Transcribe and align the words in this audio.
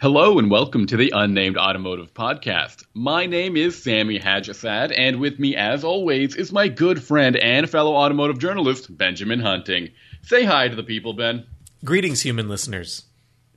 Hello 0.00 0.38
and 0.38 0.50
welcome 0.50 0.86
to 0.86 0.96
the 0.96 1.12
Unnamed 1.14 1.58
Automotive 1.58 2.14
Podcast. 2.14 2.86
My 2.94 3.26
name 3.26 3.54
is 3.54 3.82
Sammy 3.82 4.16
Haj-Assad, 4.16 4.92
and 4.92 5.20
with 5.20 5.38
me, 5.38 5.54
as 5.54 5.84
always, 5.84 6.34
is 6.36 6.54
my 6.54 6.68
good 6.68 7.02
friend 7.02 7.36
and 7.36 7.68
fellow 7.68 7.94
automotive 7.94 8.38
journalist, 8.38 8.96
Benjamin 8.96 9.40
Hunting. 9.40 9.90
Say 10.22 10.44
hi 10.44 10.68
to 10.68 10.74
the 10.74 10.82
people, 10.82 11.12
Ben. 11.12 11.44
Greetings, 11.84 12.22
human 12.22 12.48
listeners. 12.48 13.04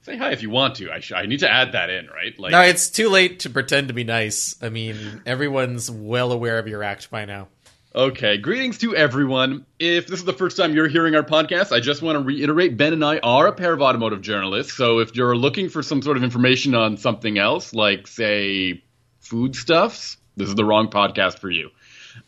Say 0.02 0.18
hi 0.18 0.34
if 0.34 0.42
you 0.42 0.50
want 0.50 0.76
to. 0.76 0.92
I, 0.92 1.00
sh- 1.00 1.14
I 1.16 1.28
need 1.28 1.40
to 1.40 1.50
add 1.50 1.72
that 1.72 1.90
in, 1.90 2.08
right? 2.08 2.38
Like, 2.38 2.52
no, 2.52 2.60
it's 2.60 2.90
too 2.90 3.08
late 3.08 3.40
to 3.40 3.50
pretend 3.50 3.88
to 3.88 3.94
be 3.94 4.04
nice. 4.04 4.62
I 4.62 4.68
mean, 4.68 5.22
everyone's 5.26 5.90
well 5.90 6.34
aware 6.34 6.60
of 6.60 6.68
your 6.68 6.84
act 6.84 7.10
by 7.10 7.24
now. 7.24 7.48
Okay, 7.96 8.40
greetings 8.40 8.80
to 8.80 8.96
everyone. 8.96 9.68
If 9.78 10.08
this 10.08 10.18
is 10.18 10.26
the 10.26 10.34
first 10.34 10.58
time 10.58 10.74
you're 10.74 10.88
hearing 10.88 11.14
our 11.14 11.22
podcast, 11.22 11.72
I 11.72 11.80
just 11.80 12.02
want 12.02 12.18
to 12.18 12.24
reiterate 12.24 12.76
Ben 12.76 12.92
and 12.92 13.06
I 13.06 13.20
are 13.20 13.46
a 13.46 13.54
pair 13.54 13.72
of 13.72 13.84
automotive 13.84 14.22
journalists. 14.22 14.74
So 14.74 14.98
if 14.98 15.16
you're 15.16 15.36
looking 15.38 15.70
for 15.70 15.84
some 15.84 16.02
sort 16.02 16.18
of 16.18 16.24
information 16.24 16.74
on 16.74 16.98
something 16.98 17.38
else, 17.38 17.72
like, 17.72 18.08
say, 18.08 18.84
foodstuffs, 19.20 20.18
this 20.36 20.50
is 20.50 20.56
the 20.56 20.66
wrong 20.66 20.90
podcast 20.90 21.38
for 21.38 21.52
you. 21.52 21.70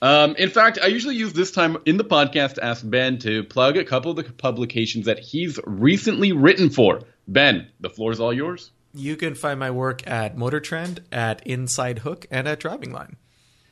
Um, 0.03 0.35
in 0.35 0.51
fact, 0.51 0.77
I 0.83 0.85
usually 0.85 1.15
use 1.15 1.33
this 1.33 1.49
time 1.49 1.77
in 1.87 1.97
the 1.97 2.05
podcast 2.05 2.55
to 2.55 2.63
ask 2.63 2.87
Ben 2.87 3.17
to 3.19 3.43
plug 3.43 3.75
a 3.75 3.83
couple 3.83 4.11
of 4.11 4.17
the 4.17 4.23
publications 4.23 5.07
that 5.07 5.17
he's 5.17 5.59
recently 5.65 6.31
written 6.31 6.69
for. 6.69 7.01
Ben, 7.27 7.69
the 7.79 7.89
floor 7.89 8.11
is 8.11 8.19
all 8.19 8.31
yours. 8.31 8.69
You 8.93 9.15
can 9.15 9.33
find 9.33 9.59
my 9.59 9.71
work 9.71 10.05
at 10.05 10.37
Motor 10.37 10.59
Trend, 10.59 11.01
at 11.11 11.45
Inside 11.47 11.99
Hook, 11.99 12.27
and 12.29 12.47
at 12.47 12.59
Driving 12.59 12.93
Line. 12.93 13.15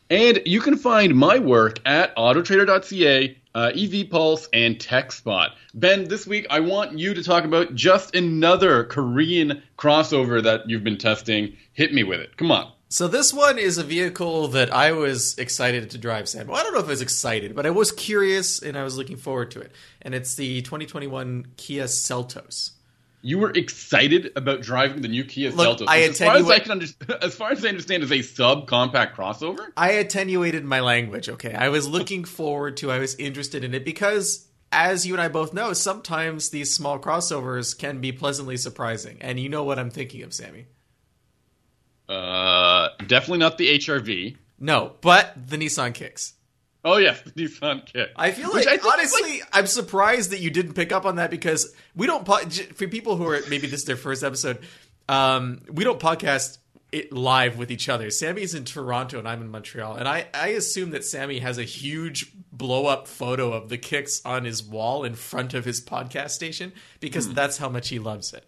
And 0.10 0.42
you 0.46 0.62
can 0.62 0.78
find 0.78 1.16
my 1.16 1.40
work 1.40 1.80
at 1.86 2.16
autotrader.ca, 2.16 3.38
uh, 3.56 3.72
EV 3.76 4.10
Pulse, 4.10 4.48
and 4.54 4.78
TechSpot. 4.78 5.50
Ben, 5.74 6.08
this 6.08 6.28
week 6.28 6.46
I 6.50 6.60
want 6.60 6.98
you 6.98 7.14
to 7.14 7.24
talk 7.24 7.46
about 7.46 7.74
just 7.74 8.16
another 8.16 8.84
Korean 8.84 9.64
crossover 9.78 10.44
that 10.44 10.70
you've 10.70 10.84
been 10.84 10.98
testing. 10.98 11.56
Hit 11.74 11.94
me 11.94 12.04
with 12.04 12.20
it. 12.20 12.38
Come 12.38 12.52
on. 12.52 12.72
So 12.90 13.08
this 13.08 13.34
one 13.34 13.58
is 13.58 13.80
a 13.80 13.84
vehicle 13.84 14.50
that 14.50 14.72
I 14.72 14.92
was 14.92 15.36
excited 15.40 15.90
to 15.90 15.98
drive, 15.98 16.30
Sam. 16.30 16.46
Well, 16.46 16.58
I 16.58 16.64
don't 16.64 16.74
know 16.74 16.80
if 16.80 16.86
I 16.86 16.90
was 16.90 17.02
excited, 17.02 17.56
but 17.56 17.66
I 17.66 17.72
was 17.72 17.92
curious 17.92 18.62
and 18.62 18.78
I 18.78 18.84
was 18.84 18.98
looking 18.98 19.18
forward 19.18 19.50
to 19.52 19.62
it. 19.62 19.72
And 20.04 20.14
it's 20.14 20.36
the 20.36 20.62
2021 20.62 21.48
Kia 21.58 21.86
Seltos 21.86 22.74
you 23.24 23.40
were 23.40 23.52
excited 23.52 24.34
about 24.36 24.62
driving 24.62 25.02
the 25.02 25.08
new 25.08 25.24
Kia 25.24 25.50
Look, 25.50 25.80
Seltos. 25.80 25.88
I 25.88 26.02
as 26.02 26.20
far 26.20 26.36
as 26.36 26.50
I 26.50 26.60
can 26.60 26.74
understand, 26.74 27.12
as 27.24 27.34
far 27.34 27.52
as 27.52 27.66
I 27.66 27.70
understand, 27.70 28.04
is 28.04 28.12
a 28.12 28.22
sub-compact 28.22 29.18
crossover. 29.18 29.66
I 29.78 29.92
attenuated 29.92 30.66
my 30.66 30.82
language. 30.82 31.30
Okay, 31.30 31.54
I 31.54 31.70
was 31.70 31.88
looking 31.88 32.26
forward 32.26 32.78
to. 32.78 32.92
I 32.92 33.00
was 33.00 33.16
interested 33.16 33.64
in 33.64 33.74
it 33.74 33.86
because, 33.86 34.50
as 34.74 35.08
you 35.08 35.14
and 35.14 35.22
I 35.22 35.30
both 35.30 35.54
know, 35.54 35.72
sometimes 35.72 36.50
these 36.50 36.74
small 36.74 37.00
crossovers 37.00 37.78
can 37.78 38.02
be 38.02 38.12
pleasantly 38.12 38.58
surprising, 38.58 39.18
and 39.22 39.40
you 39.40 39.48
know 39.48 39.64
what 39.64 39.80
I'm 39.80 39.90
thinking 39.90 40.22
of, 40.24 40.34
Sammy. 40.34 40.68
Uh, 42.10 42.90
definitely 43.08 43.40
not 43.40 43.58
the 43.58 43.80
HRV. 43.80 44.36
No, 44.60 44.96
but 45.00 45.34
the 45.48 45.56
Nissan 45.56 45.94
Kicks. 45.94 46.34
Oh 46.84 46.98
yes, 46.98 47.22
the 47.22 47.32
Nissan 47.32 47.86
Kick. 47.86 48.10
I 48.16 48.32
feel 48.32 48.52
like 48.52 48.68
I 48.68 48.78
honestly, 48.86 49.40
like... 49.40 49.50
I'm 49.54 49.68
surprised 49.68 50.32
that 50.32 50.40
you 50.40 50.50
didn't 50.50 50.74
pick 50.74 50.92
up 50.92 51.06
on 51.06 51.16
that 51.16 51.32
because 51.32 51.74
we 51.96 52.08
don't. 52.08 52.26
Po- 52.26 52.50
for 52.76 52.88
people 52.88 53.16
who 53.16 53.28
are 53.28 53.40
maybe 53.50 53.68
this 53.68 53.82
is 53.82 53.86
their 53.86 53.96
first 53.96 54.24
episode, 54.24 54.60
um, 55.08 55.62
we 55.72 55.84
don't 55.84 56.00
podcast 56.00 56.58
it 56.92 57.12
live 57.12 57.58
with 57.58 57.72
each 57.72 57.90
other. 57.90 58.12
Sammy's 58.12 58.54
in 58.54 58.66
Toronto 58.66 59.18
and 59.18 59.28
I'm 59.28 59.42
in 59.42 59.50
Montreal, 59.50 59.96
and 59.96 60.08
I 60.08 60.28
I 60.34 60.50
assume 60.50 60.92
that 60.92 61.06
Sammy 61.06 61.40
has 61.40 61.58
a 61.58 61.64
huge 61.64 62.32
blow 62.52 62.86
up 62.86 63.08
photo 63.08 63.54
of 63.54 63.70
the 63.70 63.78
kicks 63.78 64.22
on 64.26 64.44
his 64.44 64.62
wall 64.62 65.04
in 65.04 65.16
front 65.16 65.54
of 65.54 65.66
his 65.66 65.82
podcast 65.82 66.32
station 66.32 66.74
because 67.00 67.28
hmm. 67.28 67.34
that's 67.34 67.58
how 67.58 67.70
much 67.70 67.90
he 67.90 67.98
loves 67.98 68.34
it. 68.34 68.46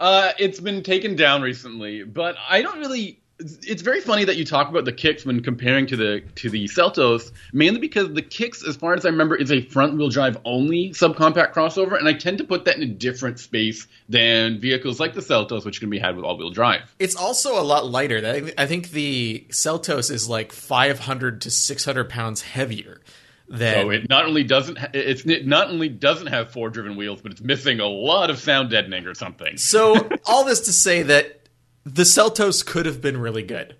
Uh, 0.00 0.32
it's 0.38 0.58
been 0.58 0.82
taken 0.82 1.14
down 1.14 1.42
recently, 1.42 2.02
but 2.02 2.36
I 2.48 2.62
don't 2.62 2.78
really 2.78 3.19
it's 3.40 3.82
very 3.82 4.00
funny 4.00 4.24
that 4.24 4.36
you 4.36 4.44
talk 4.44 4.68
about 4.68 4.84
the 4.84 4.92
kicks 4.92 5.24
when 5.24 5.42
comparing 5.42 5.86
to 5.86 5.96
the 5.96 6.22
to 6.36 6.50
the 6.50 6.66
Seltos, 6.66 7.32
mainly 7.52 7.80
because 7.80 8.12
the 8.12 8.22
kicks, 8.22 8.62
as 8.66 8.76
far 8.76 8.94
as 8.94 9.04
I 9.04 9.08
remember, 9.08 9.34
is 9.34 9.50
a 9.50 9.62
front 9.62 9.96
wheel 9.96 10.08
drive 10.08 10.38
only 10.44 10.90
subcompact 10.90 11.54
crossover, 11.54 11.98
and 11.98 12.06
I 12.06 12.12
tend 12.12 12.38
to 12.38 12.44
put 12.44 12.66
that 12.66 12.76
in 12.76 12.82
a 12.82 12.86
different 12.86 13.40
space 13.40 13.86
than 14.08 14.60
vehicles 14.60 15.00
like 15.00 15.14
the 15.14 15.20
Seltos, 15.20 15.64
which 15.64 15.80
can 15.80 15.90
be 15.90 15.98
had 15.98 16.16
with 16.16 16.24
all 16.24 16.36
wheel 16.36 16.50
drive. 16.50 16.94
It's 16.98 17.16
also 17.16 17.60
a 17.60 17.64
lot 17.64 17.86
lighter. 17.86 18.50
I 18.58 18.66
think 18.66 18.90
the 18.90 19.46
Seltos 19.50 20.10
is 20.10 20.28
like 20.28 20.52
500 20.52 21.40
to 21.42 21.50
600 21.50 22.08
pounds 22.08 22.42
heavier. 22.42 23.00
Than... 23.48 23.74
So 23.74 23.90
it 23.90 24.08
not 24.08 24.26
only 24.26 24.44
doesn't 24.44 24.78
it's 24.94 25.24
it 25.24 25.44
not 25.44 25.70
only 25.70 25.88
doesn't 25.88 26.28
have 26.28 26.52
four 26.52 26.70
driven 26.70 26.96
wheels, 26.96 27.20
but 27.20 27.32
it's 27.32 27.40
missing 27.40 27.80
a 27.80 27.86
lot 27.86 28.30
of 28.30 28.38
sound 28.38 28.70
deadening 28.70 29.06
or 29.06 29.14
something. 29.14 29.56
So 29.56 30.08
all 30.24 30.44
this 30.44 30.60
to 30.62 30.72
say 30.72 31.02
that 31.02 31.39
the 31.84 32.02
Seltos 32.02 32.64
could 32.64 32.86
have 32.86 33.00
been 33.00 33.16
really 33.16 33.42
good. 33.42 33.76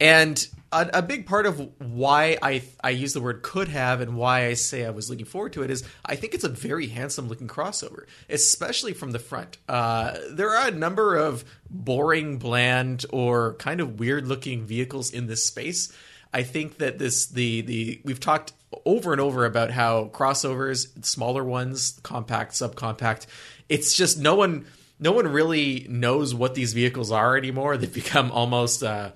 And 0.00 0.46
a, 0.70 0.88
a, 0.94 1.02
big 1.02 1.26
part 1.26 1.46
of 1.46 1.72
why 1.80 2.38
I 2.40 2.62
I 2.84 2.90
use 2.90 3.14
the 3.14 3.20
word 3.20 3.42
could 3.42 3.68
have 3.68 4.00
and 4.00 4.16
why 4.16 4.46
I 4.46 4.54
say 4.54 4.84
I 4.84 4.90
was 4.90 5.10
looking 5.10 5.24
forward 5.24 5.54
to 5.54 5.62
it 5.62 5.70
is 5.70 5.82
I 6.04 6.14
think 6.14 6.34
it's 6.34 6.44
a 6.44 6.48
very 6.48 6.86
handsome 6.86 7.28
looking 7.28 7.48
crossover, 7.48 8.04
especially 8.28 8.92
from 8.92 9.10
the 9.10 9.18
front. 9.18 9.58
Uh, 9.68 10.16
there 10.30 10.50
are 10.50 10.68
a 10.68 10.70
number 10.70 11.16
of 11.16 11.44
boring, 11.68 12.38
bland, 12.38 13.06
or 13.10 13.54
kind 13.54 13.80
of 13.80 13.98
weird 13.98 14.28
looking 14.28 14.66
vehicles 14.66 15.10
in 15.10 15.26
this 15.26 15.44
space. 15.44 15.92
I 16.32 16.42
think 16.42 16.78
that 16.78 16.98
this 16.98 17.26
the 17.26 17.62
the 17.62 18.00
we've 18.04 18.20
talked 18.20 18.52
over 18.84 19.12
and 19.12 19.20
over 19.20 19.46
about 19.46 19.70
how 19.70 20.10
crossovers, 20.12 21.04
smaller 21.04 21.42
ones, 21.42 21.98
compact, 22.02 22.52
subcompact, 22.52 23.26
it's 23.68 23.96
just 23.96 24.18
no 24.18 24.34
one 24.34 24.66
no 25.00 25.12
one 25.12 25.28
really 25.28 25.86
knows 25.88 26.34
what 26.34 26.54
these 26.54 26.72
vehicles 26.72 27.12
are 27.12 27.36
anymore. 27.36 27.76
They've 27.76 27.92
become 27.92 28.30
almost 28.30 28.82
uh, 28.82 29.12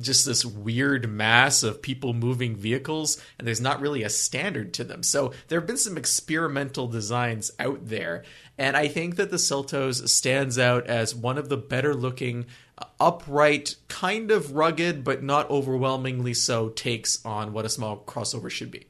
just 0.00 0.24
this 0.24 0.44
weird 0.44 1.08
mass 1.08 1.62
of 1.62 1.82
people 1.82 2.14
moving 2.14 2.56
vehicles, 2.56 3.22
and 3.38 3.46
there's 3.46 3.60
not 3.60 3.80
really 3.80 4.02
a 4.02 4.10
standard 4.10 4.72
to 4.74 4.84
them. 4.84 5.02
So 5.02 5.32
there 5.48 5.60
have 5.60 5.66
been 5.66 5.76
some 5.76 5.96
experimental 5.96 6.86
designs 6.86 7.50
out 7.58 7.88
there, 7.88 8.24
and 8.56 8.76
I 8.76 8.88
think 8.88 9.16
that 9.16 9.30
the 9.30 9.36
Seltos 9.36 10.08
stands 10.08 10.58
out 10.58 10.86
as 10.86 11.14
one 11.14 11.38
of 11.38 11.48
the 11.48 11.56
better 11.56 11.94
looking, 11.94 12.46
uh, 12.78 12.86
upright, 13.00 13.76
kind 13.88 14.30
of 14.30 14.54
rugged, 14.54 15.04
but 15.04 15.22
not 15.22 15.50
overwhelmingly 15.50 16.34
so 16.34 16.68
takes 16.70 17.24
on 17.24 17.52
what 17.52 17.64
a 17.64 17.70
small 17.70 18.02
crossover 18.06 18.50
should 18.50 18.70
be. 18.70 18.86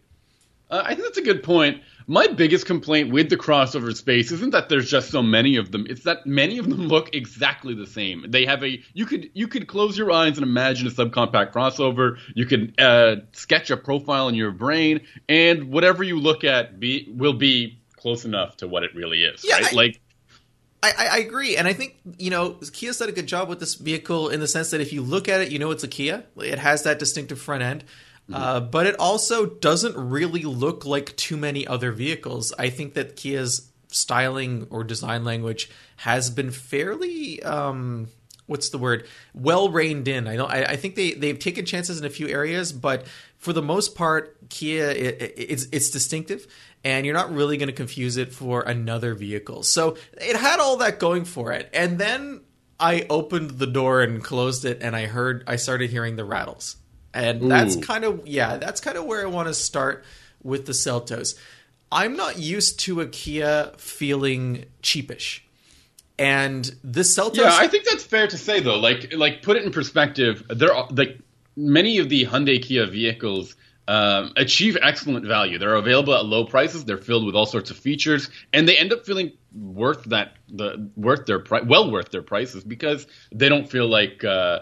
Uh, 0.71 0.83
I 0.85 0.95
think 0.95 1.05
that's 1.05 1.19
a 1.19 1.23
good 1.23 1.43
point. 1.43 1.83
My 2.07 2.27
biggest 2.27 2.67
complaint 2.67 3.13
with 3.13 3.31
the 3.31 3.37
crossover 3.37 3.95
space 3.97 4.33
isn't 4.33 4.51
that 4.51 4.69
there's 4.69 4.91
just 4.91 5.11
so 5.11 5.23
many 5.23 5.57
of 5.57 5.73
them. 5.73 5.87
It's 5.89 6.05
that 6.05 6.27
many 6.27 6.59
of 6.59 6.69
them 6.69 6.89
look 6.89 7.15
exactly 7.15 7.75
the 7.75 7.87
same. 7.87 8.25
They 8.29 8.45
have 8.47 8.63
a 8.63 8.83
you 8.95 9.07
could 9.07 9.31
you 9.35 9.49
could 9.49 9.67
close 9.67 9.97
your 9.97 10.11
eyes 10.11 10.37
and 10.37 10.43
imagine 10.43 10.87
a 10.87 10.91
subcompact 10.91 11.53
crossover. 11.53 12.19
You 12.35 12.47
could 12.47 12.81
uh, 12.81 13.17
sketch 13.33 13.71
a 13.71 13.77
profile 13.77 14.29
in 14.29 14.35
your 14.35 14.51
brain, 14.51 15.01
and 15.29 15.71
whatever 15.71 16.03
you 16.03 16.19
look 16.19 16.45
at 16.45 16.81
be 16.81 17.13
will 17.15 17.35
be 17.35 17.79
close 17.97 18.25
enough 18.25 18.57
to 18.59 18.69
what 18.69 18.83
it 18.83 18.95
really 18.95 19.23
is. 19.23 19.45
Yeah, 19.45 19.57
right? 19.57 19.73
I, 19.73 19.77
like 19.77 20.01
I, 20.83 21.09
I, 21.13 21.19
agree, 21.19 21.57
and 21.57 21.69
I 21.69 21.73
think 21.73 21.97
you 22.19 22.31
know 22.31 22.59
Kia's 22.73 22.99
done 22.99 23.09
a 23.09 23.13
good 23.13 23.29
job 23.29 23.49
with 23.49 23.61
this 23.61 23.77
vehicle 23.77 24.29
in 24.29 24.41
the 24.41 24.49
sense 24.49 24.71
that 24.71 24.81
if 24.81 24.93
you 24.93 25.01
look 25.01 25.29
at 25.29 25.41
it, 25.41 25.53
you 25.53 25.59
know 25.59 25.71
it's 25.71 25.85
a 25.85 25.89
Kia. 25.89 26.25
It 26.39 26.59
has 26.59 26.83
that 26.83 26.99
distinctive 26.99 27.41
front 27.41 27.63
end. 27.63 27.85
Uh, 28.31 28.61
but 28.61 28.87
it 28.87 28.99
also 28.99 29.47
doesn't 29.47 29.97
really 29.97 30.43
look 30.43 30.85
like 30.85 31.17
too 31.17 31.37
many 31.37 31.67
other 31.67 31.93
vehicles. 31.93 32.53
I 32.59 32.71
think 32.71 32.95
that 32.95 33.17
Kia's 33.17 33.71
styling 33.89 34.67
or 34.71 34.85
design 34.85 35.25
language 35.25 35.71
has 35.97 36.31
been 36.31 36.51
fairly 36.51 37.43
um, 37.43 38.09
what's 38.47 38.71
the 38.71 38.79
word 38.79 39.07
well 39.35 39.69
reined 39.71 40.09
in. 40.09 40.27
I 40.27 40.37
don't. 40.37 40.51
I, 40.51 40.65
I, 40.65 40.77
think 40.77 40.95
they 40.95 41.13
they've 41.13 41.39
taken 41.39 41.65
chances 41.65 41.99
in 41.99 42.05
a 42.05 42.11
few 42.11 42.29
areas, 42.29 42.73
but 42.73 43.07
for 43.39 43.53
the 43.53 43.63
most 43.63 43.95
part, 43.95 44.37
Kia 44.49 44.91
it, 44.91 45.23
it, 45.23 45.35
it's 45.37 45.67
it's 45.73 45.91
distinctive, 45.91 46.47
and 46.85 47.05
you're 47.05 47.15
not 47.15 47.33
really 47.33 47.57
going 47.57 47.69
to 47.69 47.75
confuse 47.75 48.17
it 48.17 48.33
for 48.33 48.63
another 48.63 49.15
vehicle. 49.15 49.63
So 49.63 49.97
it 50.21 50.37
had 50.37 50.61
all 50.61 50.77
that 50.79 50.99
going 50.99 51.25
for 51.25 51.53
it, 51.53 51.69
and 51.73 51.99
then 51.99 52.43
I 52.79 53.07
opened 53.11 53.53
the 53.53 53.67
door 53.67 54.03
and 54.03 54.23
closed 54.23 54.65
it, 54.65 54.79
and 54.81 54.97
I 54.97 55.07
heard 55.07 55.45
I 55.47 55.57
started 55.57 55.91
hearing 55.91 56.17
the 56.17 56.25
rattles 56.25 56.77
and 57.15 57.43
Ooh. 57.43 57.49
that's 57.49 57.77
kind 57.77 58.05
of 58.05 58.27
yeah, 58.27 58.57
that's 58.57 58.81
kind 58.81 58.97
of 58.97 59.05
where 59.05 59.23
I 59.23 59.29
want 59.29 59.49
to 59.49 59.55
start 59.55 60.05
with 60.43 60.67
the 60.67 60.73
Seltos. 60.73 61.37
I'm 61.91 62.17
not 62.17 62.39
used 62.39 62.81
to 62.81 63.01
a 63.01 63.07
Kia 63.07 63.73
feeling 63.77 64.65
cheapish. 64.83 65.41
And 66.19 66.71
this 66.83 67.17
Seltos 67.17 67.37
Yeah, 67.37 67.51
I 67.53 67.69
think 67.69 67.85
that's 67.85 68.05
fair 68.05 68.27
to 68.27 68.39
say 68.39 68.61
though. 68.61 68.79
Like 68.79 69.13
like 69.15 69.43
put 69.43 69.57
it 69.57 69.65
in 69.65 69.73
perspective, 69.73 70.45
there 70.49 70.75
are 70.75 70.89
like 70.91 71.19
many 71.57 71.99
of 71.99 72.09
the 72.09 72.27
Hyundai 72.27 72.63
Kia 72.63 72.87
vehicles 72.87 73.57
um, 73.89 74.33
achieve 74.37 74.77
excellent 74.81 75.27
value. 75.27 75.59
They're 75.59 75.75
available 75.75 76.15
at 76.15 76.25
low 76.25 76.45
prices. 76.45 76.85
They're 76.85 76.97
filled 76.99 77.27
with 77.27 77.35
all 77.35 77.47
sorts 77.47 77.71
of 77.71 77.77
features, 77.77 78.31
and 78.53 78.69
they 78.69 78.77
end 78.77 78.93
up 78.93 79.05
feeling 79.05 79.33
worth 79.55 80.05
that 80.05 80.35
the 80.49 80.91
worth 80.97 81.27
their 81.27 81.41
price, 81.41 81.65
well 81.67 81.91
worth 81.91 82.11
their 82.11 82.23
prices 82.23 82.65
because 82.65 83.07
they 83.33 83.49
don't 83.49 83.71
feel 83.71 83.89
like 83.89 84.23
uh, 84.25 84.61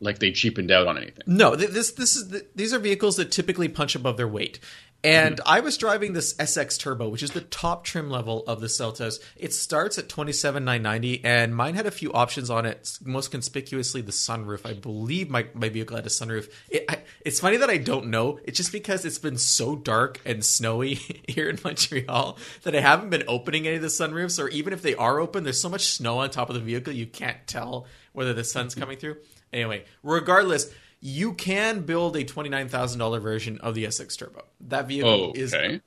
like 0.00 0.18
they 0.18 0.30
cheapened 0.30 0.70
out 0.70 0.86
on 0.86 0.96
anything. 0.96 1.24
No, 1.26 1.56
this 1.56 1.92
this 1.92 2.16
is 2.16 2.42
these 2.54 2.72
are 2.72 2.78
vehicles 2.78 3.16
that 3.16 3.30
typically 3.30 3.68
punch 3.68 3.94
above 3.94 4.16
their 4.16 4.28
weight, 4.28 4.58
And 5.04 5.36
mm-hmm. 5.36 5.48
I 5.48 5.60
was 5.60 5.76
driving 5.76 6.12
this 6.12 6.34
SX 6.34 6.78
Turbo, 6.78 7.08
which 7.08 7.22
is 7.22 7.30
the 7.30 7.40
top 7.40 7.84
trim 7.84 8.10
level 8.10 8.42
of 8.48 8.60
the 8.60 8.66
Seltos. 8.66 9.20
It 9.36 9.54
starts 9.54 9.96
at 9.96 10.08
twenty 10.08 10.32
seven 10.32 10.64
nine 10.64 10.82
ninety, 10.82 11.24
and 11.24 11.54
mine 11.54 11.74
had 11.74 11.86
a 11.86 11.92
few 11.92 12.12
options 12.12 12.50
on 12.50 12.66
it. 12.66 12.98
Most 13.04 13.30
conspicuously, 13.30 14.00
the 14.00 14.10
sunroof. 14.10 14.68
I 14.68 14.72
believe 14.72 15.30
my, 15.30 15.46
my 15.54 15.68
vehicle 15.68 15.96
had 15.96 16.06
a 16.06 16.10
sunroof. 16.10 16.50
It, 16.68 16.84
I, 16.88 16.98
it's 17.24 17.38
funny 17.38 17.58
that 17.58 17.70
I 17.70 17.76
don't 17.76 18.08
know. 18.08 18.40
It's 18.44 18.56
just 18.56 18.72
because 18.72 19.04
it's 19.04 19.18
been 19.18 19.38
so 19.38 19.76
dark 19.76 20.20
and 20.24 20.44
snowy 20.44 20.94
here 21.28 21.48
in 21.48 21.60
Montreal 21.62 22.36
that 22.64 22.74
I 22.74 22.80
haven't 22.80 23.10
been 23.10 23.24
opening 23.28 23.68
any 23.68 23.76
of 23.76 23.82
the 23.82 23.88
sunroofs. 23.88 24.42
Or 24.42 24.48
even 24.48 24.72
if 24.72 24.82
they 24.82 24.96
are 24.96 25.20
open, 25.20 25.44
there's 25.44 25.60
so 25.60 25.68
much 25.68 25.92
snow 25.92 26.18
on 26.18 26.30
top 26.30 26.48
of 26.48 26.56
the 26.56 26.60
vehicle 26.60 26.92
you 26.92 27.06
can't 27.06 27.46
tell 27.46 27.86
whether 28.12 28.34
the 28.34 28.42
sun's 28.42 28.72
mm-hmm. 28.72 28.80
coming 28.80 28.98
through. 28.98 29.18
Anyway, 29.52 29.84
regardless 30.02 30.72
you 31.00 31.32
can 31.34 31.80
build 31.82 32.16
a 32.16 32.24
$29,000 32.24 33.20
version 33.20 33.58
of 33.58 33.74
the 33.74 33.84
SX 33.84 34.18
Turbo. 34.18 34.44
That 34.62 34.88
vehicle 34.88 35.30
Okay. 35.30 35.40
is 35.40 35.50
there. 35.52 35.80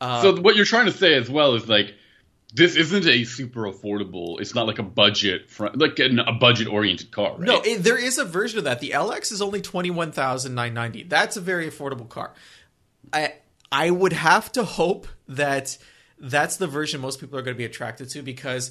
Uh, 0.00 0.22
so 0.22 0.40
what 0.40 0.56
you're 0.56 0.64
trying 0.66 0.86
to 0.86 0.92
say 0.92 1.14
as 1.14 1.30
well 1.30 1.54
is 1.54 1.68
like 1.68 1.94
this 2.54 2.76
isn't 2.76 3.06
a 3.06 3.24
super 3.24 3.62
affordable. 3.62 4.38
It's 4.40 4.54
not 4.54 4.66
like 4.66 4.78
a 4.78 4.82
budget 4.82 5.48
fr- 5.48 5.68
like 5.74 5.98
an, 6.00 6.18
a 6.18 6.32
budget 6.32 6.68
oriented 6.68 7.10
car. 7.10 7.30
Right? 7.32 7.40
No, 7.46 7.60
it, 7.62 7.82
there 7.82 7.96
is 7.96 8.18
a 8.18 8.24
version 8.24 8.58
of 8.58 8.64
that. 8.64 8.80
The 8.80 8.90
LX 8.90 9.32
is 9.32 9.40
only 9.40 9.62
twenty 9.62 9.90
one 9.90 10.12
thousand 10.12 10.54
nine 10.54 10.74
ninety. 10.74 11.02
That's 11.04 11.36
a 11.36 11.40
very 11.40 11.70
affordable 11.70 12.08
car. 12.08 12.34
I 13.12 13.34
I 13.70 13.90
would 13.90 14.12
have 14.12 14.52
to 14.52 14.64
hope 14.64 15.06
that 15.28 15.78
that's 16.18 16.56
the 16.56 16.66
version 16.66 17.00
most 17.00 17.20
people 17.20 17.38
are 17.38 17.42
going 17.42 17.54
to 17.54 17.58
be 17.58 17.64
attracted 17.64 18.10
to 18.10 18.22
because 18.22 18.70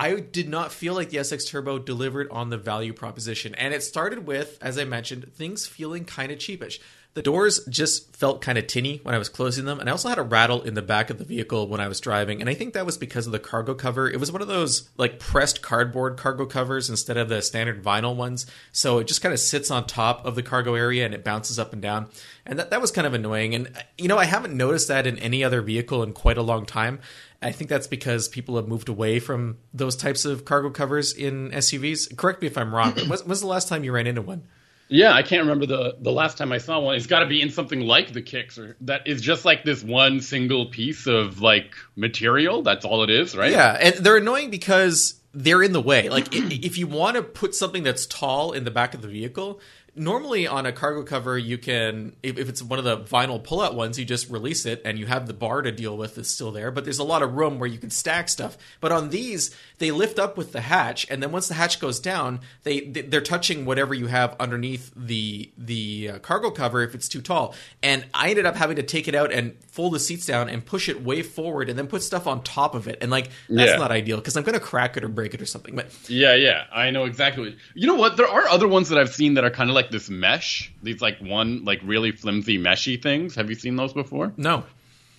I 0.00 0.18
did 0.18 0.48
not 0.48 0.72
feel 0.72 0.94
like 0.94 1.10
the 1.10 1.18
SX 1.18 1.46
Turbo 1.46 1.78
delivered 1.78 2.30
on 2.30 2.48
the 2.48 2.56
value 2.56 2.94
proposition, 2.94 3.54
and 3.56 3.74
it 3.74 3.82
started 3.82 4.26
with, 4.26 4.56
as 4.62 4.78
I 4.78 4.84
mentioned, 4.84 5.30
things 5.34 5.66
feeling 5.66 6.06
kind 6.06 6.32
of 6.32 6.38
cheapish. 6.38 6.78
The 7.12 7.22
doors 7.22 7.66
just 7.68 8.16
felt 8.16 8.40
kind 8.40 8.56
of 8.56 8.66
tinny 8.66 9.00
when 9.02 9.14
I 9.14 9.18
was 9.18 9.28
closing 9.28 9.66
them, 9.66 9.78
and 9.78 9.90
I 9.90 9.92
also 9.92 10.08
had 10.08 10.16
a 10.16 10.22
rattle 10.22 10.62
in 10.62 10.72
the 10.72 10.80
back 10.80 11.10
of 11.10 11.18
the 11.18 11.24
vehicle 11.24 11.68
when 11.68 11.80
I 11.80 11.88
was 11.88 12.00
driving, 12.00 12.40
and 12.40 12.48
I 12.48 12.54
think 12.54 12.72
that 12.72 12.86
was 12.86 12.96
because 12.96 13.26
of 13.26 13.32
the 13.32 13.38
cargo 13.38 13.74
cover. 13.74 14.08
It 14.08 14.18
was 14.18 14.32
one 14.32 14.40
of 14.40 14.48
those 14.48 14.88
like 14.96 15.18
pressed 15.18 15.60
cardboard 15.60 16.16
cargo 16.16 16.46
covers 16.46 16.88
instead 16.88 17.18
of 17.18 17.28
the 17.28 17.42
standard 17.42 17.82
vinyl 17.82 18.16
ones, 18.16 18.46
so 18.72 19.00
it 19.00 19.06
just 19.06 19.20
kind 19.20 19.34
of 19.34 19.40
sits 19.40 19.70
on 19.70 19.86
top 19.86 20.24
of 20.24 20.34
the 20.34 20.42
cargo 20.42 20.76
area 20.76 21.04
and 21.04 21.12
it 21.12 21.24
bounces 21.24 21.58
up 21.58 21.74
and 21.74 21.82
down, 21.82 22.08
and 22.46 22.58
that 22.58 22.70
that 22.70 22.80
was 22.80 22.90
kind 22.90 23.06
of 23.06 23.12
annoying. 23.12 23.54
And 23.54 23.70
you 23.98 24.08
know, 24.08 24.16
I 24.16 24.24
haven't 24.24 24.56
noticed 24.56 24.88
that 24.88 25.06
in 25.06 25.18
any 25.18 25.44
other 25.44 25.60
vehicle 25.60 26.02
in 26.02 26.14
quite 26.14 26.38
a 26.38 26.42
long 26.42 26.64
time. 26.64 27.00
I 27.42 27.52
think 27.52 27.70
that's 27.70 27.86
because 27.86 28.28
people 28.28 28.56
have 28.56 28.68
moved 28.68 28.88
away 28.88 29.18
from 29.18 29.58
those 29.72 29.96
types 29.96 30.24
of 30.24 30.44
cargo 30.44 30.70
covers 30.70 31.14
in 31.14 31.50
SUVs. 31.50 32.14
Correct 32.16 32.42
me 32.42 32.46
if 32.46 32.58
I'm 32.58 32.74
wrong, 32.74 32.92
but 32.94 33.06
when's, 33.06 33.24
when's 33.24 33.40
the 33.40 33.46
last 33.46 33.68
time 33.68 33.82
you 33.82 33.92
ran 33.92 34.06
into 34.06 34.22
one? 34.22 34.44
Yeah, 34.88 35.12
I 35.12 35.22
can't 35.22 35.42
remember 35.42 35.66
the 35.66 35.96
the 36.00 36.10
last 36.10 36.36
time 36.36 36.50
I 36.50 36.58
saw 36.58 36.80
one. 36.80 36.96
It's 36.96 37.06
got 37.06 37.20
to 37.20 37.26
be 37.26 37.40
in 37.40 37.50
something 37.50 37.80
like 37.80 38.12
the 38.12 38.22
kicks, 38.22 38.58
or 38.58 38.76
that 38.80 39.06
is 39.06 39.22
just 39.22 39.44
like 39.44 39.62
this 39.64 39.84
one 39.84 40.20
single 40.20 40.66
piece 40.66 41.06
of 41.06 41.40
like 41.40 41.74
material. 41.94 42.62
That's 42.62 42.84
all 42.84 43.04
it 43.04 43.10
is, 43.10 43.36
right? 43.36 43.52
Yeah, 43.52 43.78
and 43.80 43.94
they're 44.04 44.16
annoying 44.16 44.50
because 44.50 45.20
they're 45.32 45.62
in 45.62 45.72
the 45.72 45.80
way. 45.80 46.08
Like 46.08 46.34
if 46.34 46.76
you 46.76 46.88
want 46.88 47.16
to 47.16 47.22
put 47.22 47.54
something 47.54 47.84
that's 47.84 48.04
tall 48.06 48.50
in 48.50 48.64
the 48.64 48.72
back 48.72 48.94
of 48.94 49.00
the 49.00 49.06
vehicle, 49.06 49.60
normally 49.94 50.46
on 50.46 50.66
a 50.66 50.72
cargo 50.72 51.02
cover 51.02 51.36
you 51.36 51.58
can 51.58 52.14
if, 52.22 52.38
if 52.38 52.48
it's 52.48 52.62
one 52.62 52.78
of 52.78 52.84
the 52.84 52.98
vinyl 52.98 53.42
pull-out 53.42 53.74
ones 53.74 53.98
you 53.98 54.04
just 54.04 54.30
release 54.30 54.64
it 54.64 54.80
and 54.84 54.98
you 54.98 55.06
have 55.06 55.26
the 55.26 55.34
bar 55.34 55.62
to 55.62 55.72
deal 55.72 55.96
with 55.96 56.16
is 56.16 56.32
still 56.32 56.52
there 56.52 56.70
but 56.70 56.84
there's 56.84 56.98
a 56.98 57.04
lot 57.04 57.22
of 57.22 57.34
room 57.34 57.58
where 57.58 57.68
you 57.68 57.78
can 57.78 57.90
stack 57.90 58.28
stuff. 58.28 58.56
But 58.80 58.92
on 58.92 59.10
these 59.10 59.54
they 59.80 59.90
lift 59.90 60.18
up 60.20 60.36
with 60.36 60.52
the 60.52 60.60
hatch 60.60 61.06
and 61.10 61.20
then 61.20 61.32
once 61.32 61.48
the 61.48 61.54
hatch 61.54 61.80
goes 61.80 61.98
down 61.98 62.38
they 62.62 62.80
they're 62.80 63.20
touching 63.20 63.64
whatever 63.64 63.92
you 63.94 64.06
have 64.06 64.36
underneath 64.38 64.92
the 64.94 65.50
the 65.58 66.10
uh, 66.14 66.18
cargo 66.20 66.50
cover 66.50 66.82
if 66.82 66.94
it's 66.94 67.08
too 67.08 67.20
tall 67.20 67.54
and 67.82 68.04
i 68.14 68.30
ended 68.30 68.46
up 68.46 68.54
having 68.56 68.76
to 68.76 68.82
take 68.84 69.08
it 69.08 69.14
out 69.16 69.32
and 69.32 69.56
fold 69.66 69.92
the 69.94 69.98
seats 69.98 70.24
down 70.26 70.48
and 70.48 70.64
push 70.64 70.88
it 70.88 71.02
way 71.02 71.22
forward 71.22 71.68
and 71.68 71.76
then 71.78 71.86
put 71.88 72.02
stuff 72.02 72.26
on 72.28 72.42
top 72.44 72.74
of 72.76 72.86
it 72.86 72.98
and 73.00 73.10
like 73.10 73.30
that's 73.48 73.72
Yeah. 73.72 73.76
not 73.76 73.90
ideal 73.90 74.18
because 74.18 74.36
i'm 74.36 74.44
going 74.44 74.58
to 74.58 74.64
crack 74.64 74.96
it 74.96 75.02
or 75.02 75.08
break 75.08 75.34
it 75.34 75.42
or 75.42 75.46
something 75.46 75.74
but 75.74 75.86
Yeah, 76.08 76.34
yeah, 76.36 76.64
I 76.72 76.90
know 76.90 77.04
exactly. 77.06 77.56
You 77.74 77.86
know 77.86 77.94
what? 77.94 78.16
There 78.16 78.28
are 78.28 78.46
other 78.48 78.68
ones 78.68 78.88
that 78.90 78.98
I've 78.98 79.14
seen 79.14 79.34
that 79.34 79.44
are 79.44 79.50
kind 79.50 79.70
of 79.70 79.74
like 79.74 79.90
this 79.90 80.10
mesh. 80.10 80.70
These 80.82 81.00
like 81.00 81.18
one 81.20 81.64
like 81.64 81.80
really 81.82 82.12
flimsy 82.12 82.58
meshy 82.58 83.00
things. 83.02 83.34
Have 83.34 83.48
you 83.48 83.56
seen 83.56 83.76
those 83.76 83.92
before? 83.92 84.32
no 84.36 84.64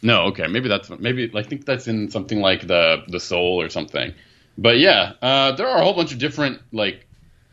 No. 0.03 0.23
Okay, 0.27 0.47
maybe 0.47 0.67
that's 0.69 0.89
maybe 0.89 1.31
I 1.33 1.43
think 1.43 1.65
that's 1.65 1.87
in 1.87 2.11
something 2.11 2.39
like 2.41 2.67
the 2.67 3.03
the 3.07 3.19
Soul 3.19 3.59
or 3.61 3.69
something. 3.69 4.13
But 4.57 4.77
yeah, 4.79 5.13
uh, 5.21 5.53
there 5.53 5.67
are 5.67 5.79
a 5.79 5.83
whole 5.83 5.93
bunch 5.93 6.11
of 6.11 6.19
different 6.19 6.61
like 6.71 7.07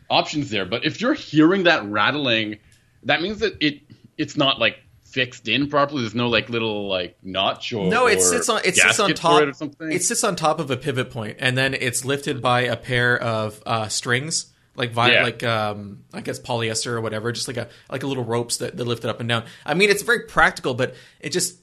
options 0.09 0.49
there. 0.49 0.65
But 0.65 0.85
if 0.85 1.01
you're 1.01 1.13
hearing 1.13 1.63
that 1.63 1.85
rattling, 1.89 2.57
that 3.03 3.21
means 3.21 3.39
that 3.39 3.57
it 3.61 3.81
it's 4.17 4.35
not 4.37 4.59
like 4.59 4.77
fixed 5.05 5.47
in 5.47 5.69
properly. 5.69 6.01
There's 6.01 6.13
no 6.13 6.29
like 6.29 6.49
little 6.49 6.87
like 6.87 7.17
notch 7.23 7.73
or 7.73 7.89
No, 7.89 8.07
it 8.07 8.21
sits 8.21 8.49
on 8.49 8.61
it 8.63 8.75
sits 8.75 8.99
on 8.99 9.13
top. 9.13 9.41
it 9.41 9.49
or 9.49 9.53
something. 9.53 9.91
It 9.91 10.03
sits 10.03 10.23
on 10.23 10.35
top 10.35 10.59
of 10.59 10.69
a 10.71 10.77
pivot 10.77 11.09
point, 11.09 11.37
and 11.39 11.57
then 11.57 11.73
it's 11.73 12.05
lifted 12.05 12.41
by 12.41 12.61
a 12.61 12.75
pair 12.75 13.17
of 13.19 13.61
uh, 13.65 13.87
strings, 13.87 14.51
like 14.75 14.91
vi- 14.91 15.13
Yeah. 15.13 15.23
like 15.23 15.43
um, 15.43 16.03
I 16.13 16.21
guess 16.21 16.39
polyester 16.39 16.91
or 16.91 17.01
whatever, 17.01 17.31
just 17.31 17.47
like 17.47 17.57
a 17.57 17.69
like 17.89 18.03
a 18.03 18.07
little 18.07 18.25
ropes 18.25 18.57
that, 18.57 18.77
that 18.77 18.83
lift 18.85 19.03
it 19.03 19.09
up 19.09 19.19
and 19.19 19.27
down. 19.29 19.45
I 19.65 19.73
mean, 19.73 19.89
it's 19.89 20.03
very 20.03 20.25
practical, 20.27 20.73
but 20.75 20.93
it 21.19 21.29
just 21.29 21.55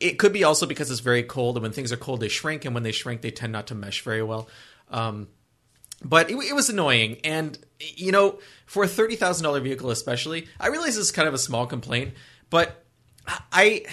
it 0.00 0.18
could 0.18 0.32
be 0.32 0.42
also 0.44 0.64
because 0.66 0.90
it's 0.90 1.00
very 1.00 1.22
cold, 1.22 1.56
and 1.56 1.62
when 1.62 1.72
things 1.72 1.92
are 1.92 1.96
cold, 1.96 2.20
they 2.20 2.28
shrink, 2.28 2.64
and 2.64 2.72
when 2.72 2.82
they 2.82 2.92
shrink, 2.92 3.20
they 3.20 3.30
tend 3.30 3.52
not 3.52 3.66
to 3.66 3.74
mesh 3.74 4.02
very 4.02 4.22
well. 4.22 4.48
Um, 4.90 5.28
but 6.04 6.30
it, 6.30 6.36
it 6.36 6.54
was 6.54 6.68
annoying, 6.68 7.18
and 7.24 7.58
you 7.80 8.12
know, 8.12 8.38
for 8.66 8.84
a 8.84 8.88
thirty 8.88 9.16
thousand 9.16 9.44
dollar 9.44 9.60
vehicle, 9.60 9.90
especially, 9.90 10.46
I 10.60 10.68
realize 10.68 10.96
this 10.96 11.06
is 11.06 11.12
kind 11.12 11.26
of 11.26 11.34
a 11.34 11.38
small 11.38 11.66
complaint, 11.66 12.14
but 12.50 12.84
I 13.52 13.84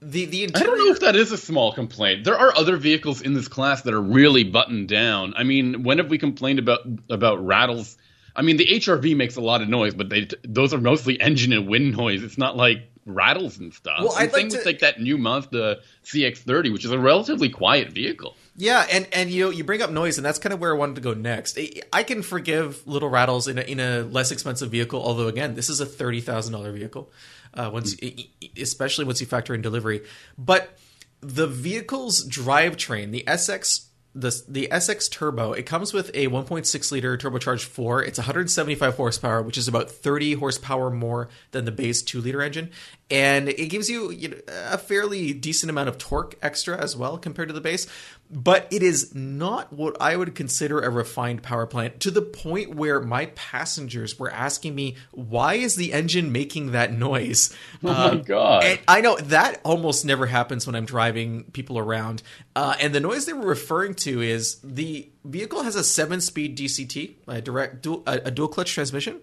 the 0.00 0.26
the 0.26 0.44
I 0.54 0.62
don't 0.62 0.78
know 0.78 0.92
if 0.92 1.00
that 1.00 1.16
is 1.16 1.32
a 1.32 1.36
small 1.36 1.72
complaint. 1.72 2.24
There 2.24 2.38
are 2.38 2.54
other 2.56 2.76
vehicles 2.76 3.20
in 3.20 3.34
this 3.34 3.48
class 3.48 3.82
that 3.82 3.94
are 3.94 4.00
really 4.00 4.44
buttoned 4.44 4.88
down. 4.88 5.34
I 5.36 5.42
mean, 5.42 5.82
when 5.82 5.98
have 5.98 6.08
we 6.08 6.18
complained 6.18 6.58
about 6.58 6.80
about 7.10 7.44
rattles? 7.44 7.96
I 8.36 8.42
mean, 8.42 8.56
the 8.56 8.66
HRV 8.66 9.16
makes 9.16 9.34
a 9.34 9.40
lot 9.40 9.62
of 9.62 9.68
noise, 9.68 9.94
but 9.94 10.08
they 10.08 10.28
those 10.44 10.72
are 10.72 10.78
mostly 10.78 11.20
engine 11.20 11.52
and 11.52 11.66
wind 11.66 11.96
noise. 11.96 12.22
It's 12.22 12.38
not 12.38 12.56
like 12.56 12.88
rattles 13.04 13.58
and 13.58 13.74
stuff. 13.74 14.00
Well, 14.00 14.14
I'd 14.16 14.32
like 14.32 14.44
with 14.44 14.60
to- 14.60 14.64
like 14.64 14.78
that 14.80 15.00
new 15.00 15.18
Mazda 15.18 15.78
CX-30, 16.04 16.72
which 16.72 16.84
is 16.84 16.92
a 16.92 16.98
relatively 16.98 17.48
quiet 17.48 17.90
vehicle. 17.90 18.36
Yeah, 18.60 18.84
and 18.90 19.06
and 19.12 19.30
you 19.30 19.44
know 19.44 19.50
you 19.50 19.62
bring 19.62 19.82
up 19.82 19.90
noise, 19.90 20.18
and 20.18 20.24
that's 20.26 20.40
kind 20.40 20.52
of 20.52 20.58
where 20.60 20.74
I 20.74 20.76
wanted 20.76 20.96
to 20.96 21.00
go 21.00 21.14
next. 21.14 21.56
I- 21.56 21.80
I 21.92 22.02
can 22.02 22.22
forgive 22.22 22.84
little 22.88 23.08
rattles 23.08 23.46
in 23.46 23.56
a, 23.56 23.62
in 23.62 23.78
a 23.78 24.00
less 24.02 24.32
expensive 24.32 24.70
vehicle, 24.72 25.00
although 25.00 25.28
again, 25.28 25.54
this 25.54 25.68
is 25.70 25.80
a 25.80 25.86
thirty 25.86 26.20
thousand 26.20 26.54
dollar 26.54 26.72
vehicle, 26.72 27.08
uh, 27.54 27.70
once 27.72 27.94
e- 28.02 28.30
especially 28.60 29.04
once 29.04 29.20
you 29.20 29.28
factor 29.28 29.54
in 29.54 29.62
delivery. 29.62 30.02
But 30.36 30.76
the 31.20 31.46
vehicle's 31.46 32.28
drivetrain, 32.28 33.12
the 33.12 33.22
SX. 33.28 33.84
The, 34.14 34.42
the 34.48 34.68
SX 34.72 35.08
Turbo, 35.12 35.52
it 35.52 35.64
comes 35.64 35.92
with 35.92 36.10
a 36.12 36.26
1.6 36.26 36.90
liter 36.90 37.16
turbocharged 37.16 37.62
4. 37.66 38.02
It's 38.02 38.18
175 38.18 38.96
horsepower, 38.96 39.42
which 39.42 39.56
is 39.56 39.68
about 39.68 39.90
30 39.90 40.32
horsepower 40.32 40.90
more 40.90 41.28
than 41.52 41.66
the 41.66 41.70
base 41.70 42.02
2 42.02 42.20
liter 42.20 42.42
engine. 42.42 42.70
And 43.12 43.48
it 43.48 43.66
gives 43.68 43.88
you, 43.88 44.10
you 44.10 44.28
know, 44.30 44.36
a 44.48 44.78
fairly 44.78 45.32
decent 45.34 45.70
amount 45.70 45.88
of 45.90 45.98
torque 45.98 46.34
extra 46.42 46.76
as 46.76 46.96
well 46.96 47.16
compared 47.16 47.48
to 47.48 47.54
the 47.54 47.60
base. 47.60 47.86
But 48.30 48.68
it 48.70 48.82
is 48.82 49.14
not 49.14 49.72
what 49.72 49.96
I 50.02 50.14
would 50.14 50.34
consider 50.34 50.80
a 50.80 50.90
refined 50.90 51.42
power 51.42 51.66
plant 51.66 52.00
to 52.00 52.10
the 52.10 52.20
point 52.20 52.74
where 52.74 53.00
my 53.00 53.26
passengers 53.34 54.18
were 54.18 54.30
asking 54.30 54.74
me, 54.74 54.96
why 55.12 55.54
is 55.54 55.76
the 55.76 55.94
engine 55.94 56.30
making 56.30 56.72
that 56.72 56.92
noise? 56.92 57.54
Oh 57.84 58.14
my 58.14 58.16
god! 58.16 58.64
And 58.64 58.78
I 58.88 59.00
know 59.00 59.16
that 59.16 59.60
almost 59.64 60.04
never 60.04 60.26
happens 60.26 60.66
when 60.66 60.74
I'm 60.74 60.84
driving 60.84 61.44
people 61.52 61.78
around. 61.78 62.22
Uh, 62.56 62.74
and 62.80 62.94
the 62.94 63.00
noise 63.00 63.24
they 63.24 63.32
were 63.32 63.46
referring 63.46 63.94
to 63.94 64.20
is 64.20 64.56
the 64.62 65.08
vehicle 65.24 65.62
has 65.62 65.76
a 65.76 65.84
seven-speed 65.84 66.58
DCT, 66.58 67.14
a 67.28 67.40
direct 67.40 67.82
dual, 67.82 68.02
a, 68.06 68.20
a 68.26 68.30
dual 68.30 68.48
clutch 68.48 68.72
transmission, 68.72 69.20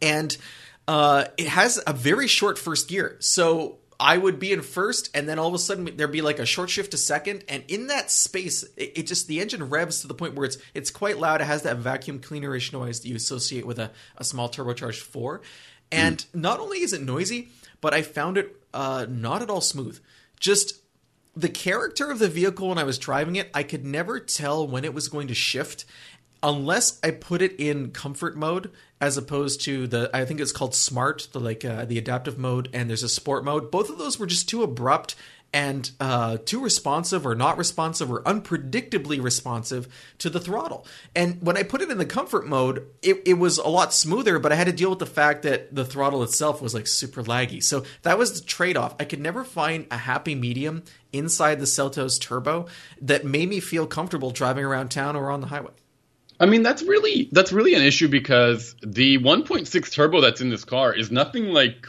and 0.00 0.36
uh, 0.88 1.24
it 1.36 1.48
has 1.48 1.80
a 1.86 1.92
very 1.92 2.26
short 2.26 2.58
first 2.58 2.88
gear. 2.88 3.16
So 3.20 3.79
I 4.00 4.16
would 4.16 4.38
be 4.38 4.52
in 4.52 4.62
first, 4.62 5.10
and 5.14 5.28
then 5.28 5.38
all 5.38 5.48
of 5.48 5.54
a 5.54 5.58
sudden 5.58 5.90
there'd 5.96 6.10
be 6.10 6.22
like 6.22 6.38
a 6.38 6.46
short 6.46 6.70
shift 6.70 6.92
to 6.92 6.96
second, 6.96 7.44
and 7.48 7.62
in 7.68 7.88
that 7.88 8.10
space, 8.10 8.62
it, 8.76 8.92
it 8.96 9.06
just 9.06 9.28
the 9.28 9.40
engine 9.40 9.68
revs 9.68 10.00
to 10.00 10.06
the 10.06 10.14
point 10.14 10.34
where 10.34 10.46
it's 10.46 10.56
it's 10.72 10.90
quite 10.90 11.18
loud. 11.18 11.42
It 11.42 11.44
has 11.44 11.62
that 11.62 11.76
vacuum 11.76 12.18
cleanerish 12.18 12.72
noise 12.72 13.00
that 13.00 13.08
you 13.08 13.16
associate 13.16 13.66
with 13.66 13.78
a, 13.78 13.90
a 14.16 14.24
small 14.24 14.48
turbocharged 14.48 15.00
four. 15.00 15.42
And 15.92 16.24
not 16.32 16.60
only 16.60 16.78
is 16.78 16.92
it 16.92 17.02
noisy, 17.02 17.50
but 17.80 17.92
I 17.92 18.02
found 18.02 18.38
it 18.38 18.56
uh, 18.72 19.06
not 19.08 19.42
at 19.42 19.50
all 19.50 19.60
smooth. 19.60 20.00
Just 20.38 20.80
the 21.36 21.48
character 21.48 22.10
of 22.10 22.18
the 22.18 22.28
vehicle 22.28 22.68
when 22.68 22.78
I 22.78 22.84
was 22.84 22.98
driving 22.98 23.36
it, 23.36 23.50
I 23.52 23.64
could 23.64 23.84
never 23.84 24.18
tell 24.18 24.66
when 24.66 24.84
it 24.84 24.94
was 24.94 25.08
going 25.08 25.28
to 25.28 25.34
shift 25.34 25.84
unless 26.42 26.98
I 27.02 27.10
put 27.10 27.42
it 27.42 27.58
in 27.58 27.90
comfort 27.90 28.36
mode 28.36 28.70
as 29.00 29.16
opposed 29.16 29.62
to 29.62 29.86
the 29.86 30.10
I 30.12 30.24
think 30.24 30.40
it's 30.40 30.52
called 30.52 30.74
smart, 30.74 31.28
the 31.32 31.40
like 31.40 31.64
uh, 31.64 31.84
the 31.84 31.98
adaptive 31.98 32.38
mode 32.38 32.68
and 32.72 32.88
there's 32.88 33.02
a 33.02 33.08
sport 33.08 33.44
mode. 33.44 33.70
Both 33.70 33.90
of 33.90 33.98
those 33.98 34.18
were 34.18 34.26
just 34.26 34.48
too 34.48 34.62
abrupt 34.62 35.14
and 35.52 35.90
uh, 35.98 36.38
too 36.44 36.60
responsive 36.60 37.26
or 37.26 37.34
not 37.34 37.58
responsive 37.58 38.10
or 38.10 38.22
unpredictably 38.22 39.20
responsive 39.22 39.88
to 40.18 40.30
the 40.30 40.38
throttle. 40.38 40.86
And 41.14 41.42
when 41.42 41.56
I 41.56 41.62
put 41.64 41.82
it 41.82 41.90
in 41.90 41.98
the 41.98 42.06
comfort 42.06 42.46
mode, 42.46 42.86
it, 43.02 43.22
it 43.26 43.34
was 43.34 43.58
a 43.58 43.68
lot 43.68 43.92
smoother, 43.92 44.38
but 44.38 44.52
I 44.52 44.54
had 44.54 44.68
to 44.68 44.72
deal 44.72 44.90
with 44.90 45.00
the 45.00 45.06
fact 45.06 45.42
that 45.42 45.74
the 45.74 45.84
throttle 45.84 46.22
itself 46.22 46.62
was 46.62 46.74
like 46.74 46.86
super 46.86 47.22
laggy. 47.22 47.62
So 47.62 47.84
that 48.02 48.18
was 48.18 48.40
the 48.40 48.46
trade 48.46 48.76
off. 48.76 48.94
I 49.00 49.04
could 49.04 49.20
never 49.20 49.44
find 49.44 49.86
a 49.90 49.96
happy 49.96 50.34
medium 50.34 50.84
inside 51.12 51.58
the 51.58 51.66
Seltos 51.66 52.20
Turbo 52.20 52.66
that 53.00 53.24
made 53.24 53.48
me 53.48 53.58
feel 53.58 53.86
comfortable 53.86 54.30
driving 54.30 54.64
around 54.64 54.90
town 54.90 55.16
or 55.16 55.30
on 55.30 55.40
the 55.40 55.48
highway. 55.48 55.72
I 56.40 56.46
mean, 56.46 56.62
that's 56.62 56.82
really 56.82 57.28
that's 57.32 57.52
really 57.52 57.74
an 57.74 57.82
issue 57.82 58.08
because 58.08 58.74
the 58.82 59.18
1.6 59.18 59.92
turbo 59.92 60.22
that's 60.22 60.40
in 60.40 60.48
this 60.48 60.64
car 60.64 60.92
is 60.94 61.10
nothing 61.10 61.48
like 61.48 61.86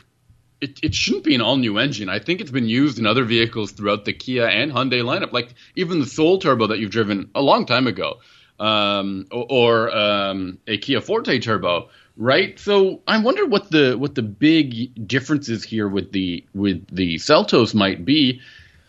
it, 0.59 0.79
it 0.83 0.93
shouldn't 0.93 1.23
be 1.23 1.33
an 1.33 1.41
all 1.41 1.55
new 1.55 1.77
engine. 1.77 2.09
I 2.09 2.19
think 2.19 2.41
it's 2.41 2.51
been 2.51 2.67
used 2.67 2.99
in 2.99 3.07
other 3.07 3.23
vehicles 3.23 3.71
throughout 3.71 4.03
the 4.03 4.11
Kia 4.11 4.45
and 4.45 4.71
Hyundai 4.71 5.01
lineup, 5.03 5.31
like 5.31 5.53
even 5.75 5.99
the 5.99 6.05
Soul 6.05 6.37
Turbo 6.37 6.67
that 6.67 6.79
you've 6.79 6.91
driven 6.91 7.31
a 7.33 7.41
long 7.41 7.65
time 7.65 7.87
ago, 7.87 8.19
um, 8.59 9.25
or, 9.31 9.45
or 9.49 9.97
um, 9.97 10.59
a 10.67 10.77
Kia 10.77 10.99
Forte 10.99 11.39
Turbo, 11.39 11.89
right? 12.17 12.59
So 12.59 13.01
I 13.07 13.19
wonder 13.19 13.45
what 13.45 13.71
the 13.71 13.97
what 13.97 14.15
the 14.15 14.21
big 14.21 15.07
differences 15.07 15.63
here 15.63 15.87
with 15.87 16.11
the 16.11 16.45
with 16.53 16.85
the 16.93 17.15
Seltos 17.15 17.73
might 17.73 18.03
be. 18.03 18.41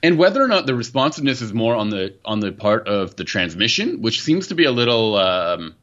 And 0.02 0.18
whether 0.18 0.42
or 0.42 0.48
not 0.48 0.66
the 0.66 0.74
responsiveness 0.74 1.42
is 1.42 1.52
more 1.52 1.76
on 1.76 1.90
the 1.90 2.14
on 2.24 2.40
the 2.40 2.52
part 2.52 2.88
of 2.88 3.14
the 3.16 3.24
transmission, 3.24 4.02
which 4.02 4.20
seems 4.20 4.48
to 4.48 4.54
be 4.54 4.64
a 4.64 4.72
little 4.72 5.14
um, 5.16 5.76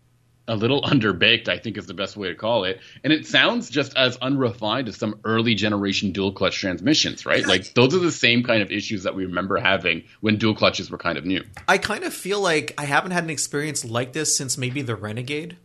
a 0.50 0.56
little 0.56 0.82
underbaked, 0.84 1.48
I 1.48 1.58
think 1.58 1.78
is 1.78 1.86
the 1.86 1.94
best 1.94 2.18
way 2.18 2.28
to 2.28 2.36
call 2.36 2.66
it. 2.66 2.82
And 3.04 3.14
it 3.14 3.26
sounds 3.26 3.70
just 3.70 3.96
as 3.96 4.18
unrefined 4.18 4.90
as 4.90 4.98
some 4.98 5.20
early 5.24 5.56
generation 5.56 6.12
dual 6.12 6.34
clutch 6.34 6.58
transmissions, 6.58 7.26
right? 7.26 7.46
Like 7.46 7.74
those 7.76 7.96
are 7.96 8.00
the 8.00 8.12
same 8.12 8.44
kind 8.44 8.62
of 8.62 8.72
issues 8.72 9.04
that 9.04 9.16
we 9.16 9.26
remember 9.26 9.58
having 9.58 10.04
when 10.20 10.38
dual 10.38 10.56
clutches 10.56 10.92
were 10.92 10.98
kind 10.98 11.18
of 11.18 11.26
new. 11.26 11.44
I 11.68 11.78
kind 11.78 12.04
of 12.04 12.14
feel 12.14 12.42
like 12.42 12.74
I 12.78 12.86
haven't 12.86 13.12
had 13.12 13.24
an 13.24 13.30
experience 13.30 13.86
like 13.86 14.12
this 14.12 14.36
since 14.36 14.58
maybe 14.58 14.82
the 14.82 14.96
Renegade. 14.96 15.58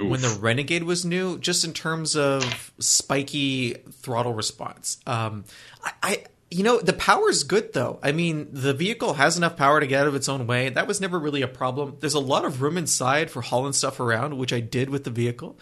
Oof. 0.00 0.10
When 0.10 0.20
the 0.20 0.36
Renegade 0.40 0.84
was 0.84 1.04
new, 1.04 1.38
just 1.38 1.64
in 1.64 1.72
terms 1.72 2.16
of 2.16 2.72
spiky 2.78 3.74
throttle 3.92 4.32
response. 4.32 4.98
Um, 5.06 5.44
I, 5.84 5.92
I 6.02 6.22
you 6.52 6.62
know, 6.62 6.78
the 6.80 6.92
power's 6.92 7.42
good 7.44 7.72
though. 7.72 7.98
I 8.02 8.12
mean, 8.12 8.48
the 8.52 8.74
vehicle 8.74 9.14
has 9.14 9.36
enough 9.36 9.56
power 9.56 9.80
to 9.80 9.86
get 9.86 10.02
out 10.02 10.06
of 10.06 10.14
its 10.14 10.28
own 10.28 10.46
way. 10.46 10.68
That 10.68 10.86
was 10.86 11.00
never 11.00 11.18
really 11.18 11.42
a 11.42 11.48
problem. 11.48 11.96
There's 12.00 12.14
a 12.14 12.20
lot 12.20 12.44
of 12.44 12.62
room 12.62 12.76
inside 12.76 13.30
for 13.30 13.40
hauling 13.42 13.72
stuff 13.72 13.98
around, 14.00 14.36
which 14.38 14.52
I 14.52 14.60
did 14.60 14.90
with 14.90 15.04
the 15.04 15.10
vehicle. 15.10 15.58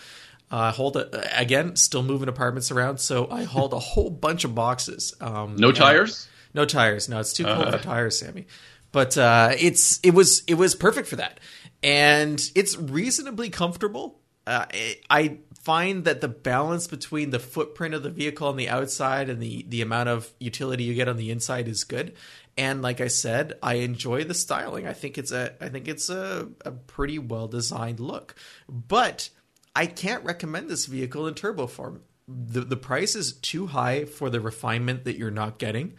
Uh, 0.52 0.56
I 0.56 0.70
hauled 0.72 0.96
a, 0.96 1.38
again, 1.40 1.76
still 1.76 2.02
moving 2.02 2.28
apartments 2.28 2.70
around, 2.72 2.98
so 2.98 3.28
I 3.30 3.44
hauled 3.44 3.72
a 3.72 3.78
whole 3.78 4.10
bunch 4.10 4.42
of 4.44 4.54
boxes. 4.54 5.14
Um, 5.20 5.54
No 5.56 5.70
tires? 5.72 6.26
no 6.54 6.64
tires. 6.64 7.08
No, 7.08 7.20
it's 7.20 7.32
too 7.32 7.44
cold 7.44 7.66
Uh. 7.68 7.78
for 7.78 7.82
tires, 7.84 8.18
Sammy. 8.18 8.46
But 8.92 9.16
uh, 9.16 9.52
it's 9.58 10.00
it 10.02 10.10
was 10.12 10.42
it 10.48 10.54
was 10.54 10.74
perfect 10.74 11.06
for 11.06 11.16
that, 11.16 11.38
and 11.84 12.40
it's 12.56 12.76
reasonably 12.76 13.48
comfortable. 13.48 14.18
Uh, 14.46 14.64
I 15.08 15.38
find 15.62 16.04
that 16.04 16.20
the 16.20 16.28
balance 16.28 16.86
between 16.86 17.30
the 17.30 17.38
footprint 17.38 17.94
of 17.94 18.02
the 18.02 18.10
vehicle 18.10 18.48
on 18.48 18.56
the 18.56 18.68
outside 18.68 19.28
and 19.28 19.42
the 19.42 19.64
the 19.68 19.82
amount 19.82 20.08
of 20.08 20.32
utility 20.40 20.84
you 20.84 20.94
get 20.94 21.08
on 21.08 21.16
the 21.16 21.30
inside 21.30 21.68
is 21.68 21.84
good. 21.84 22.14
And 22.56 22.82
like 22.82 23.00
I 23.00 23.08
said, 23.08 23.54
I 23.62 23.74
enjoy 23.74 24.24
the 24.24 24.34
styling. 24.34 24.86
I 24.86 24.92
think 24.92 25.18
it's 25.18 25.32
a 25.32 25.54
I 25.60 25.68
think 25.68 25.88
it's 25.88 26.10
a, 26.10 26.48
a 26.64 26.72
pretty 26.72 27.18
well 27.18 27.48
designed 27.48 28.00
look. 28.00 28.34
But 28.68 29.30
I 29.76 29.86
can't 29.86 30.24
recommend 30.24 30.68
this 30.68 30.86
vehicle 30.86 31.26
in 31.26 31.34
turbo 31.34 31.66
form. 31.66 32.02
The 32.26 32.60
the 32.60 32.76
price 32.76 33.14
is 33.14 33.34
too 33.34 33.66
high 33.66 34.04
for 34.04 34.30
the 34.30 34.40
refinement 34.40 35.04
that 35.04 35.16
you're 35.16 35.30
not 35.30 35.58
getting. 35.58 35.94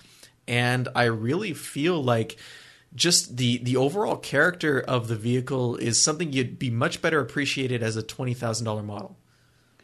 And 0.47 0.89
I 0.95 1.03
really 1.03 1.53
feel 1.53 2.03
like 2.03 2.37
just 2.93 3.37
the 3.37 3.59
the 3.59 3.77
overall 3.77 4.17
character 4.17 4.79
of 4.79 5.07
the 5.07 5.15
vehicle 5.15 5.77
is 5.77 6.03
something 6.03 6.33
you'd 6.33 6.59
be 6.59 6.69
much 6.69 7.01
better 7.01 7.19
appreciated 7.19 7.83
as 7.83 7.95
a 7.95 8.03
twenty 8.03 8.33
thousand 8.33 8.65
dollar 8.65 8.83
model. 8.83 9.17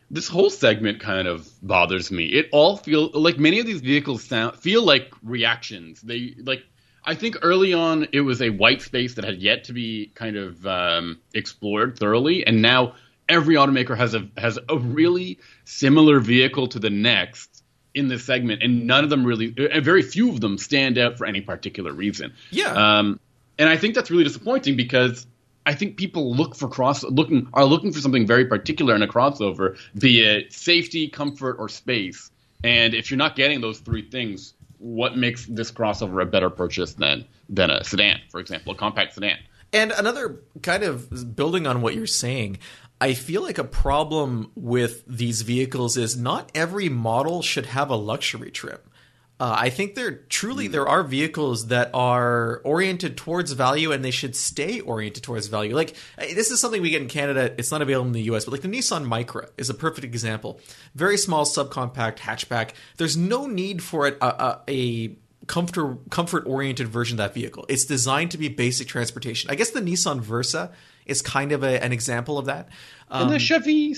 This 0.09 0.27
whole 0.27 0.49
segment 0.49 0.99
kind 0.99 1.27
of 1.27 1.49
bothers 1.61 2.11
me. 2.11 2.25
It 2.25 2.49
all 2.51 2.77
feel 2.77 3.09
like 3.13 3.37
many 3.37 3.59
of 3.59 3.65
these 3.65 3.81
vehicles 3.81 4.23
sound 4.23 4.55
feel 4.57 4.83
like 4.83 5.11
reactions. 5.21 6.01
They 6.01 6.35
like 6.41 6.63
I 7.03 7.15
think 7.15 7.37
early 7.41 7.73
on 7.73 8.07
it 8.11 8.21
was 8.21 8.41
a 8.41 8.49
white 8.49 8.81
space 8.81 9.15
that 9.15 9.25
had 9.25 9.37
yet 9.37 9.65
to 9.65 9.73
be 9.73 10.11
kind 10.15 10.37
of 10.37 10.65
um, 10.65 11.19
explored 11.33 11.97
thoroughly, 11.99 12.45
and 12.45 12.61
now 12.61 12.95
every 13.29 13.55
automaker 13.55 13.97
has 13.97 14.13
a 14.13 14.27
has 14.37 14.59
a 14.69 14.77
really 14.77 15.39
similar 15.65 16.19
vehicle 16.19 16.67
to 16.67 16.79
the 16.79 16.89
next 16.89 17.63
in 17.93 18.07
this 18.07 18.23
segment, 18.23 18.63
and 18.63 18.85
none 18.85 19.03
of 19.03 19.09
them 19.09 19.25
really, 19.25 19.53
and 19.57 19.83
very 19.83 20.03
few 20.03 20.29
of 20.29 20.39
them 20.39 20.57
stand 20.57 20.97
out 20.97 21.17
for 21.17 21.25
any 21.25 21.41
particular 21.41 21.91
reason. 21.91 22.33
Yeah. 22.51 22.71
Um, 22.99 23.19
and 23.57 23.67
I 23.67 23.75
think 23.77 23.95
that's 23.95 24.11
really 24.11 24.23
disappointing 24.23 24.75
because 24.75 25.25
I 25.67 25.73
think 25.73 25.97
people 25.97 26.33
look 26.33 26.55
for 26.55 26.69
cross 26.69 27.03
looking 27.03 27.49
are 27.53 27.65
looking 27.65 27.91
for 27.91 27.99
something 27.99 28.25
very 28.25 28.45
particular 28.45 28.95
in 28.95 29.01
a 29.01 29.07
crossover, 29.07 29.77
be 29.99 30.21
it 30.21 30.53
safety, 30.53 31.09
comfort, 31.09 31.57
or 31.59 31.67
space. 31.67 32.31
And 32.63 32.93
if 32.93 33.11
you're 33.11 33.17
not 33.17 33.35
getting 33.35 33.59
those 33.59 33.79
three 33.79 34.09
things, 34.09 34.53
what 34.77 35.17
makes 35.17 35.45
this 35.45 35.69
crossover 35.69 36.21
a 36.21 36.25
better 36.25 36.49
purchase 36.49 36.93
than 36.93 37.25
than 37.49 37.69
a 37.69 37.83
sedan, 37.83 38.21
for 38.29 38.39
example, 38.39 38.71
a 38.71 38.75
compact 38.75 39.15
sedan? 39.15 39.37
And 39.73 39.91
another 39.91 40.39
kind 40.61 40.83
of 40.83 41.35
building 41.35 41.67
on 41.67 41.81
what 41.81 41.95
you're 41.95 42.07
saying, 42.07 42.59
I 43.01 43.13
feel 43.13 43.43
like 43.43 43.57
a 43.57 43.65
problem 43.65 44.51
with 44.55 45.03
these 45.05 45.41
vehicles 45.41 45.97
is 45.97 46.15
not 46.15 46.49
every 46.55 46.87
model 46.87 47.41
should 47.41 47.65
have 47.65 47.89
a 47.89 47.97
luxury 47.97 48.51
trim. 48.51 48.79
Uh, 49.39 49.55
I 49.59 49.69
think 49.69 49.93
there 49.93 50.23
truly 50.29 50.67
there 50.67 50.87
are 50.87 51.03
vehicles 51.03 51.67
that 51.67 51.91
are 51.93 52.59
oriented 52.63 53.17
towards 53.17 53.51
value 53.51 53.91
and 53.91 54.03
they 54.03 54.11
should 54.11 54.35
stay 54.35 54.79
oriented 54.79 55.23
towards 55.23 55.47
value. 55.47 55.75
Like 55.75 55.95
uh, 56.17 56.23
this 56.33 56.49
is 56.49 56.59
something 56.59 56.81
we 56.81 56.89
get 56.89 57.03
in 57.03 57.07
Canada. 57.07 57.53
It's 57.57 57.71
not 57.71 57.83
available 57.83 58.07
in 58.07 58.13
the 58.13 58.23
U.S., 58.23 58.45
but 58.45 58.51
like 58.51 58.61
the 58.61 58.67
Nissan 58.67 59.05
Micra 59.05 59.49
is 59.57 59.69
a 59.69 59.75
perfect 59.75 60.05
example. 60.05 60.59
Very 60.95 61.17
small 61.17 61.45
subcompact 61.45 62.17
hatchback. 62.17 62.71
There's 62.97 63.15
no 63.15 63.45
need 63.45 63.83
for 63.83 64.07
it, 64.07 64.17
a, 64.21 64.25
a, 64.27 64.61
a 64.67 65.15
comfort 65.45 66.09
comfort 66.09 66.43
oriented 66.47 66.87
version 66.87 67.19
of 67.19 67.25
that 67.25 67.35
vehicle. 67.35 67.65
It's 67.69 67.85
designed 67.85 68.31
to 68.31 68.39
be 68.39 68.49
basic 68.49 68.87
transportation. 68.87 69.51
I 69.51 69.55
guess 69.55 69.69
the 69.69 69.81
Nissan 69.81 70.19
Versa 70.19 70.71
is 71.05 71.21
kind 71.21 71.51
of 71.51 71.63
a, 71.63 71.83
an 71.83 71.91
example 71.91 72.39
of 72.39 72.45
that. 72.45 72.69
Um, 73.09 73.23
and 73.23 73.31
the 73.31 73.39
Chevy 73.39 73.95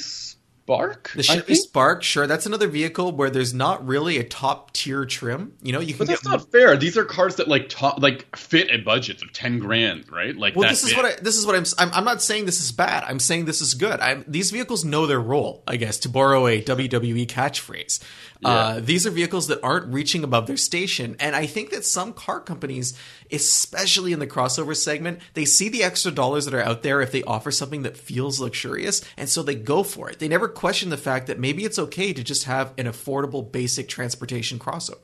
Spark, 0.70 1.12
the 1.16 1.24
Chevy? 1.24 1.56
Spark, 1.56 2.04
sure, 2.04 2.28
that's 2.28 2.46
another 2.46 2.68
vehicle 2.68 3.12
where 3.12 3.30
there's 3.32 3.54
not 3.54 3.86
really 3.88 4.18
a 4.20 4.24
top 4.24 4.72
tier 4.74 5.04
trim. 5.06 5.54
You 5.64 5.72
know, 5.74 5.80
you 5.80 5.94
can 5.94 6.00
But 6.00 6.08
that's 6.08 6.22
get 6.22 6.30
not 6.30 6.52
fair. 6.52 6.78
These 6.78 6.96
are 6.98 7.06
cars 7.06 7.38
that 7.38 7.48
like 7.48 7.70
top, 7.70 8.00
like 8.02 8.36
fit 8.36 8.70
a 8.70 8.78
budget 8.78 9.24
of 9.24 9.34
ten 9.34 9.58
grand, 9.60 10.12
right? 10.12 10.36
Like 10.36 10.56
Well, 10.56 10.70
this 10.70 10.84
is 10.84 10.92
it. 10.92 10.98
what 10.98 11.06
I, 11.06 11.16
this 11.22 11.38
is 11.38 11.46
what 11.46 11.56
I'm, 11.56 11.66
I'm. 11.80 11.94
I'm 11.94 12.06
not 12.06 12.22
saying 12.22 12.46
this 12.46 12.62
is 12.62 12.72
bad. 12.72 13.04
I'm 13.06 13.20
saying 13.20 13.46
this 13.46 13.62
is 13.62 13.74
good. 13.74 14.00
I'm, 14.00 14.24
these 14.28 14.52
vehicles 14.52 14.86
know 14.86 15.08
their 15.08 15.20
role. 15.20 15.64
I 15.68 15.76
guess 15.78 15.98
to 16.00 16.10
borrow 16.10 16.46
a 16.48 16.62
WWE 16.62 17.26
catchphrase. 17.26 18.00
Uh, 18.44 18.80
these 18.80 19.06
are 19.06 19.12
vehicles 19.12 19.48
that 19.48 19.60
aren't 19.62 19.94
reaching 19.94 20.24
above 20.24 20.48
their 20.48 20.56
station, 20.56 21.18
and 21.20 21.36
I 21.36 21.46
think 21.46 21.72
that 21.72 21.84
some 21.84 22.14
car 22.14 22.40
companies, 22.40 22.98
especially 23.32 24.14
in 24.14 24.20
the 24.20 24.28
crossover 24.28 24.76
segment, 24.76 25.20
they 25.34 25.44
see 25.44 25.68
the 25.68 25.84
extra 25.84 26.10
dollars 26.10 26.46
that 26.46 26.54
are 26.54 26.62
out 26.62 26.82
there 26.82 27.02
if 27.02 27.12
they 27.12 27.22
offer 27.24 27.52
something 27.52 27.84
that 27.84 27.98
feels 27.98 28.40
luxurious, 28.40 29.04
and 29.18 29.28
so 29.28 29.44
they 29.44 29.56
go 29.56 29.84
for 29.84 30.10
it. 30.10 30.20
They 30.20 30.30
never 30.30 30.48
question 30.48 30.90
the 30.90 30.98
fact 30.98 31.28
that 31.28 31.38
maybe 31.38 31.66
it's 31.66 31.78
okay 31.78 32.14
to 32.14 32.24
just 32.24 32.46
have 32.46 32.74
an 32.78 32.86
affordable, 32.86 33.52
basic 33.52 33.90
transportation 33.90 34.58
crossover. 34.58 35.00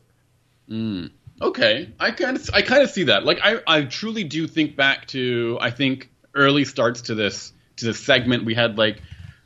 Okay, 1.41 1.91
I 1.99 2.11
kind 2.11 2.37
of 2.37 2.49
I 2.53 2.61
kind 2.61 2.83
of 2.83 2.89
see 2.89 3.03
that. 3.03 3.25
Like 3.25 3.39
I 3.43 3.59
I 3.67 3.83
truly 3.83 4.23
do 4.23 4.47
think 4.47 4.77
back 4.77 5.07
to 5.07 5.57
I 5.59 5.71
think 5.71 6.09
early 6.33 6.63
starts 6.63 7.01
to 7.03 7.15
this 7.15 7.51
to 7.77 7.85
this 7.85 7.99
segment. 7.99 8.45
We 8.45 8.55
had 8.55 8.77
like 8.77 9.01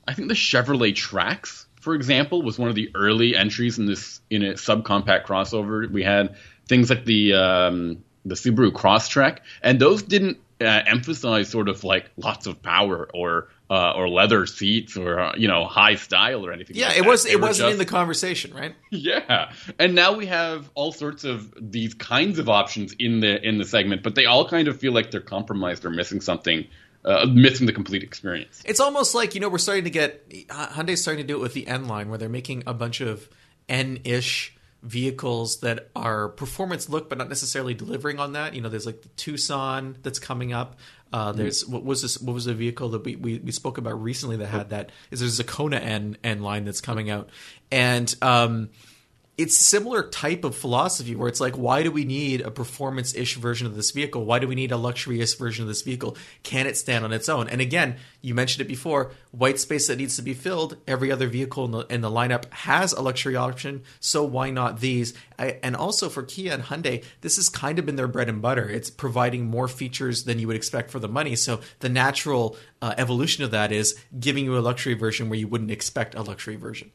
I 0.07 0.13
think 0.13 0.27
the 0.27 0.35
Chevrolet 0.35 0.93
Trax, 0.93 1.65
for 1.79 1.95
example, 1.95 2.41
was 2.41 2.59
one 2.59 2.69
of 2.69 2.75
the 2.75 2.91
early 2.93 3.35
entries 3.35 3.77
in 3.79 3.85
this 3.85 4.21
in 4.29 4.43
a 4.43 4.53
subcompact 4.53 5.25
crossover. 5.25 5.89
We 5.89 6.03
had 6.03 6.35
things 6.67 6.89
like 6.89 7.05
the 7.05 7.33
um, 7.33 8.03
the 8.25 8.35
Subaru 8.35 8.71
Crosstrek, 8.71 9.39
and 9.63 9.79
those 9.79 10.03
didn't 10.03 10.37
uh, 10.61 10.81
emphasize 10.85 11.49
sort 11.49 11.69
of 11.69 11.83
like 11.83 12.11
lots 12.17 12.45
of 12.45 12.61
power 12.61 13.09
or 13.13 13.47
uh, 13.69 13.91
or 13.91 14.09
leather 14.09 14.45
seats 14.45 14.97
or 14.97 15.19
uh, 15.19 15.33
you 15.37 15.47
know 15.47 15.65
high 15.65 15.95
style 15.95 16.45
or 16.45 16.51
anything. 16.51 16.75
Yeah, 16.75 16.89
like 16.89 16.97
it 16.97 17.05
was 17.05 17.23
they 17.23 17.31
it 17.31 17.41
wasn't 17.41 17.71
in 17.71 17.77
the 17.77 17.85
conversation, 17.85 18.53
right? 18.53 18.75
yeah, 18.91 19.51
and 19.77 19.95
now 19.95 20.13
we 20.13 20.25
have 20.25 20.69
all 20.75 20.91
sorts 20.91 21.23
of 21.23 21.53
these 21.59 21.93
kinds 21.93 22.39
of 22.39 22.49
options 22.49 22.93
in 22.99 23.19
the 23.19 23.45
in 23.47 23.57
the 23.57 23.65
segment, 23.65 24.03
but 24.03 24.15
they 24.15 24.25
all 24.25 24.47
kind 24.47 24.67
of 24.67 24.77
feel 24.77 24.91
like 24.91 25.11
they're 25.11 25.21
compromised 25.21 25.85
or 25.85 25.91
missing 25.91 26.19
something, 26.19 26.67
uh, 27.09 27.25
missing 27.25 27.65
the 27.65 27.73
complete 27.73 28.03
experience. 28.03 28.61
It's 28.65 28.79
almost 28.79 29.15
like 29.15 29.33
you 29.33 29.41
know 29.41 29.49
we're 29.49 29.57
starting 29.57 29.85
to 29.85 29.89
get 29.89 30.29
Hyundai's 30.49 31.01
starting 31.01 31.23
to 31.23 31.27
do 31.27 31.37
it 31.37 31.41
with 31.41 31.53
the 31.53 31.67
N 31.67 31.87
line, 31.87 32.09
where 32.09 32.17
they're 32.17 32.29
making 32.29 32.63
a 32.67 32.73
bunch 32.73 33.01
of 33.01 33.27
N-ish 33.67 34.55
vehicles 34.81 35.59
that 35.59 35.89
are 35.95 36.29
performance 36.29 36.87
look, 36.87 37.09
but 37.09 37.17
not 37.17 37.27
necessarily 37.27 37.73
delivering 37.73 38.19
on 38.19 38.33
that. 38.33 38.53
You 38.53 38.61
know, 38.61 38.69
there's 38.69 38.85
like 38.85 39.01
the 39.01 39.09
Tucson 39.09 39.97
that's 40.03 40.19
coming 40.19 40.53
up. 40.53 40.77
Uh, 41.11 41.31
there's 41.31 41.65
what 41.65 41.83
was 41.83 42.03
this? 42.03 42.21
What 42.21 42.33
was 42.33 42.45
the 42.45 42.53
vehicle 42.53 42.89
that 42.89 43.03
we, 43.03 43.15
we, 43.15 43.39
we 43.39 43.51
spoke 43.51 43.79
about 43.79 44.01
recently 44.01 44.37
that 44.37 44.47
had 44.47 44.69
that? 44.69 44.91
Is 45.09 45.21
there's 45.21 45.39
a 45.39 45.43
Kona 45.43 45.77
N 45.77 46.17
N 46.23 46.41
line 46.41 46.65
that's 46.65 46.81
coming 46.81 47.09
out, 47.09 47.29
and 47.71 48.15
um, 48.21 48.69
it's 49.39 49.57
similar 49.57 50.03
type 50.03 50.43
of 50.43 50.53
philosophy 50.53 51.15
where 51.15 51.29
it's 51.29 51.39
like, 51.39 51.57
why 51.57 51.81
do 51.81 51.93
we 51.93 52.03
need 52.03 52.41
a 52.41 52.51
performance-ish 52.51 53.37
version 53.37 53.65
of 53.65 53.73
this 53.73 53.91
vehicle? 53.91 54.25
Why 54.25 54.37
do 54.37 54.49
we 54.49 54.53
need 54.53 54.73
a 54.73 54.77
luxurious 54.77 55.33
version 55.33 55.63
of 55.63 55.69
this 55.69 55.81
vehicle? 55.81 56.17
Can 56.43 56.67
it 56.67 56.75
stand 56.75 57.05
on 57.05 57.13
its 57.13 57.29
own? 57.29 57.47
And 57.47 57.61
again, 57.61 57.95
you 58.21 58.35
mentioned 58.35 58.65
it 58.65 58.67
before, 58.67 59.13
white 59.31 59.57
space 59.57 59.87
that 59.87 59.97
needs 59.97 60.17
to 60.17 60.21
be 60.21 60.33
filled. 60.33 60.75
Every 60.85 61.09
other 61.09 61.27
vehicle 61.27 61.63
in 61.63 61.71
the, 61.71 61.79
in 61.85 62.01
the 62.01 62.11
lineup 62.11 62.51
has 62.51 62.91
a 62.91 63.01
luxury 63.01 63.37
option, 63.37 63.83
so 64.01 64.25
why 64.25 64.49
not 64.49 64.81
these? 64.81 65.13
I, 65.37 65.57
and 65.63 65.73
also 65.73 66.09
for 66.09 66.23
Kia 66.23 66.51
and 66.51 66.63
Hyundai, 66.63 67.05
this 67.21 67.37
has 67.37 67.47
kind 67.47 67.79
of 67.79 67.85
been 67.85 67.95
their 67.95 68.09
bread 68.09 68.27
and 68.27 68.41
butter. 68.41 68.67
It's 68.69 68.89
providing 68.89 69.45
more 69.45 69.69
features 69.69 70.25
than 70.25 70.39
you 70.39 70.47
would 70.47 70.57
expect 70.57 70.91
for 70.91 70.99
the 70.99 71.07
money. 71.07 71.37
So 71.37 71.61
the 71.79 71.87
natural 71.87 72.57
uh, 72.81 72.93
evolution 72.97 73.45
of 73.45 73.51
that 73.51 73.71
is 73.71 73.97
giving 74.19 74.43
you 74.43 74.57
a 74.57 74.59
luxury 74.59 74.95
version 74.95 75.29
where 75.29 75.39
you 75.39 75.47
wouldn't 75.47 75.71
expect 75.71 76.13
a 76.13 76.23
luxury 76.23 76.57
version. 76.57 76.91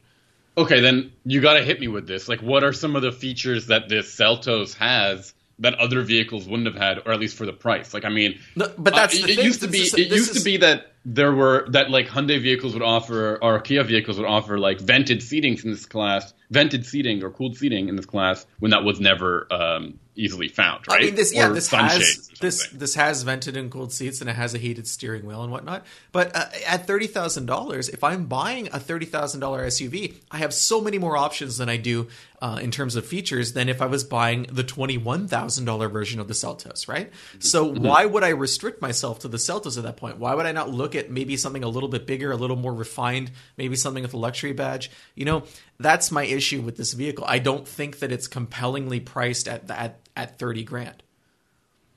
Okay, 0.56 0.80
then 0.80 1.12
you 1.24 1.40
got 1.40 1.54
to 1.54 1.64
hit 1.64 1.80
me 1.80 1.88
with 1.88 2.06
this. 2.06 2.28
Like, 2.28 2.40
what 2.40 2.62
are 2.62 2.72
some 2.72 2.94
of 2.94 3.02
the 3.02 3.12
features 3.12 3.66
that 3.66 3.88
this 3.88 4.14
Seltos 4.14 4.74
has 4.76 5.34
that 5.58 5.74
other 5.74 6.02
vehicles 6.02 6.46
wouldn't 6.46 6.66
have 6.66 6.76
had, 6.76 6.98
or 7.04 7.12
at 7.12 7.20
least 7.20 7.36
for 7.36 7.46
the 7.46 7.52
price? 7.52 7.92
Like, 7.92 8.04
I 8.04 8.08
mean, 8.08 8.38
no, 8.54 8.72
but 8.78 8.94
that's 8.94 9.20
uh, 9.20 9.26
it, 9.26 9.42
used 9.42 9.62
to 9.62 9.68
be. 9.68 9.82
Is, 9.82 9.94
it 9.94 10.08
used 10.10 10.30
is, 10.30 10.38
to 10.38 10.44
be 10.44 10.58
that 10.58 10.93
there 11.04 11.32
were 11.32 11.66
that 11.70 11.90
like 11.90 12.08
Hyundai 12.08 12.40
vehicles 12.40 12.72
would 12.74 12.82
offer, 12.82 13.38
or 13.42 13.60
Kia 13.60 13.84
vehicles 13.84 14.18
would 14.18 14.26
offer 14.26 14.58
like 14.58 14.80
vented 14.80 15.22
seating 15.22 15.58
in 15.62 15.70
this 15.70 15.86
class, 15.86 16.32
vented 16.50 16.86
seating 16.86 17.22
or 17.22 17.30
cooled 17.30 17.56
seating 17.56 17.88
in 17.88 17.96
this 17.96 18.06
class, 18.06 18.46
when 18.58 18.70
that 18.70 18.84
was 18.84 19.00
never 19.00 19.46
um, 19.52 19.98
easily 20.16 20.48
found. 20.48 20.86
Right? 20.88 21.02
I 21.02 21.04
mean, 21.06 21.14
this 21.14 21.34
yeah, 21.34 21.50
Or 21.50 21.54
this 21.54 21.68
has 21.68 22.30
this 22.40 22.66
this 22.68 22.94
has 22.94 23.22
vented 23.22 23.56
and 23.56 23.70
cooled 23.70 23.92
seats, 23.92 24.20
and 24.20 24.30
it 24.30 24.36
has 24.36 24.54
a 24.54 24.58
heated 24.58 24.86
steering 24.86 25.26
wheel 25.26 25.42
and 25.42 25.52
whatnot. 25.52 25.84
But 26.12 26.34
uh, 26.34 26.46
at 26.66 26.86
thirty 26.86 27.06
thousand 27.06 27.46
dollars, 27.46 27.88
if 27.90 28.02
I'm 28.02 28.24
buying 28.24 28.68
a 28.72 28.80
thirty 28.80 29.06
thousand 29.06 29.40
dollar 29.40 29.66
SUV, 29.66 30.14
I 30.30 30.38
have 30.38 30.54
so 30.54 30.80
many 30.80 30.98
more 30.98 31.16
options 31.16 31.58
than 31.58 31.68
I 31.68 31.76
do 31.76 32.08
uh, 32.40 32.58
in 32.62 32.70
terms 32.70 32.96
of 32.96 33.04
features 33.06 33.52
than 33.52 33.68
if 33.68 33.82
I 33.82 33.86
was 33.86 34.04
buying 34.04 34.46
the 34.50 34.64
twenty 34.64 34.96
one 34.96 35.28
thousand 35.28 35.66
dollar 35.66 35.88
version 35.90 36.18
of 36.18 36.28
the 36.28 36.34
Seltos. 36.34 36.88
Right? 36.88 37.12
So 37.40 37.64
Mm-hmm. 37.74 37.82
why 37.84 38.04
would 38.06 38.22
I 38.22 38.28
restrict 38.28 38.80
myself 38.82 39.20
to 39.20 39.28
the 39.28 39.38
Seltos 39.38 39.76
at 39.76 39.84
that 39.84 39.96
point? 39.96 40.18
Why 40.18 40.34
would 40.34 40.46
I 40.46 40.52
not 40.52 40.70
look 40.70 40.93
at 40.94 41.10
maybe 41.10 41.36
something 41.36 41.64
a 41.64 41.68
little 41.68 41.88
bit 41.88 42.06
bigger, 42.06 42.32
a 42.32 42.36
little 42.36 42.56
more 42.56 42.74
refined, 42.74 43.30
maybe 43.56 43.76
something 43.76 44.02
with 44.02 44.14
a 44.14 44.16
luxury 44.16 44.52
badge? 44.52 44.90
You 45.14 45.24
know, 45.24 45.44
that's 45.78 46.10
my 46.10 46.24
issue 46.24 46.60
with 46.60 46.76
this 46.76 46.92
vehicle. 46.92 47.24
I 47.26 47.38
don't 47.38 47.66
think 47.66 47.98
that 47.98 48.12
it's 48.12 48.26
compellingly 48.26 49.00
priced 49.00 49.48
at 49.48 49.70
at 49.70 50.00
at 50.16 50.38
thirty 50.38 50.64
grand. 50.64 51.02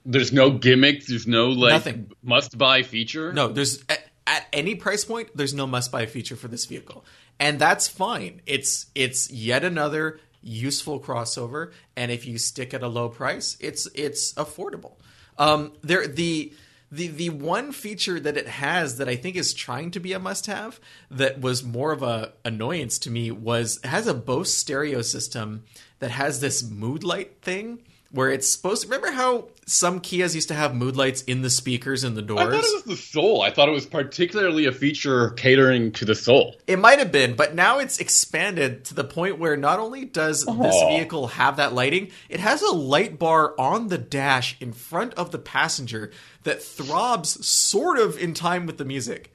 There's 0.05 0.31
no 0.31 0.51
gimmicks. 0.51 1.07
There's 1.07 1.27
no 1.27 1.49
like 1.49 1.71
Nothing. 1.71 2.11
must-buy 2.23 2.83
feature. 2.83 3.33
No, 3.33 3.49
there's 3.49 3.83
at, 3.89 4.03
at 4.25 4.45
any 4.53 4.75
price 4.75 5.03
point, 5.03 5.29
there's 5.35 5.53
no 5.53 5.67
must-buy 5.67 6.05
feature 6.05 6.35
for 6.35 6.47
this 6.47 6.65
vehicle, 6.65 7.05
and 7.39 7.59
that's 7.59 7.87
fine. 7.87 8.41
It's 8.45 8.87
it's 8.95 9.31
yet 9.31 9.63
another 9.63 10.19
useful 10.41 10.99
crossover, 10.99 11.71
and 11.95 12.11
if 12.11 12.25
you 12.25 12.37
stick 12.37 12.73
at 12.73 12.83
a 12.83 12.87
low 12.87 13.09
price, 13.09 13.57
it's 13.59 13.87
it's 13.95 14.33
affordable. 14.33 14.93
Um, 15.37 15.73
there 15.81 16.07
the. 16.07 16.53
The, 16.89 17.07
the 17.07 17.29
one 17.29 17.73
feature 17.73 18.19
that 18.19 18.37
it 18.37 18.47
has 18.47 18.97
that 18.97 19.09
I 19.09 19.15
think 19.15 19.35
is 19.35 19.53
trying 19.53 19.91
to 19.91 19.99
be 19.99 20.13
a 20.13 20.19
must 20.19 20.45
have 20.45 20.79
that 21.11 21.41
was 21.41 21.63
more 21.63 21.91
of 21.91 22.01
a 22.01 22.33
annoyance 22.45 22.97
to 22.99 23.11
me 23.11 23.29
was 23.29 23.77
it 23.83 23.87
has 23.87 24.07
a 24.07 24.13
Bose 24.13 24.53
stereo 24.53 25.01
system 25.01 25.65
that 25.99 26.11
has 26.11 26.39
this 26.39 26.63
mood 26.63 27.03
light 27.03 27.41
thing 27.41 27.79
where 28.11 28.29
it's 28.29 28.47
supposed 28.47 28.83
to 28.83 28.87
remember 28.87 29.11
how 29.11 29.49
some 29.65 29.99
Kias 29.99 30.33
used 30.33 30.47
to 30.47 30.53
have 30.53 30.73
mood 30.73 30.95
lights 30.95 31.23
in 31.23 31.41
the 31.41 31.49
speakers 31.49 32.03
and 32.03 32.15
the 32.15 32.21
doors. 32.21 32.41
I 32.41 32.45
thought 32.45 32.63
it 32.63 32.73
was 32.73 32.83
the 32.83 32.95
soul. 32.95 33.41
I 33.41 33.51
thought 33.51 33.67
it 33.67 33.73
was 33.73 33.85
particularly 33.85 34.65
a 34.65 34.71
feature 34.71 35.31
catering 35.31 35.91
to 35.93 36.05
the 36.05 36.15
soul. 36.15 36.55
It 36.67 36.79
might 36.79 36.99
have 36.99 37.11
been, 37.11 37.35
but 37.35 37.53
now 37.53 37.79
it's 37.79 37.99
expanded 37.99 38.85
to 38.85 38.93
the 38.93 39.03
point 39.03 39.39
where 39.39 39.57
not 39.57 39.79
only 39.79 40.05
does 40.05 40.45
this 40.45 40.83
vehicle 40.87 41.27
have 41.27 41.57
that 41.57 41.73
lighting, 41.73 42.11
it 42.29 42.39
has 42.39 42.61
a 42.61 42.71
light 42.71 43.19
bar 43.19 43.53
on 43.59 43.89
the 43.89 43.97
dash 43.97 44.55
in 44.61 44.71
front 44.71 45.13
of 45.15 45.31
the 45.31 45.39
passenger 45.39 46.11
that 46.43 46.63
throbs 46.63 47.45
sort 47.45 47.99
of 47.99 48.17
in 48.17 48.33
time 48.33 48.65
with 48.65 48.77
the 48.77 48.85
music. 48.85 49.33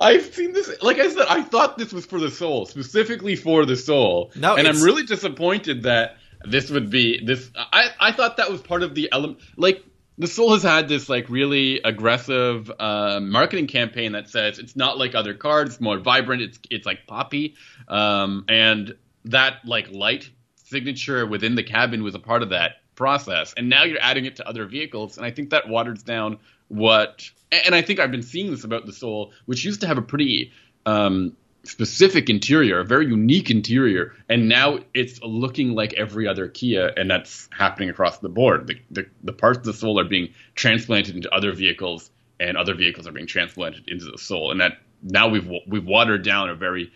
I've 0.00 0.34
seen 0.34 0.52
this. 0.52 0.82
Like 0.82 0.98
I 0.98 1.08
said, 1.08 1.26
I 1.28 1.42
thought 1.42 1.78
this 1.78 1.92
was 1.92 2.04
for 2.04 2.18
the 2.18 2.30
soul, 2.30 2.66
specifically 2.66 3.36
for 3.36 3.64
the 3.64 3.76
soul. 3.76 4.32
No, 4.34 4.56
and 4.56 4.66
I'm 4.66 4.82
really 4.82 5.04
disappointed 5.04 5.84
that 5.84 6.16
this 6.44 6.70
would 6.70 6.90
be 6.90 7.24
this. 7.24 7.50
I 7.56 7.90
I 7.98 8.12
thought 8.12 8.36
that 8.38 8.50
was 8.50 8.60
part 8.60 8.82
of 8.82 8.94
the 8.94 9.10
element. 9.12 9.40
Like 9.56 9.84
the 10.18 10.26
soul 10.26 10.52
has 10.52 10.62
had 10.62 10.88
this 10.88 11.08
like 11.08 11.28
really 11.28 11.80
aggressive 11.82 12.70
uh, 12.78 13.20
marketing 13.20 13.66
campaign 13.66 14.12
that 14.12 14.28
says 14.28 14.58
it's 14.58 14.76
not 14.76 14.98
like 14.98 15.14
other 15.14 15.34
cars, 15.34 15.70
it's 15.70 15.80
more 15.80 15.98
vibrant, 15.98 16.42
it's 16.42 16.58
it's 16.70 16.86
like 16.86 17.06
poppy, 17.06 17.56
um, 17.88 18.44
and 18.48 18.94
that 19.24 19.64
like 19.64 19.90
light 19.90 20.30
signature 20.54 21.26
within 21.26 21.54
the 21.54 21.62
cabin 21.62 22.02
was 22.02 22.14
a 22.14 22.18
part 22.18 22.42
of 22.42 22.50
that 22.50 22.72
process. 22.94 23.54
And 23.56 23.68
now 23.68 23.84
you're 23.84 24.00
adding 24.00 24.26
it 24.26 24.36
to 24.36 24.48
other 24.48 24.66
vehicles, 24.66 25.16
and 25.16 25.26
I 25.26 25.30
think 25.30 25.50
that 25.50 25.68
waters 25.68 26.02
down 26.02 26.38
what. 26.68 27.30
And 27.52 27.74
I 27.74 27.82
think 27.82 27.98
I've 27.98 28.12
been 28.12 28.22
seeing 28.22 28.52
this 28.52 28.62
about 28.62 28.86
the 28.86 28.92
Soul, 28.92 29.32
which 29.46 29.64
used 29.64 29.80
to 29.80 29.88
have 29.88 29.98
a 29.98 30.02
pretty 30.02 30.52
um, 30.86 31.36
specific 31.64 32.30
interior, 32.30 32.80
a 32.80 32.84
very 32.84 33.06
unique 33.06 33.50
interior, 33.50 34.14
and 34.28 34.48
now 34.48 34.78
it's 34.94 35.20
looking 35.22 35.74
like 35.74 35.94
every 35.94 36.26
other 36.26 36.48
Kia, 36.48 36.92
and 36.96 37.10
that's 37.10 37.48
happening 37.52 37.90
across 37.90 38.18
the 38.18 38.28
board. 38.28 38.66
The, 38.66 38.80
the, 38.90 39.06
the 39.22 39.32
parts 39.32 39.58
of 39.58 39.64
the 39.64 39.72
Soul 39.72 40.00
are 40.00 40.04
being 40.04 40.32
transplanted 40.54 41.16
into 41.16 41.30
other 41.30 41.52
vehicles, 41.52 42.10
and 42.38 42.56
other 42.56 42.74
vehicles 42.74 43.06
are 43.06 43.12
being 43.12 43.26
transplanted 43.26 43.88
into 43.88 44.06
the 44.06 44.18
Soul, 44.18 44.50
and 44.50 44.60
that 44.60 44.78
now 45.02 45.28
we've 45.28 45.48
we've 45.66 45.84
watered 45.84 46.24
down 46.24 46.50
a 46.50 46.54
very 46.54 46.92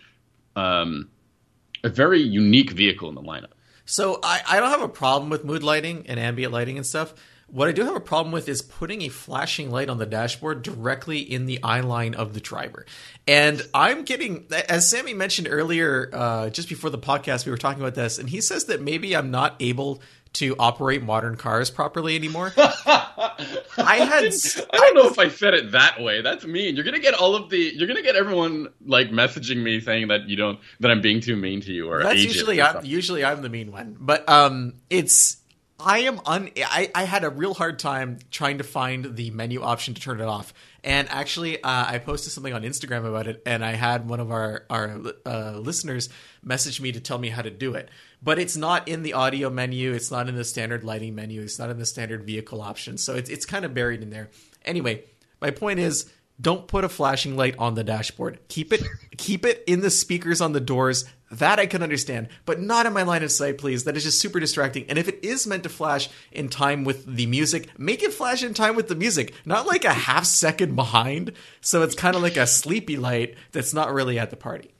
um, 0.55 1.09
a 1.83 1.89
very 1.89 2.21
unique 2.21 2.71
vehicle 2.71 3.09
in 3.09 3.15
the 3.15 3.21
lineup. 3.21 3.51
So 3.85 4.19
I, 4.23 4.41
I 4.47 4.59
don't 4.59 4.71
have 4.71 4.81
a 4.81 4.89
problem 4.89 5.29
with 5.29 5.45
mood 5.45 5.61
lighting 5.61 6.05
and 6.07 6.19
ambient 6.19 6.51
lighting 6.51 6.77
and 6.77 6.85
stuff. 6.85 7.13
What 7.47 7.67
I 7.67 7.71
do 7.71 7.85
have 7.85 7.95
a 7.95 8.01
problem 8.01 8.31
with 8.33 8.49
is 8.49 8.61
putting 8.61 9.03
a 9.03 9.09
flashing 9.09 9.69
light 9.69 9.87
on 9.87 9.97
the 9.99 10.05
dashboard 10.05 10.63
directly 10.63 11.19
in 11.19 11.45
the 11.45 11.61
eye 11.61 11.81
line 11.81 12.15
of 12.15 12.33
the 12.33 12.39
driver. 12.39 12.85
And 13.27 13.61
I'm 13.73 14.03
getting, 14.03 14.47
as 14.67 14.89
Sammy 14.89 15.13
mentioned 15.13 15.47
earlier, 15.49 16.09
uh, 16.11 16.49
just 16.49 16.69
before 16.69 16.89
the 16.89 16.97
podcast, 16.97 17.45
we 17.45 17.51
were 17.51 17.57
talking 17.57 17.81
about 17.81 17.95
this, 17.95 18.17
and 18.17 18.29
he 18.29 18.41
says 18.41 18.65
that 18.65 18.81
maybe 18.81 19.15
I'm 19.15 19.29
not 19.29 19.55
able 19.59 20.01
to 20.33 20.55
operate 20.59 21.01
modern 21.01 21.37
cars 21.37 21.69
properly 21.69 22.15
anymore. 22.15 22.51
I 22.57 23.65
had, 23.77 24.33
I 24.73 24.77
don't 24.77 24.95
know 24.95 25.07
if 25.07 25.17
I 25.17 25.29
said 25.29 25.53
it 25.53 25.71
that 25.71 26.01
way. 26.01 26.21
That's 26.21 26.45
mean. 26.45 26.75
You're 26.75 26.83
gonna 26.83 26.99
get 26.99 27.13
all 27.13 27.35
of 27.35 27.49
the. 27.49 27.57
You're 27.57 27.87
gonna 27.87 28.01
get 28.01 28.15
everyone 28.15 28.67
like 28.85 29.11
messaging 29.11 29.63
me 29.63 29.79
saying 29.79 30.09
that 30.09 30.27
you 30.27 30.35
don't 30.35 30.59
that 30.81 30.91
I'm 30.91 31.01
being 31.01 31.21
too 31.21 31.35
mean 31.35 31.61
to 31.61 31.71
you 31.71 31.89
or 31.89 32.03
That's 32.03 32.21
usually 32.21 32.59
or 32.59 32.65
I'm, 32.65 32.85
usually 32.85 33.23
I'm 33.23 33.41
the 33.41 33.49
mean 33.49 33.71
one, 33.71 33.95
but 33.99 34.27
um, 34.27 34.73
it's 34.89 35.37
I 35.79 35.99
am 35.99 36.21
un. 36.25 36.49
I, 36.57 36.89
I 36.95 37.03
had 37.03 37.23
a 37.25 37.29
real 37.29 37.53
hard 37.53 37.79
time 37.79 38.19
trying 38.31 38.59
to 38.59 38.63
find 38.63 39.15
the 39.15 39.29
menu 39.31 39.61
option 39.61 39.93
to 39.93 40.01
turn 40.01 40.21
it 40.21 40.25
off, 40.25 40.53
and 40.83 41.09
actually 41.09 41.61
uh, 41.61 41.85
I 41.87 41.99
posted 41.99 42.31
something 42.31 42.53
on 42.53 42.63
Instagram 42.63 43.05
about 43.05 43.27
it, 43.27 43.41
and 43.45 43.63
I 43.63 43.73
had 43.73 44.07
one 44.07 44.21
of 44.21 44.31
our 44.31 44.65
our 44.69 45.01
uh, 45.25 45.51
listeners 45.59 46.07
message 46.41 46.79
me 46.79 46.93
to 46.93 47.01
tell 47.01 47.17
me 47.17 47.27
how 47.27 47.41
to 47.41 47.51
do 47.51 47.73
it. 47.73 47.89
But 48.23 48.39
it's 48.39 48.55
not 48.55 48.87
in 48.87 49.03
the 49.03 49.13
audio 49.13 49.49
menu. 49.49 49.91
It's 49.91 50.11
not 50.11 50.29
in 50.29 50.35
the 50.35 50.45
standard 50.45 50.85
lighting 50.85 51.13
menu. 51.13 51.41
It's 51.41 51.59
not 51.59 51.69
in 51.69 51.77
the 51.77 51.85
standard 51.85 52.25
vehicle 52.25 52.61
option. 52.61 52.97
So 52.97 53.15
it's 53.15 53.29
it's 53.29 53.45
kind 53.45 53.65
of 53.65 53.73
buried 53.73 54.01
in 54.01 54.11
there. 54.11 54.29
Anyway, 54.63 55.03
my 55.41 55.51
point 55.51 55.79
is 55.79 56.09
don't 56.39 56.67
put 56.67 56.83
a 56.83 56.89
flashing 56.89 57.35
light 57.35 57.55
on 57.59 57.75
the 57.75 57.83
dashboard. 57.83 58.39
Keep 58.47 58.73
it 58.73 58.83
keep 59.17 59.45
it 59.45 59.63
in 59.67 59.81
the 59.81 59.89
speakers 59.89 60.39
on 60.39 60.53
the 60.53 60.59
doors. 60.61 61.05
That 61.31 61.59
I 61.59 61.65
can 61.65 61.81
understand, 61.81 62.29
but 62.45 62.61
not 62.61 62.85
in 62.85 62.93
my 62.93 63.01
line 63.01 63.23
of 63.23 63.31
sight, 63.31 63.57
please. 63.57 63.83
That 63.83 63.97
is 63.97 64.03
just 64.03 64.19
super 64.19 64.39
distracting. 64.39 64.85
And 64.87 64.97
if 64.99 65.07
it 65.07 65.19
is 65.23 65.47
meant 65.47 65.63
to 65.63 65.69
flash 65.69 66.07
in 66.31 66.49
time 66.49 66.83
with 66.83 67.05
the 67.05 67.25
music, 67.25 67.67
make 67.79 68.03
it 68.03 68.13
flash 68.13 68.43
in 68.43 68.53
time 68.53 68.75
with 68.75 68.89
the 68.89 68.95
music, 68.95 69.33
not 69.43 69.65
like 69.65 69.85
a 69.85 69.93
half 69.93 70.25
second 70.25 70.75
behind. 70.75 71.31
So 71.61 71.81
it's 71.81 71.95
kind 71.95 72.15
of 72.15 72.21
like 72.21 72.37
a 72.37 72.45
sleepy 72.45 72.97
light 72.97 73.35
that's 73.51 73.73
not 73.73 73.91
really 73.91 74.19
at 74.19 74.29
the 74.29 74.35
party. 74.35 74.71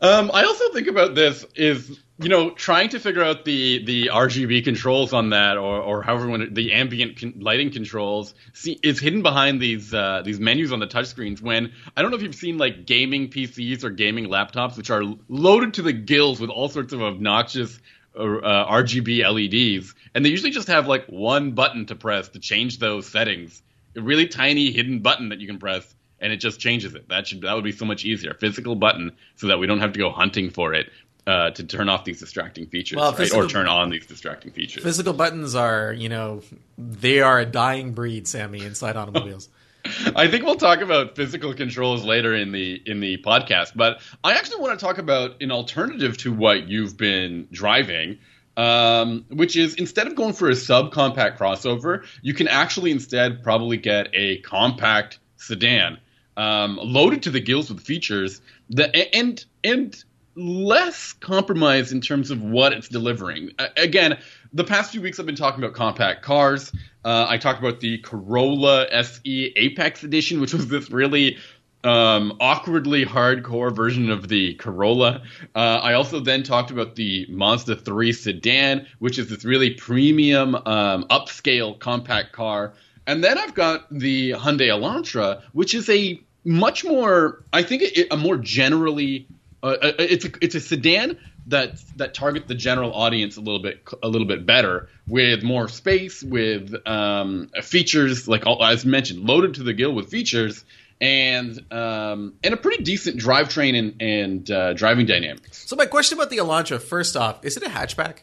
Um, 0.00 0.30
I 0.34 0.44
also 0.44 0.72
think 0.72 0.88
about 0.88 1.14
this 1.14 1.46
is 1.54 2.00
you 2.18 2.28
know 2.28 2.50
trying 2.50 2.88
to 2.90 3.00
figure 3.00 3.24
out 3.24 3.44
the 3.44 3.84
the 3.84 4.06
RGB 4.06 4.64
controls 4.64 5.12
on 5.12 5.30
that 5.30 5.56
or 5.56 5.80
or 5.80 6.02
however 6.02 6.28
when 6.28 6.54
the 6.54 6.72
ambient 6.72 7.18
con- 7.18 7.34
lighting 7.40 7.72
controls 7.72 8.34
see, 8.52 8.78
is 8.82 9.00
hidden 9.00 9.22
behind 9.22 9.60
these 9.60 9.92
uh, 9.92 10.22
these 10.24 10.38
menus 10.38 10.72
on 10.72 10.78
the 10.78 10.86
touchscreens. 10.86 11.42
When 11.42 11.72
I 11.96 12.02
don't 12.02 12.10
know 12.10 12.16
if 12.16 12.22
you've 12.22 12.34
seen 12.34 12.56
like 12.56 12.86
gaming 12.86 13.28
PCs 13.30 13.82
or 13.82 13.90
gaming 13.90 14.26
laptops 14.26 14.76
which 14.76 14.90
are 14.90 15.02
loaded 15.28 15.74
to 15.74 15.82
the 15.82 15.92
gills 15.92 16.40
with 16.40 16.50
all 16.50 16.68
sorts 16.68 16.92
of 16.92 17.02
obnoxious 17.02 17.78
uh, 18.16 18.22
uh, 18.22 18.70
RGB 18.70 19.24
LEDs, 19.24 19.94
and 20.14 20.24
they 20.24 20.30
usually 20.30 20.52
just 20.52 20.68
have 20.68 20.86
like 20.86 21.06
one 21.06 21.52
button 21.52 21.86
to 21.86 21.96
press 21.96 22.28
to 22.28 22.38
change 22.38 22.78
those 22.78 23.08
settings. 23.08 23.60
A 23.96 24.00
really 24.00 24.28
tiny 24.28 24.70
hidden 24.70 25.00
button 25.00 25.30
that 25.30 25.40
you 25.40 25.46
can 25.46 25.58
press 25.58 25.94
and 26.20 26.32
it 26.32 26.38
just 26.38 26.58
changes 26.58 26.94
it. 26.94 27.08
That 27.08 27.26
should 27.26 27.42
that 27.42 27.54
would 27.54 27.64
be 27.64 27.72
so 27.72 27.84
much 27.84 28.04
easier. 28.04 28.34
Physical 28.34 28.76
button 28.76 29.12
so 29.36 29.48
that 29.48 29.58
we 29.58 29.66
don't 29.66 29.80
have 29.80 29.92
to 29.92 29.98
go 29.98 30.10
hunting 30.10 30.50
for 30.50 30.74
it 30.74 30.86
uh, 31.26 31.50
to 31.50 31.64
turn 31.64 31.88
off 31.88 32.04
these 32.04 32.20
distracting 32.20 32.66
features, 32.66 32.96
Well, 32.96 33.10
right? 33.10 33.18
physical- 33.18 33.44
or 33.44 33.48
turn 33.48 33.66
on 33.66 33.90
these 33.90 34.06
distracting 34.06 34.52
features. 34.52 34.82
Physical 34.82 35.12
buttons 35.12 35.54
are, 35.54 35.92
you 35.92 36.08
know, 36.08 36.42
they 36.76 37.20
are 37.20 37.40
a 37.40 37.46
dying 37.46 37.92
breed, 37.92 38.28
Sammy, 38.28 38.64
inside 38.64 38.96
automobiles. 38.96 39.48
I 40.16 40.28
think 40.28 40.44
we'll 40.44 40.56
talk 40.56 40.80
about 40.80 41.14
physical 41.16 41.52
controls 41.52 42.04
later 42.04 42.34
in 42.34 42.52
the 42.52 42.80
in 42.86 43.00
the 43.00 43.18
podcast, 43.18 43.72
but 43.74 44.00
I 44.22 44.32
actually 44.32 44.62
want 44.62 44.78
to 44.78 44.84
talk 44.84 44.96
about 44.96 45.42
an 45.42 45.50
alternative 45.50 46.16
to 46.18 46.32
what 46.32 46.68
you've 46.68 46.96
been 46.96 47.48
driving, 47.52 48.18
um, 48.56 49.26
which 49.28 49.56
is 49.56 49.74
instead 49.74 50.06
of 50.06 50.14
going 50.14 50.32
for 50.32 50.48
a 50.48 50.54
subcompact 50.54 51.36
crossover, 51.36 52.06
you 52.22 52.32
can 52.32 52.48
actually 52.48 52.92
instead 52.92 53.42
probably 53.42 53.76
get 53.76 54.08
a 54.14 54.38
compact 54.38 55.18
sedan 55.36 55.98
um, 56.38 56.78
loaded 56.82 57.22
to 57.24 57.30
the 57.30 57.40
gills 57.40 57.70
with 57.70 57.82
features 57.82 58.40
that 58.70 58.96
and 59.14 59.44
and 59.62 60.02
less 60.36 61.12
compromise 61.12 61.92
in 61.92 62.00
terms 62.00 62.30
of 62.30 62.42
what 62.42 62.72
it's 62.72 62.88
delivering. 62.88 63.50
Uh, 63.58 63.68
again, 63.76 64.18
the 64.52 64.64
past 64.64 64.92
few 64.92 65.00
weeks 65.00 65.18
I've 65.18 65.26
been 65.26 65.36
talking 65.36 65.62
about 65.62 65.74
compact 65.74 66.22
cars. 66.22 66.72
Uh, 67.04 67.26
I 67.28 67.38
talked 67.38 67.58
about 67.58 67.80
the 67.80 67.98
Corolla 67.98 68.86
SE 68.90 69.52
Apex 69.56 70.02
Edition, 70.02 70.40
which 70.40 70.54
was 70.54 70.68
this 70.68 70.90
really 70.90 71.38
um, 71.84 72.36
awkwardly 72.40 73.04
hardcore 73.04 73.74
version 73.74 74.10
of 74.10 74.28
the 74.28 74.54
Corolla. 74.54 75.22
Uh, 75.54 75.58
I 75.58 75.94
also 75.94 76.18
then 76.20 76.42
talked 76.42 76.70
about 76.70 76.96
the 76.96 77.26
Mazda 77.28 77.76
3 77.76 78.12
sedan, 78.12 78.86
which 78.98 79.18
is 79.18 79.28
this 79.28 79.44
really 79.44 79.74
premium, 79.74 80.54
um, 80.54 81.04
upscale 81.10 81.78
compact 81.78 82.32
car. 82.32 82.72
And 83.06 83.22
then 83.22 83.38
I've 83.38 83.54
got 83.54 83.86
the 83.90 84.30
Hyundai 84.30 84.68
Elantra, 84.68 85.42
which 85.52 85.74
is 85.74 85.90
a 85.90 86.20
much 86.44 86.84
more, 86.84 87.44
I 87.52 87.62
think, 87.62 87.82
it, 87.82 88.08
a 88.10 88.16
more 88.16 88.38
generally, 88.38 89.26
uh, 89.64 89.78
uh, 89.82 89.92
it's 89.98 90.24
a 90.26 90.30
it's 90.42 90.54
a 90.54 90.60
sedan 90.60 91.18
that 91.46 91.78
that 91.96 92.12
targets 92.14 92.46
the 92.46 92.54
general 92.54 92.92
audience 92.92 93.36
a 93.36 93.40
little 93.40 93.60
bit 93.60 93.82
a 94.02 94.08
little 94.08 94.26
bit 94.28 94.44
better 94.44 94.88
with 95.08 95.42
more 95.42 95.68
space, 95.68 96.22
with 96.22 96.74
um, 96.86 97.48
features 97.62 98.28
like 98.28 98.44
as 98.46 98.84
mentioned, 98.84 99.20
loaded 99.20 99.54
to 99.54 99.62
the 99.62 99.72
gill 99.72 99.94
with 99.94 100.10
features 100.10 100.64
and 101.00 101.60
um, 101.72 102.34
and 102.44 102.54
a 102.54 102.56
pretty 102.56 102.82
decent 102.82 103.18
drivetrain 103.18 103.78
and, 103.78 104.02
and 104.02 104.50
uh, 104.50 104.72
driving 104.74 105.06
dynamics. 105.06 105.66
So 105.66 105.76
my 105.76 105.86
question 105.86 106.18
about 106.18 106.30
the 106.30 106.38
Elantra, 106.38 106.80
first 106.80 107.16
off, 107.16 107.44
is 107.44 107.56
it 107.56 107.62
a 107.62 107.68
hatchback? 107.68 108.18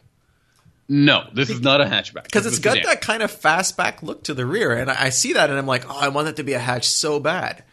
No, 0.88 1.24
this 1.34 1.50
is 1.50 1.62
not 1.62 1.80
a 1.80 1.86
hatchback 1.86 2.26
Because 2.26 2.46
it's 2.46 2.60
got 2.60 2.74
sedan. 2.74 2.90
that 2.90 3.02
kind 3.02 3.24
of 3.24 3.32
fastback 3.32 4.04
look 4.04 4.24
to 4.26 4.34
the 4.34 4.46
rear, 4.46 4.74
and 4.74 4.92
I 4.92 5.06
I 5.06 5.10
see 5.10 5.34
that, 5.34 5.50
and 5.50 5.58
I'm 5.58 5.68
like, 5.68 5.90
oh, 5.90 5.98
I 5.98 6.10
want 6.10 6.26
that 6.26 6.36
to 6.36 6.44
be 6.44 6.54
a 6.54 6.60
hatch 6.60 6.88
so 6.88 7.20
bad. 7.20 7.64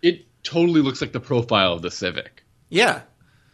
It 0.00 0.24
totally 0.42 0.80
looks 0.80 1.00
like 1.00 1.12
the 1.12 1.20
profile 1.20 1.74
of 1.74 1.82
the 1.82 1.90
Civic. 1.90 2.42
Yeah, 2.68 3.02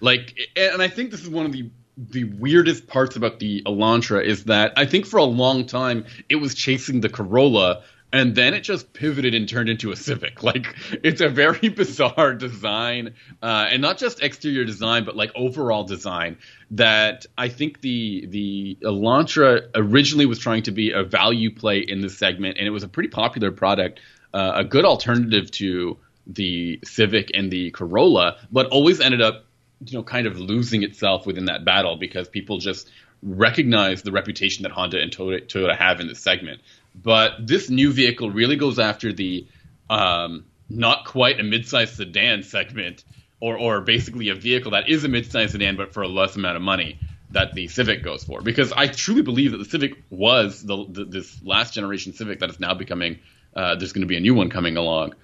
Like, 0.00 0.38
and 0.56 0.82
I 0.82 0.88
think 0.88 1.10
this 1.10 1.22
is 1.22 1.28
one 1.28 1.46
of 1.46 1.52
the 1.52 1.70
the 1.98 2.24
weirdest 2.24 2.86
parts 2.86 3.16
about 3.16 3.40
the 3.40 3.62
Elantra 3.66 4.24
is 4.24 4.44
that 4.44 4.72
I 4.76 4.86
think 4.86 5.04
for 5.04 5.16
a 5.16 5.24
long 5.24 5.66
time 5.66 6.06
it 6.28 6.36
was 6.36 6.54
chasing 6.54 7.00
the 7.00 7.08
Corolla. 7.08 7.82
And 8.10 8.34
then 8.34 8.54
it 8.54 8.60
just 8.60 8.94
pivoted 8.94 9.34
and 9.34 9.46
turned 9.46 9.68
into 9.68 9.92
a 9.92 9.96
Civic. 9.96 10.42
Like 10.48 10.74
it's 11.02 11.20
a 11.20 11.28
very 11.28 11.68
bizarre 11.76 12.32
design, 12.32 13.14
uh, 13.42 13.66
and 13.68 13.82
not 13.82 13.98
just 13.98 14.22
exterior 14.22 14.64
design, 14.64 15.04
but 15.04 15.14
like 15.14 15.30
overall 15.34 15.84
design. 15.84 16.38
That 16.70 17.26
I 17.36 17.50
think 17.50 17.82
the 17.82 18.24
the 18.26 18.78
Elantra 18.82 19.68
originally 19.74 20.24
was 20.24 20.38
trying 20.38 20.62
to 20.62 20.70
be 20.70 20.92
a 20.92 21.02
value 21.02 21.54
play 21.54 21.80
in 21.80 22.00
this 22.00 22.16
segment, 22.16 22.56
and 22.56 22.66
it 22.66 22.70
was 22.70 22.82
a 22.82 22.88
pretty 22.88 23.10
popular 23.10 23.52
product, 23.52 24.00
uh, 24.32 24.52
a 24.54 24.64
good 24.64 24.86
alternative 24.86 25.50
to 25.50 25.98
the 26.26 26.80
Civic 26.84 27.30
and 27.34 27.50
the 27.50 27.72
Corolla, 27.72 28.38
but 28.50 28.68
always 28.68 29.00
ended 29.00 29.20
up 29.20 29.47
you 29.84 29.96
know 29.96 30.02
kind 30.02 30.26
of 30.26 30.38
losing 30.38 30.82
itself 30.82 31.26
within 31.26 31.46
that 31.46 31.64
battle 31.64 31.96
because 31.96 32.28
people 32.28 32.58
just 32.58 32.90
recognize 33.22 34.02
the 34.02 34.12
reputation 34.12 34.62
that 34.62 34.72
Honda 34.72 35.00
and 35.00 35.10
Toyota, 35.10 35.76
have 35.76 36.00
in 36.00 36.06
this 36.06 36.20
segment. 36.20 36.60
But 36.94 37.46
this 37.46 37.68
new 37.68 37.92
vehicle 37.92 38.30
really 38.30 38.56
goes 38.56 38.78
after 38.78 39.12
the 39.12 39.46
um, 39.90 40.44
not 40.68 41.04
quite 41.04 41.40
a 41.40 41.42
midsize 41.42 41.94
sedan 41.94 42.42
segment, 42.42 43.04
or 43.40 43.58
or 43.58 43.80
basically 43.80 44.28
a 44.30 44.34
vehicle 44.34 44.72
that 44.72 44.88
is 44.88 45.04
a 45.04 45.08
midsize 45.08 45.50
sedan 45.50 45.76
but 45.76 45.92
for 45.94 46.02
a 46.02 46.08
less 46.08 46.36
amount 46.36 46.56
of 46.56 46.62
money 46.62 46.98
that 47.30 47.54
the 47.54 47.68
Civic 47.68 48.02
goes 48.02 48.24
for. 48.24 48.40
Because 48.40 48.72
I 48.72 48.86
truly 48.86 49.22
believe 49.22 49.52
that 49.52 49.58
the 49.58 49.64
Civic 49.64 50.02
was 50.10 50.62
the, 50.64 50.86
the 50.88 51.04
this 51.04 51.42
last 51.42 51.74
generation 51.74 52.12
Civic 52.12 52.40
that 52.40 52.50
is 52.50 52.60
now 52.60 52.74
becoming. 52.74 53.18
Uh, 53.54 53.74
there's 53.74 53.92
going 53.92 54.02
to 54.02 54.06
be 54.06 54.16
a 54.16 54.20
new 54.20 54.34
one 54.34 54.50
coming 54.50 54.76
along 54.76 55.14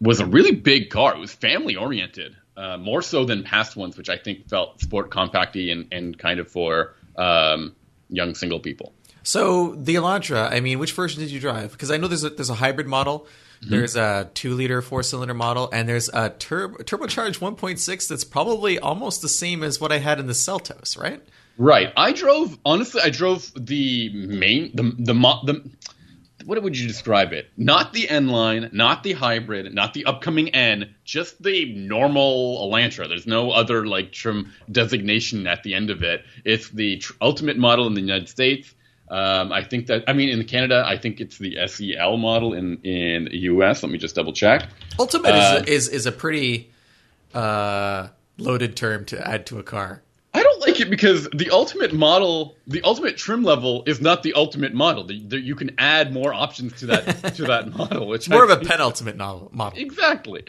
was 0.00 0.20
a 0.20 0.26
really 0.26 0.52
big 0.52 0.90
car. 0.90 1.14
It 1.14 1.18
was 1.18 1.32
family 1.32 1.76
oriented, 1.76 2.36
uh, 2.58 2.76
more 2.76 3.02
so 3.02 3.24
than 3.24 3.44
past 3.44 3.76
ones, 3.76 3.96
which 3.96 4.08
I 4.08 4.18
think 4.18 4.48
felt 4.48 4.80
sport 4.80 5.10
compacty 5.10 5.70
and, 5.70 5.86
and 5.92 6.18
kind 6.18 6.40
of 6.40 6.48
for 6.48 6.94
um, 7.16 7.74
young 8.08 8.34
single 8.34 8.58
people. 8.58 8.92
So 9.22 9.74
the 9.74 9.94
Elantra, 9.94 10.50
I 10.50 10.60
mean, 10.60 10.78
which 10.78 10.92
version 10.92 11.20
did 11.20 11.30
you 11.30 11.38
drive? 11.38 11.72
Because 11.72 11.90
I 11.90 11.98
know 11.98 12.08
there's 12.08 12.24
a, 12.24 12.30
there's 12.30 12.50
a 12.50 12.54
hybrid 12.54 12.86
model, 12.86 13.26
there's 13.60 13.96
a 13.96 14.30
two 14.34 14.54
liter 14.54 14.80
four 14.82 15.02
cylinder 15.02 15.34
model, 15.34 15.68
and 15.72 15.88
there's 15.88 16.08
a 16.08 16.30
turbo 16.30 16.78
turbocharged 16.78 17.38
1.6 17.38 18.08
that's 18.08 18.24
probably 18.24 18.78
almost 18.78 19.20
the 19.22 19.28
same 19.28 19.62
as 19.62 19.80
what 19.80 19.92
I 19.92 19.98
had 19.98 20.20
in 20.20 20.26
the 20.26 20.32
Seltos, 20.32 20.98
right? 20.98 21.22
Right. 21.58 21.92
I 21.96 22.12
drove 22.12 22.56
honestly. 22.64 23.02
I 23.02 23.10
drove 23.10 23.50
the 23.56 24.10
main 24.14 24.70
the 24.74 24.94
the 24.96 25.12
the. 25.12 25.70
What 26.44 26.62
would 26.62 26.78
you 26.78 26.86
describe 26.86 27.32
it? 27.32 27.50
Not 27.56 27.92
the 27.92 28.08
N 28.08 28.28
line, 28.28 28.70
not 28.72 29.02
the 29.02 29.12
hybrid, 29.12 29.74
not 29.74 29.92
the 29.92 30.04
upcoming 30.06 30.50
N, 30.50 30.94
just 31.04 31.42
the 31.42 31.74
normal 31.74 32.58
Elantra. 32.70 33.08
There's 33.08 33.26
no 33.26 33.50
other 33.50 33.86
like 33.86 34.12
trim 34.12 34.52
designation 34.70 35.46
at 35.46 35.62
the 35.64 35.74
end 35.74 35.90
of 35.90 36.02
it. 36.02 36.24
It's 36.44 36.68
the 36.70 36.98
tr- 36.98 37.14
ultimate 37.20 37.58
model 37.58 37.86
in 37.86 37.94
the 37.94 38.00
United 38.00 38.28
States. 38.28 38.72
Um, 39.10 39.52
I 39.52 39.64
think 39.64 39.86
that 39.86 40.04
I 40.06 40.12
mean 40.12 40.28
in 40.28 40.44
Canada, 40.44 40.84
I 40.86 40.96
think 40.98 41.20
it's 41.20 41.38
the 41.38 41.58
SEL 41.66 42.16
model 42.18 42.52
in 42.52 42.78
in 42.82 43.28
US. 43.32 43.82
Let 43.82 43.90
me 43.90 43.98
just 43.98 44.14
double 44.14 44.32
check. 44.32 44.68
Ultimate 44.98 45.30
Uh, 45.34 45.62
is, 45.66 45.88
is 45.88 45.88
is 45.88 46.06
a 46.06 46.12
pretty 46.12 46.70
uh, 47.34 48.08
loaded 48.36 48.76
term 48.76 49.04
to 49.06 49.26
add 49.26 49.46
to 49.46 49.58
a 49.58 49.62
car. 49.62 50.02
Don't 50.58 50.68
like 50.68 50.80
it 50.80 50.90
because 50.90 51.28
the 51.34 51.50
ultimate 51.50 51.92
model, 51.92 52.56
the 52.66 52.82
ultimate 52.82 53.16
trim 53.16 53.44
level, 53.44 53.84
is 53.86 54.00
not 54.00 54.22
the 54.22 54.34
ultimate 54.34 54.74
model. 54.74 55.04
The, 55.04 55.20
the, 55.20 55.40
you 55.40 55.54
can 55.54 55.70
add 55.78 56.12
more 56.12 56.34
options 56.34 56.80
to 56.80 56.86
that 56.86 57.34
to 57.36 57.44
that 57.44 57.72
model, 57.76 58.08
which 58.08 58.28
More 58.28 58.48
I 58.48 58.52
of 58.52 58.62
a 58.62 58.64
penultimate 58.64 59.16
novel, 59.16 59.50
model. 59.52 59.78
Exactly. 59.78 60.44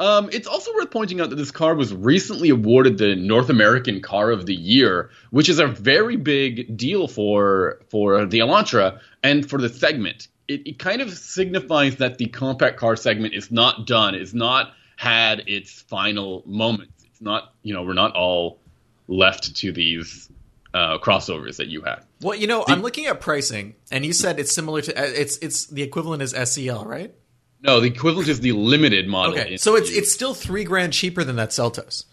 Um, 0.00 0.30
it's 0.32 0.48
also 0.48 0.74
worth 0.74 0.90
pointing 0.90 1.20
out 1.20 1.30
that 1.30 1.36
this 1.36 1.50
car 1.50 1.74
was 1.74 1.94
recently 1.94 2.50
awarded 2.50 2.98
the 2.98 3.14
North 3.14 3.50
American 3.50 4.00
Car 4.00 4.30
of 4.30 4.46
the 4.46 4.54
Year, 4.54 5.10
which 5.30 5.48
is 5.48 5.58
a 5.58 5.66
very 5.66 6.16
big 6.16 6.76
deal 6.76 7.06
for 7.06 7.80
for 7.88 8.26
the 8.26 8.40
Elantra 8.40 9.00
and 9.22 9.48
for 9.48 9.60
the 9.60 9.68
segment. 9.68 10.28
It, 10.48 10.66
it 10.66 10.78
kind 10.78 11.00
of 11.00 11.12
signifies 11.12 11.96
that 11.96 12.18
the 12.18 12.26
compact 12.26 12.78
car 12.78 12.96
segment 12.96 13.34
is 13.34 13.52
not 13.52 13.86
done, 13.86 14.14
is 14.16 14.34
not 14.34 14.72
had 14.96 15.44
its 15.46 15.82
final 15.82 16.42
moments. 16.46 17.04
It's 17.04 17.20
not, 17.20 17.54
you 17.62 17.74
know, 17.74 17.82
we're 17.82 17.92
not 17.92 18.14
all 18.14 18.61
left 19.08 19.56
to 19.56 19.72
these 19.72 20.30
uh, 20.74 20.98
crossovers 20.98 21.56
that 21.56 21.68
you 21.68 21.82
had. 21.82 22.04
Well, 22.20 22.36
you 22.36 22.46
know, 22.46 22.64
I'm 22.66 22.82
looking 22.82 23.06
at 23.06 23.20
pricing, 23.20 23.74
and 23.90 24.06
you 24.06 24.12
said 24.12 24.38
it's 24.38 24.54
similar 24.54 24.80
to 24.82 24.98
uh, 24.98 25.04
it's 25.04 25.38
it's 25.38 25.66
the 25.66 25.82
equivalent 25.82 26.22
is 26.22 26.30
SEL, 26.30 26.84
right? 26.84 27.14
No, 27.62 27.80
the 27.80 27.88
equivalent 27.88 28.28
is 28.28 28.40
the 28.40 28.52
limited 28.52 29.06
model. 29.06 29.38
Okay, 29.38 29.56
so 29.56 29.76
it's 29.76 29.90
it's 29.90 30.12
still 30.12 30.34
three 30.34 30.64
grand 30.64 30.92
cheaper 30.92 31.24
than 31.24 31.36
that 31.36 31.50
Seltos. 31.50 32.04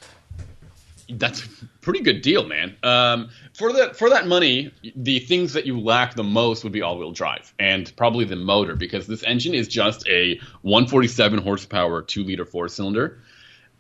that's 1.10 1.44
a 1.44 1.50
pretty 1.82 2.02
good 2.02 2.22
deal, 2.22 2.46
man. 2.46 2.76
Um, 2.84 3.30
for 3.54 3.74
that 3.74 3.96
for 3.96 4.10
that 4.10 4.28
money, 4.28 4.72
the 4.96 5.20
things 5.20 5.54
that 5.54 5.66
you 5.66 5.80
lack 5.80 6.16
the 6.16 6.24
most 6.24 6.64
would 6.64 6.74
be 6.74 6.82
all-wheel 6.82 7.12
drive 7.12 7.54
and 7.60 7.92
probably 7.96 8.26
the 8.26 8.36
motor 8.36 8.76
because 8.76 9.08
this 9.08 9.24
engine 9.24 9.54
is 9.54 9.68
just 9.68 10.08
a 10.08 10.40
147 10.62 11.40
horsepower 11.40 12.02
two 12.02 12.24
liter 12.24 12.46
four 12.46 12.68
cylinder. 12.68 13.20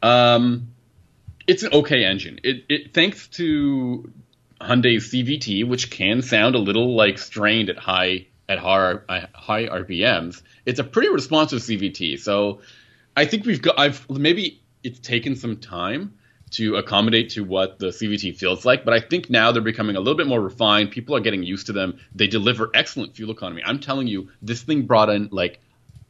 Um, 0.01 0.73
it's 1.49 1.63
an 1.63 1.73
okay 1.73 2.05
engine. 2.05 2.39
It, 2.43 2.65
it 2.69 2.93
thanks 2.93 3.27
to 3.29 4.11
Hyundai's 4.61 5.11
CVT, 5.11 5.67
which 5.67 5.89
can 5.89 6.21
sound 6.21 6.53
a 6.53 6.59
little 6.59 6.95
like 6.95 7.17
strained 7.17 7.71
at 7.71 7.77
high 7.79 8.27
at 8.47 8.59
high, 8.59 9.27
high 9.33 9.65
RPMs. 9.65 10.43
It's 10.65 10.79
a 10.79 10.83
pretty 10.83 11.09
responsive 11.09 11.59
CVT. 11.59 12.19
So 12.19 12.61
I 13.17 13.25
think 13.25 13.45
we've 13.45 13.61
got. 13.61 13.79
I've 13.79 14.07
maybe 14.09 14.61
it's 14.83 14.99
taken 14.99 15.35
some 15.35 15.57
time 15.57 16.19
to 16.51 16.75
accommodate 16.75 17.31
to 17.31 17.43
what 17.43 17.79
the 17.79 17.87
CVT 17.87 18.37
feels 18.37 18.63
like, 18.63 18.85
but 18.85 18.93
I 18.93 18.99
think 18.99 19.29
now 19.29 19.51
they're 19.51 19.61
becoming 19.61 19.95
a 19.95 19.99
little 19.99 20.17
bit 20.17 20.27
more 20.27 20.41
refined. 20.41 20.91
People 20.91 21.15
are 21.15 21.19
getting 21.19 21.43
used 21.43 21.67
to 21.67 21.73
them. 21.73 21.99
They 22.13 22.27
deliver 22.27 22.69
excellent 22.75 23.15
fuel 23.15 23.31
economy. 23.31 23.63
I'm 23.65 23.79
telling 23.79 24.07
you, 24.07 24.29
this 24.41 24.61
thing 24.61 24.83
brought 24.83 25.09
in 25.09 25.29
like 25.31 25.61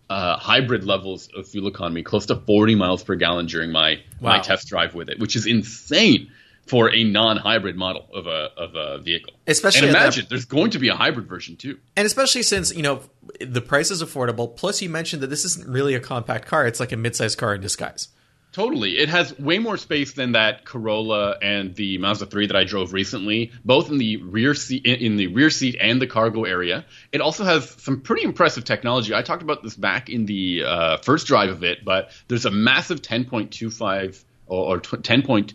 uh, 0.09 0.37
hybrid 0.37 0.83
levels 0.83 1.29
of 1.35 1.47
fuel 1.47 1.67
economy, 1.67 2.03
close 2.03 2.25
to 2.27 2.35
40 2.35 2.75
miles 2.75 3.03
per 3.03 3.15
gallon 3.15 3.45
during 3.45 3.71
my 3.71 4.01
my 4.21 4.39
test 4.39 4.67
drive 4.67 4.95
with 4.95 5.09
it, 5.09 5.19
which 5.19 5.35
is 5.35 5.45
insane 5.45 6.31
for 6.65 6.93
a 6.93 7.03
non-hybrid 7.03 7.75
model 7.75 8.07
of 8.13 8.27
a 8.27 8.51
of 8.57 8.75
a 8.75 8.99
vehicle. 8.99 9.33
Especially 9.47 9.87
and 9.87 9.89
at 9.89 9.93
that- 9.93 10.01
imagine 10.03 10.27
there's 10.29 10.45
going 10.45 10.71
to 10.71 10.79
be 10.79 10.89
a 10.89 10.95
hybrid 10.95 11.27
version 11.27 11.55
too. 11.55 11.79
And 11.95 12.05
especially 12.05 12.43
since, 12.43 12.73
you 12.75 12.83
know, 12.83 13.01
the 13.39 13.61
price 13.61 13.89
is 13.91 14.03
affordable. 14.03 14.55
Plus, 14.55 14.81
you 14.81 14.89
mentioned 14.89 15.23
that 15.23 15.27
this 15.27 15.45
isn't 15.45 15.67
really 15.67 15.95
a 15.95 15.99
compact 15.99 16.47
car. 16.47 16.67
It's 16.67 16.79
like 16.79 16.91
a 16.91 16.95
midsize 16.95 17.37
car 17.37 17.55
in 17.55 17.61
disguise. 17.61 18.09
Totally. 18.51 18.97
It 18.97 19.09
has 19.09 19.37
way 19.37 19.59
more 19.59 19.77
space 19.77 20.13
than 20.13 20.31
that 20.31 20.65
Corolla 20.65 21.37
and 21.39 21.75
the 21.75 21.99
Mazda 21.99 22.25
3 22.25 22.47
that 22.47 22.55
I 22.55 22.63
drove 22.63 22.93
recently, 22.93 23.51
both 23.63 23.91
in 23.91 23.99
the 23.99 24.17
rear 24.17 24.55
seat 24.55 24.85
in 24.85 25.17
the 25.17 25.27
rear 25.27 25.51
seat 25.51 25.77
and 25.79 26.01
the 26.01 26.07
cargo 26.07 26.45
area. 26.45 26.85
It 27.11 27.21
also 27.21 27.43
has 27.43 27.69
some 27.79 28.01
pretty 28.01 28.23
impressive 28.23 28.63
technology. 28.63 29.13
I 29.13 29.21
talked 29.21 29.43
about 29.43 29.61
this 29.61 29.75
back 29.75 30.09
in 30.09 30.25
the 30.25 30.63
uh, 30.65 30.97
first 30.97 31.27
drive 31.27 31.49
of 31.49 31.63
it, 31.63 31.85
but 31.85 32.09
there's 32.27 32.45
a 32.45 32.51
massive 32.51 33.03
10.25 33.03 34.23
or, 34.47 34.75
or 34.75 34.79
10 34.79 35.21
point, 35.21 35.53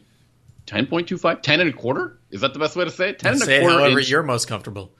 10.25 0.67 1.43
10 1.43 1.61
and 1.61 1.71
a 1.71 1.73
quarter 1.73 2.19
is 2.31 2.43
that 2.43 2.53
the 2.53 2.59
best 2.61 2.77
way 2.77 2.85
to 2.85 2.91
say 2.91 3.11
it 3.11 3.19
10 3.19 3.33
and 3.33 3.43
Say 3.43 3.57
a 3.59 3.61
quarter 3.61 3.79
however 3.81 3.99
inch 3.99 4.09
you're 4.09 4.23
most 4.23 4.47
comfortable. 4.49 4.93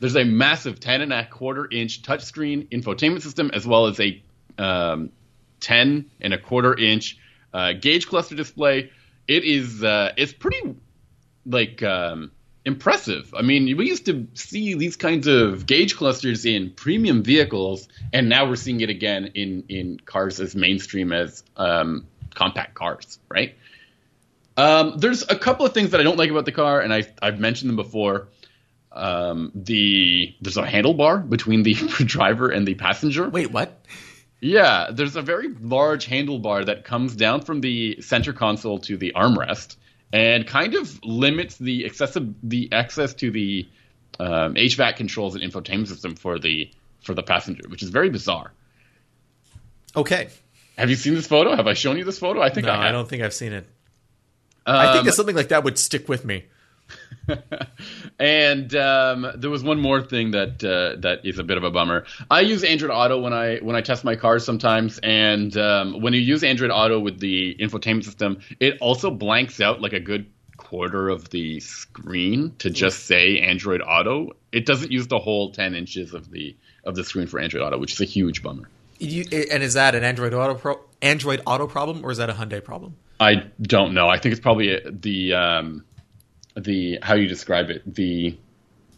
there's 0.00 0.16
a 0.16 0.24
massive 0.24 0.78
10 0.78 1.00
and 1.00 1.12
a 1.12 1.24
quarter 1.26 1.66
inch 1.70 2.02
touchscreen 2.02 2.68
infotainment 2.68 3.22
system 3.22 3.50
as 3.54 3.66
well 3.66 3.86
as 3.86 3.98
a 3.98 4.22
um, 4.58 5.10
10 5.60 6.10
and 6.20 6.34
a 6.34 6.38
quarter 6.38 6.76
inch 6.78 7.16
uh, 7.56 7.72
gauge 7.72 8.06
cluster 8.06 8.34
display. 8.34 8.90
It 9.26 9.44
is 9.44 9.82
uh, 9.82 10.12
it's 10.18 10.34
pretty 10.34 10.76
like 11.46 11.82
um, 11.82 12.30
impressive. 12.66 13.32
I 13.34 13.40
mean, 13.40 13.74
we 13.78 13.88
used 13.88 14.04
to 14.06 14.26
see 14.34 14.74
these 14.74 14.96
kinds 14.96 15.26
of 15.26 15.64
gauge 15.64 15.96
clusters 15.96 16.44
in 16.44 16.70
premium 16.70 17.22
vehicles, 17.22 17.88
and 18.12 18.28
now 18.28 18.46
we're 18.46 18.56
seeing 18.56 18.82
it 18.82 18.90
again 18.90 19.30
in 19.34 19.64
in 19.70 19.98
cars 20.00 20.38
as 20.38 20.54
mainstream 20.54 21.12
as 21.12 21.42
um, 21.56 22.06
compact 22.34 22.74
cars, 22.74 23.18
right? 23.30 23.56
Um, 24.58 24.98
there's 24.98 25.22
a 25.22 25.36
couple 25.36 25.64
of 25.64 25.72
things 25.72 25.90
that 25.90 26.00
I 26.00 26.02
don't 26.02 26.18
like 26.18 26.30
about 26.30 26.44
the 26.44 26.52
car, 26.52 26.80
and 26.80 26.92
I, 26.92 27.04
I've 27.22 27.40
mentioned 27.40 27.70
them 27.70 27.76
before. 27.76 28.28
Um, 28.92 29.50
the 29.54 30.34
there's 30.40 30.56
a 30.56 30.62
handlebar 30.62 31.26
between 31.26 31.62
the 31.62 31.74
driver 32.04 32.50
and 32.50 32.66
the 32.66 32.74
passenger. 32.74 33.28
Wait, 33.28 33.50
what? 33.50 33.80
Yeah, 34.40 34.90
there's 34.92 35.16
a 35.16 35.22
very 35.22 35.48
large 35.48 36.06
handlebar 36.06 36.66
that 36.66 36.84
comes 36.84 37.16
down 37.16 37.40
from 37.42 37.60
the 37.60 38.00
center 38.02 38.32
console 38.32 38.78
to 38.80 38.96
the 38.96 39.12
armrest 39.16 39.76
and 40.12 40.46
kind 40.46 40.74
of 40.74 41.02
limits 41.04 41.56
the 41.56 41.84
excessive 41.84 42.34
the 42.42 42.70
access 42.72 43.14
to 43.14 43.30
the 43.30 43.66
um, 44.20 44.54
HVAC 44.54 44.96
controls 44.96 45.34
and 45.34 45.42
infotainment 45.44 45.88
system 45.88 46.14
for 46.16 46.38
the 46.38 46.70
for 47.02 47.14
the 47.14 47.22
passenger, 47.22 47.62
which 47.68 47.82
is 47.82 47.88
very 47.88 48.10
bizarre. 48.10 48.52
Okay. 49.94 50.28
Have 50.76 50.90
you 50.90 50.96
seen 50.96 51.14
this 51.14 51.26
photo? 51.26 51.56
Have 51.56 51.66
I 51.66 51.72
shown 51.72 51.96
you 51.96 52.04
this 52.04 52.18
photo? 52.18 52.42
I 52.42 52.50
think 52.50 52.66
No, 52.66 52.72
I 52.72 52.76
have. 52.76 52.84
I 52.84 52.92
don't 52.92 53.08
think 53.08 53.22
I've 53.22 53.32
seen 53.32 53.52
it. 53.52 53.66
I 54.66 54.86
think 54.88 55.00
Um, 55.00 55.06
that 55.06 55.12
something 55.12 55.36
like 55.36 55.48
that 55.48 55.64
would 55.64 55.78
stick 55.78 56.08
with 56.08 56.24
me. 56.24 56.44
and 58.18 58.74
um, 58.74 59.32
there 59.36 59.50
was 59.50 59.62
one 59.62 59.80
more 59.80 60.00
thing 60.00 60.30
that 60.32 60.62
uh, 60.62 61.00
that 61.00 61.20
is 61.24 61.38
a 61.38 61.44
bit 61.44 61.56
of 61.56 61.64
a 61.64 61.70
bummer. 61.70 62.04
I 62.30 62.40
use 62.40 62.62
Android 62.64 62.90
Auto 62.90 63.20
when 63.20 63.32
I 63.32 63.58
when 63.58 63.76
I 63.76 63.80
test 63.80 64.04
my 64.04 64.16
cars 64.16 64.44
sometimes, 64.44 64.98
and 65.02 65.56
um, 65.56 66.00
when 66.00 66.12
you 66.12 66.20
use 66.20 66.44
Android 66.44 66.70
Auto 66.70 67.00
with 67.00 67.18
the 67.18 67.56
infotainment 67.58 68.04
system, 68.04 68.38
it 68.60 68.78
also 68.80 69.10
blanks 69.10 69.60
out 69.60 69.80
like 69.80 69.92
a 69.92 70.00
good 70.00 70.26
quarter 70.56 71.08
of 71.08 71.30
the 71.30 71.60
screen 71.60 72.54
to 72.58 72.70
just 72.70 73.06
say 73.06 73.38
Android 73.38 73.82
Auto. 73.82 74.32
It 74.52 74.66
doesn't 74.66 74.92
use 74.92 75.06
the 75.08 75.18
whole 75.18 75.52
ten 75.52 75.74
inches 75.74 76.14
of 76.14 76.30
the 76.30 76.56
of 76.84 76.94
the 76.94 77.04
screen 77.04 77.26
for 77.26 77.40
Android 77.40 77.62
Auto, 77.62 77.78
which 77.78 77.92
is 77.92 78.00
a 78.00 78.04
huge 78.04 78.42
bummer. 78.42 78.68
You, 78.98 79.24
and 79.50 79.62
is 79.62 79.74
that 79.74 79.94
an 79.94 80.04
Android 80.04 80.32
Auto 80.32 80.54
pro, 80.54 80.80
Android 81.02 81.42
Auto 81.46 81.66
problem 81.66 82.04
or 82.04 82.10
is 82.10 82.18
that 82.18 82.30
a 82.30 82.32
Hyundai 82.32 82.64
problem? 82.64 82.96
I 83.20 83.50
don't 83.60 83.94
know. 83.94 84.08
I 84.08 84.18
think 84.18 84.32
it's 84.32 84.40
probably 84.40 84.80
the 84.88 85.34
um, 85.34 85.84
the 86.56 86.98
how 87.02 87.14
you 87.14 87.28
describe 87.28 87.70
it. 87.70 87.82
The 87.94 88.38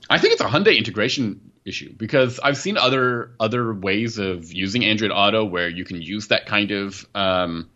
I 0.08 0.18
think 0.18 0.32
it's 0.32 0.42
a 0.42 0.46
Hyundai 0.46 0.76
integration 0.76 1.52
issue 1.64 1.92
because 1.94 2.40
I've 2.40 2.56
seen 2.56 2.76
other 2.76 3.32
other 3.38 3.74
ways 3.74 4.18
of 4.18 4.52
using 4.52 4.84
Android 4.84 5.10
Auto 5.10 5.44
where 5.44 5.68
you 5.68 5.84
can 5.84 6.00
use 6.00 6.28
that 6.28 6.46
kind 6.46 6.70
of. 6.70 7.06
Um, 7.14 7.70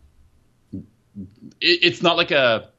it, 0.73 1.79
it's 1.83 2.01
not 2.01 2.17
like 2.17 2.31
a 2.31 2.69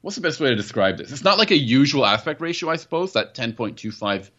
what's 0.00 0.16
the 0.16 0.22
best 0.22 0.40
way 0.40 0.48
to 0.48 0.56
describe 0.56 0.98
this? 0.98 1.12
It's 1.12 1.24
not 1.24 1.38
like 1.38 1.50
a 1.50 1.58
usual 1.58 2.04
aspect 2.04 2.40
ratio, 2.40 2.70
I 2.70 2.76
suppose. 2.76 3.12
That 3.12 3.34
ten 3.34 3.52
point 3.52 3.78
two 3.78 3.92
five 3.92 4.30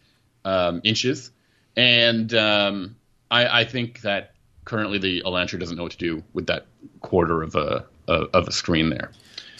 um, 0.44 0.80
inches, 0.84 1.30
and 1.76 2.32
um, 2.34 2.96
I, 3.30 3.60
I 3.60 3.64
think 3.64 4.02
that 4.02 4.34
currently 4.64 4.98
the 4.98 5.22
Elantra 5.22 5.58
doesn't 5.58 5.76
know 5.76 5.84
what 5.84 5.92
to 5.92 5.98
do 5.98 6.22
with 6.32 6.46
that 6.46 6.66
quarter 7.00 7.42
of 7.42 7.54
a 7.54 7.86
of, 8.06 8.30
of 8.34 8.48
a 8.48 8.52
screen 8.52 8.90
there. 8.90 9.10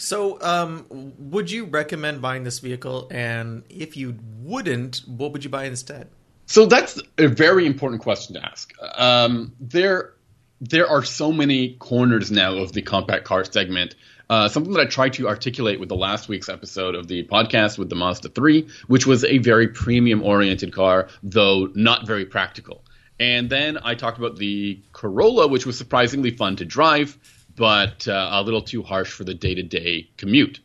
So, 0.01 0.41
um, 0.41 1.13
would 1.19 1.51
you 1.51 1.65
recommend 1.65 2.23
buying 2.23 2.43
this 2.43 2.57
vehicle? 2.57 3.07
And 3.11 3.63
if 3.69 3.95
you 3.95 4.17
wouldn't, 4.39 5.03
what 5.05 5.31
would 5.31 5.43
you 5.43 5.51
buy 5.51 5.65
instead? 5.65 6.09
So 6.47 6.65
that's 6.65 6.99
a 7.19 7.27
very 7.27 7.67
important 7.67 8.01
question 8.01 8.33
to 8.35 8.43
ask. 8.43 8.73
Um, 8.95 9.53
there, 9.59 10.13
there 10.59 10.89
are 10.89 11.03
so 11.03 11.31
many 11.31 11.75
corners 11.75 12.31
now 12.31 12.55
of 12.55 12.71
the 12.73 12.81
compact 12.81 13.25
car 13.25 13.45
segment. 13.45 13.93
Uh, 14.27 14.49
something 14.49 14.73
that 14.73 14.81
I 14.81 14.85
tried 14.85 15.13
to 15.13 15.27
articulate 15.27 15.79
with 15.79 15.89
the 15.89 15.95
last 15.95 16.27
week's 16.27 16.49
episode 16.49 16.95
of 16.95 17.07
the 17.07 17.23
podcast 17.27 17.77
with 17.77 17.89
the 17.89 17.95
Mazda 17.95 18.29
3, 18.29 18.67
which 18.87 19.05
was 19.05 19.23
a 19.23 19.37
very 19.37 19.67
premium 19.67 20.23
oriented 20.23 20.73
car, 20.73 21.09
though 21.21 21.69
not 21.75 22.07
very 22.07 22.25
practical. 22.25 22.83
And 23.19 23.51
then 23.51 23.77
I 23.83 23.93
talked 23.93 24.17
about 24.17 24.37
the 24.37 24.81
Corolla, 24.93 25.47
which 25.47 25.67
was 25.67 25.77
surprisingly 25.77 26.31
fun 26.31 26.55
to 26.55 26.65
drive, 26.65 27.19
but 27.55 28.07
uh, 28.07 28.29
a 28.31 28.41
little 28.43 28.61
too 28.61 28.83
harsh 28.83 29.11
for 29.11 29.23
the 29.23 29.33
day 29.33 29.55
to 29.55 29.63
day 29.63 30.09
commute. 30.17 30.59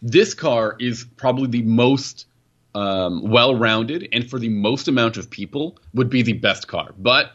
This 0.00 0.34
car 0.34 0.76
is 0.80 1.06
probably 1.16 1.48
the 1.48 1.62
most 1.62 2.26
um, 2.74 3.30
well 3.30 3.54
rounded 3.54 4.08
and 4.12 4.28
for 4.28 4.38
the 4.38 4.48
most 4.48 4.88
amount 4.88 5.16
of 5.16 5.30
people 5.30 5.78
would 5.94 6.08
be 6.10 6.22
the 6.22 6.32
best 6.32 6.68
car. 6.68 6.94
But 6.98 7.32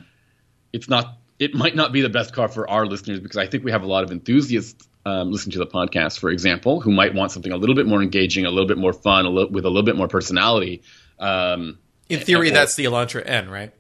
it's 0.74 0.89
not. 0.89 1.17
It 1.39 1.54
might 1.54 1.76
not 1.76 1.91
be 1.93 2.02
the 2.02 2.10
best 2.10 2.34
car 2.34 2.48
for 2.48 2.67
our 2.70 2.86
listeners 2.88 3.20
because 3.20 3.38
I 3.38 3.46
think 3.46 3.63
we 3.63 3.72
have 3.72 3.84
a 3.84 3.88
lot 3.88 4.04
of 4.04 4.12
enthusiasts 4.12 4.88
um, 5.06 5.32
listening 5.32 5.54
to 5.54 5.60
the 5.60 5.67
podcast, 5.67 6.20
for 6.20 6.30
example, 6.30 6.82
who 6.82 6.91
might 6.91 7.13
want 7.13 7.32
something 7.32 7.52
a 7.52 7.58
little 7.58 7.76
bit 7.76 7.86
more 7.88 8.02
engaging, 8.02 8.46
a 8.46 8.50
little 8.50 8.67
bit 8.67 8.78
more 8.78 8.91
fun, 8.91 9.26
a 9.26 9.30
little, 9.30 9.52
with 9.52 9.63
a 9.63 9.70
little 9.70 9.84
bit 9.84 9.96
more 9.96 10.08
personality. 10.08 10.82
Um, 11.20 11.78
In 12.10 12.20
theory, 12.20 12.50
or- 12.50 12.54
that's 12.54 12.76
the 12.76 12.86
Elantra 12.86 13.24
N, 13.26 13.50
right? 13.50 13.72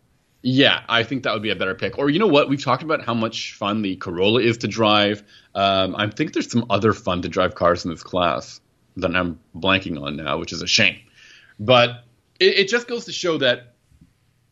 Yeah, 0.49 0.83
I 0.87 1.03
think 1.03 1.23
that 1.23 1.33
would 1.33 1.43
be 1.43 1.49
a 1.49 1.57
better 1.57 1.75
pick. 1.75 1.97
Or 1.97 2.09
you 2.09 2.19
know 2.19 2.27
what? 2.27 2.47
We've 2.47 2.63
talked 2.63 2.81
about 2.81 3.03
how 3.03 3.13
much 3.13 3.53
fun 3.55 3.81
the 3.81 3.97
Corolla 3.97 4.39
is 4.39 4.57
to 4.59 4.67
drive. 4.69 5.21
Um, 5.53 5.93
I 5.97 6.07
think 6.07 6.31
there's 6.31 6.49
some 6.49 6.65
other 6.69 6.93
fun 6.93 7.21
to 7.23 7.27
drive 7.27 7.53
cars 7.53 7.83
in 7.83 7.91
this 7.91 8.01
class 8.01 8.61
that 8.95 9.13
I'm 9.13 9.41
blanking 9.53 10.01
on 10.01 10.15
now, 10.15 10.37
which 10.37 10.53
is 10.53 10.61
a 10.61 10.67
shame. 10.67 10.99
But 11.59 12.05
it, 12.39 12.59
it 12.59 12.69
just 12.69 12.87
goes 12.87 13.03
to 13.05 13.11
show 13.11 13.39
that 13.39 13.73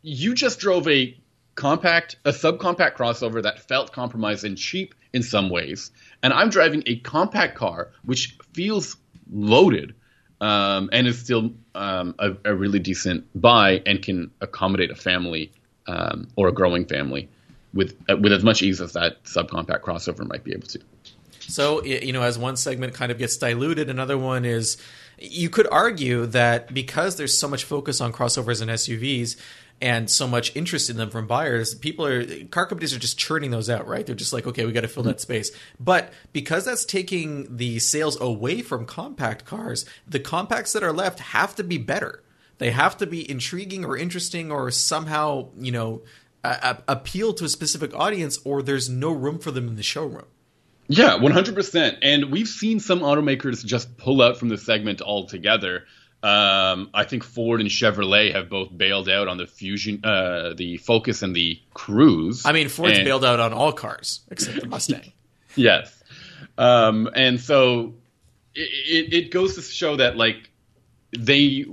you 0.02 0.34
just 0.34 0.60
drove 0.60 0.86
a 0.90 1.18
compact, 1.56 2.18
a 2.26 2.32
subcompact 2.32 2.98
crossover 2.98 3.42
that 3.44 3.60
felt 3.60 3.94
compromised 3.94 4.44
and 4.44 4.58
cheap 4.58 4.96
in 5.14 5.24
some 5.24 5.50
ways, 5.50 5.92
and 6.22 6.34
I'm 6.34 6.50
driving 6.50 6.84
a 6.88 6.98
compact 6.98 7.56
car 7.56 7.92
which 8.04 8.38
feels 8.54 8.98
loaded 9.32 9.96
um, 10.42 10.90
and 10.92 11.08
is 11.08 11.20
still 11.20 11.54
um, 11.74 12.16
a, 12.20 12.34
a 12.44 12.54
really 12.54 12.80
decent 12.80 13.28
buy 13.34 13.82
and 13.86 14.02
can 14.02 14.32
accommodate 14.42 14.92
a 14.92 14.96
family 14.96 15.54
um, 15.88 16.28
or 16.36 16.48
a 16.48 16.52
growing 16.52 16.86
family 16.86 17.30
with 17.74 17.96
uh, 18.10 18.18
with 18.18 18.32
as 18.32 18.44
much 18.44 18.62
ease 18.62 18.82
as 18.82 18.94
that 18.94 19.24
subcompact 19.24 19.82
crossover 19.82 20.28
might 20.28 20.44
be 20.44 20.52
able 20.52 20.68
to. 20.68 20.80
So, 21.48 21.84
you 21.84 22.12
know, 22.12 22.24
as 22.24 22.40
one 22.40 22.58
segment 22.58 22.96
kind 22.96 23.12
of 23.12 23.20
gets 23.20 23.38
diluted, 23.38 23.90
another 23.90 24.18
one 24.18 24.46
is 24.46 24.78
you 25.20 25.50
could 25.50 25.68
argue 25.72 26.26
that 26.28 26.74
because 26.74 27.18
there's 27.18 27.38
so 27.38 27.48
much 27.48 27.64
focus 27.64 28.02
on 28.02 28.12
crossovers 28.12 28.62
and 28.62 28.72
SUVs 28.72 29.38
and 29.82 30.10
so 30.10 30.28
much 30.28 30.56
interest 30.56 30.90
in 30.90 30.98
them 30.98 31.10
from 31.10 31.28
buyers, 31.28 31.76
people 31.76 32.06
are 32.06 32.26
car 32.46 32.66
companies 32.66 32.94
are 32.94 33.00
just 33.00 33.18
churning 33.18 33.52
those 33.52 33.70
out, 33.70 33.88
right? 33.88 34.06
They're 34.06 34.16
just 34.16 34.34
like, 34.34 34.48
okay, 34.48 34.66
we 34.66 34.72
got 34.72 34.82
to 34.82 34.88
fill 34.88 35.04
that 35.04 35.22
space. 35.22 35.52
But 35.80 36.14
because 36.34 36.66
that's 36.66 36.86
taking 36.86 37.58
the 37.58 37.80
sales 37.80 38.20
away 38.20 38.62
from 38.62 38.86
compact 38.86 39.46
cars, 39.46 39.86
the 40.08 40.20
compacts 40.20 40.74
that 40.74 40.84
are 40.84 40.94
left 40.94 41.20
have 41.20 41.56
to 41.56 41.64
be 41.64 41.78
better. 41.78 42.24
They 42.58 42.72
have 42.72 42.98
to 42.98 43.06
be 43.08 43.30
intriguing 43.30 43.84
or 43.86 43.98
interesting 43.98 44.52
or 44.52 44.72
somehow, 44.72 45.50
you 45.60 45.72
know, 45.72 46.04
a- 46.44 46.48
a- 46.88 46.94
appeal 46.94 47.34
to 47.34 47.46
a 47.46 47.50
specific 47.50 47.94
audience, 47.96 48.40
or 48.46 48.62
there's 48.62 48.90
no 48.90 49.12
room 49.12 49.40
for 49.40 49.52
them 49.52 49.68
in 49.68 49.76
the 49.76 49.84
showroom. 49.84 50.26
Yeah, 50.88 51.18
100%. 51.18 51.98
And 52.02 52.32
we've 52.32 52.48
seen 52.48 52.80
some 52.80 53.00
automakers 53.00 53.66
just 53.66 53.98
pull 53.98 54.22
out 54.22 54.38
from 54.38 54.50
the 54.50 54.58
segment 54.58 55.02
altogether. 55.02 55.86
Um, 56.24 56.90
I 56.94 57.04
think 57.04 57.24
Ford 57.24 57.60
and 57.62 57.70
Chevrolet 57.70 58.34
have 58.34 58.50
both 58.50 58.76
bailed 58.76 59.10
out 59.10 59.28
on 59.28 59.38
the 59.38 59.46
Fusion, 59.48 60.02
uh, 60.04 60.54
the 60.56 60.78
Focus, 60.78 61.22
and 61.24 61.36
the 61.36 61.60
Cruze. 61.76 62.44
I 62.46 62.52
mean, 62.52 62.70
Ford's 62.70 62.98
And- 63.00 63.06
bailed 63.06 63.26
out 63.26 63.40
on 63.40 63.52
all 63.54 63.74
cars 63.74 64.22
except 64.32 64.62
the 64.62 64.68
Mustang. 64.68 65.12
Yes. 65.58 66.04
Um, 66.58 67.10
and 67.16 67.40
so 67.40 67.94
it, 68.54 68.70
it, 69.12 69.14
it 69.14 69.32
goes 69.32 69.56
to 69.56 69.62
show 69.62 69.96
that 69.98 70.18
like 70.18 70.50
they 71.18 71.66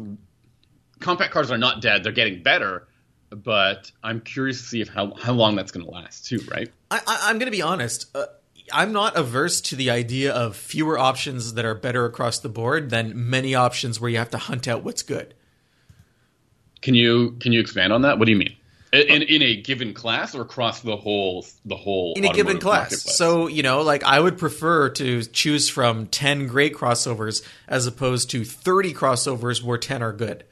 compact 1.02 1.32
cars 1.32 1.50
are 1.50 1.58
not 1.58 1.80
dead; 1.80 2.04
they're 2.04 2.12
getting 2.12 2.42
better. 2.42 2.88
But 3.30 3.90
I'm 4.02 4.20
curious 4.20 4.60
to 4.60 4.66
see 4.66 4.80
if 4.80 4.88
how 4.88 5.14
how 5.14 5.32
long 5.32 5.56
that's 5.56 5.72
going 5.72 5.86
to 5.86 5.92
last 5.92 6.26
too. 6.26 6.40
Right? 6.50 6.70
I, 6.90 7.00
I, 7.06 7.18
I'm 7.24 7.38
going 7.38 7.50
to 7.50 7.56
be 7.56 7.62
honest. 7.62 8.14
Uh, 8.14 8.26
I'm 8.72 8.92
not 8.92 9.16
averse 9.16 9.60
to 9.62 9.76
the 9.76 9.90
idea 9.90 10.32
of 10.32 10.56
fewer 10.56 10.98
options 10.98 11.54
that 11.54 11.64
are 11.64 11.74
better 11.74 12.04
across 12.04 12.38
the 12.38 12.48
board 12.48 12.90
than 12.90 13.28
many 13.28 13.54
options 13.54 14.00
where 14.00 14.10
you 14.10 14.18
have 14.18 14.30
to 14.30 14.38
hunt 14.38 14.68
out 14.68 14.84
what's 14.84 15.02
good. 15.02 15.34
Can 16.80 16.94
you 16.94 17.36
can 17.40 17.52
you 17.52 17.60
expand 17.60 17.92
on 17.92 18.02
that? 18.02 18.18
What 18.18 18.26
do 18.26 18.32
you 18.32 18.38
mean? 18.38 18.56
in, 18.92 19.22
in 19.22 19.42
a 19.42 19.56
given 19.56 19.94
class 19.94 20.34
or 20.34 20.42
across 20.42 20.80
the 20.80 20.96
whole 20.96 21.46
the 21.64 21.76
whole 21.76 22.12
in 22.14 22.24
a 22.24 22.32
given 22.32 22.58
class. 22.58 23.02
So, 23.16 23.46
you 23.46 23.62
know, 23.62 23.82
like 23.82 24.04
I 24.04 24.20
would 24.20 24.38
prefer 24.38 24.90
to 24.90 25.24
choose 25.24 25.68
from 25.68 26.06
10 26.06 26.46
great 26.46 26.74
crossovers 26.74 27.42
as 27.66 27.86
opposed 27.86 28.30
to 28.30 28.44
30 28.44 28.92
crossovers 28.92 29.62
where 29.62 29.78
10 29.78 30.02
are 30.02 30.12
good. 30.12 30.44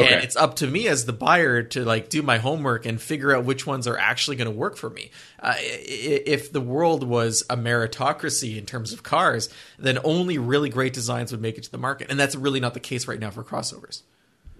Okay. 0.00 0.14
And 0.14 0.24
it's 0.24 0.36
up 0.36 0.56
to 0.56 0.66
me 0.66 0.88
as 0.88 1.04
the 1.04 1.12
buyer 1.12 1.62
to 1.62 1.84
like 1.84 2.08
do 2.08 2.22
my 2.22 2.38
homework 2.38 2.86
and 2.86 3.00
figure 3.00 3.34
out 3.34 3.44
which 3.44 3.66
ones 3.66 3.86
are 3.86 3.98
actually 3.98 4.36
going 4.36 4.50
to 4.50 4.56
work 4.56 4.76
for 4.76 4.90
me. 4.90 5.10
Uh, 5.38 5.54
if 5.58 6.52
the 6.52 6.60
world 6.60 7.04
was 7.04 7.44
a 7.50 7.56
meritocracy 7.56 8.56
in 8.56 8.66
terms 8.66 8.92
of 8.92 9.02
cars, 9.02 9.48
then 9.78 9.98
only 10.04 10.38
really 10.38 10.68
great 10.68 10.92
designs 10.92 11.32
would 11.32 11.40
make 11.40 11.58
it 11.58 11.64
to 11.64 11.70
the 11.70 11.78
market, 11.78 12.10
and 12.10 12.18
that's 12.18 12.34
really 12.36 12.60
not 12.60 12.74
the 12.74 12.80
case 12.80 13.06
right 13.06 13.20
now 13.20 13.30
for 13.30 13.42
crossovers. 13.42 14.02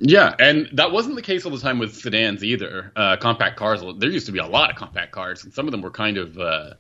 Yeah, 0.03 0.35
and 0.39 0.69
that 0.73 0.93
wasn't 0.93 1.17
the 1.17 1.23
case 1.23 1.45
all 1.45 1.53
the 1.53 1.59
time 1.59 1.79
with 1.79 1.95
sedans 1.95 2.43
either. 2.43 2.91
Uh, 2.97 3.17
compact 3.19 3.57
cars. 3.59 3.83
There 3.99 4.09
used 4.09 4.27
to 4.27 4.33
be 4.33 4.39
a 4.39 4.47
lot 4.47 4.71
of 4.71 4.77
compact 4.77 5.13
cars, 5.13 5.45
and 5.45 5.53
some 5.53 5.67
of 5.67 5.73
them 5.73 5.83
were 5.83 5.91
kind 5.91 6.17
of 6.17 6.39
uh, 6.39 6.71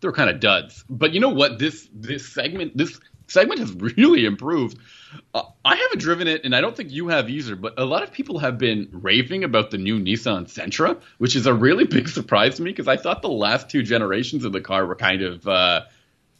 they 0.00 0.08
were 0.08 0.12
kind 0.12 0.28
of 0.28 0.40
duds. 0.40 0.84
But 0.90 1.12
you 1.12 1.20
know 1.20 1.28
what? 1.28 1.58
This 1.60 1.88
this 1.94 2.28
segment 2.28 2.76
this 2.76 2.98
segment 3.26 3.60
has 3.60 3.72
really 3.74 4.24
improved. 4.24 4.78
Uh, 5.32 5.42
I 5.64 5.76
haven't 5.76 6.00
driven 6.00 6.26
it, 6.26 6.44
and 6.44 6.54
I 6.54 6.60
don't 6.60 6.76
think 6.76 6.90
you 6.90 7.08
have 7.08 7.30
either. 7.30 7.56
But 7.56 7.78
a 7.78 7.84
lot 7.84 8.02
of 8.02 8.12
people 8.12 8.38
have 8.40 8.58
been 8.58 8.88
raving 8.92 9.44
about 9.44 9.70
the 9.70 9.78
new 9.78 10.00
Nissan 10.00 10.46
Sentra, 10.46 11.00
which 11.18 11.36
is 11.36 11.46
a 11.46 11.54
really 11.54 11.84
big 11.84 12.08
surprise 12.18 12.56
to 12.56 12.62
me 12.62 12.70
because 12.70 12.88
I 12.88 12.96
thought 12.96 13.22
the 13.22 13.28
last 13.28 13.70
two 13.70 13.82
generations 13.82 14.44
of 14.44 14.52
the 14.52 14.60
car 14.60 14.86
were 14.86 14.96
kind 14.96 15.22
of 15.22 15.46
uh, 15.46 15.82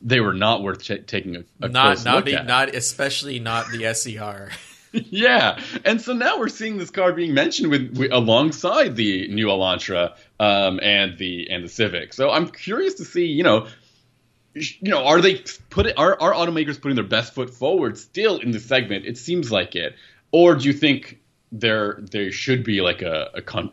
they 0.02 0.20
were 0.20 0.34
not 0.34 0.62
worth 0.62 0.82
ch- 0.82 1.06
taking 1.06 1.36
a, 1.36 1.44
a 1.62 1.68
Not 1.68 1.84
close 1.96 2.04
not 2.04 2.16
look 2.16 2.24
be, 2.26 2.34
at. 2.34 2.46
not 2.46 2.74
especially 2.74 3.38
not 3.38 3.66
the 3.70 3.92
SER. 3.94 4.50
Yeah, 4.96 5.60
and 5.84 6.00
so 6.00 6.12
now 6.12 6.38
we're 6.38 6.46
seeing 6.48 6.78
this 6.78 6.90
car 6.90 7.12
being 7.12 7.34
mentioned 7.34 7.68
with, 7.68 7.98
with 7.98 8.12
alongside 8.12 8.94
the 8.94 9.26
new 9.26 9.48
Elantra 9.48 10.12
um, 10.38 10.78
and 10.80 11.18
the 11.18 11.50
and 11.50 11.64
the 11.64 11.68
Civic. 11.68 12.12
So 12.12 12.30
I'm 12.30 12.46
curious 12.46 12.94
to 12.94 13.04
see, 13.04 13.26
you 13.26 13.42
know, 13.42 13.66
you 14.54 14.90
know, 14.90 15.04
are 15.04 15.20
they 15.20 15.42
put 15.70 15.86
it, 15.86 15.98
are 15.98 16.20
are 16.20 16.32
automakers 16.32 16.80
putting 16.80 16.94
their 16.94 17.04
best 17.04 17.34
foot 17.34 17.50
forward 17.50 17.98
still 17.98 18.38
in 18.38 18.52
the 18.52 18.60
segment? 18.60 19.04
It 19.04 19.18
seems 19.18 19.50
like 19.50 19.74
it, 19.74 19.94
or 20.32 20.54
do 20.54 20.66
you 20.66 20.72
think 20.72 21.20
there 21.50 21.98
there 22.10 22.30
should 22.30 22.64
be 22.64 22.80
like 22.80 23.02
a 23.02 23.30
a, 23.34 23.42
con, 23.42 23.70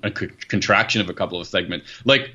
contraction 0.47 1.01
of 1.01 1.09
a 1.09 1.13
couple 1.13 1.39
of 1.39 1.47
segments? 1.47 1.87
Like, 2.03 2.31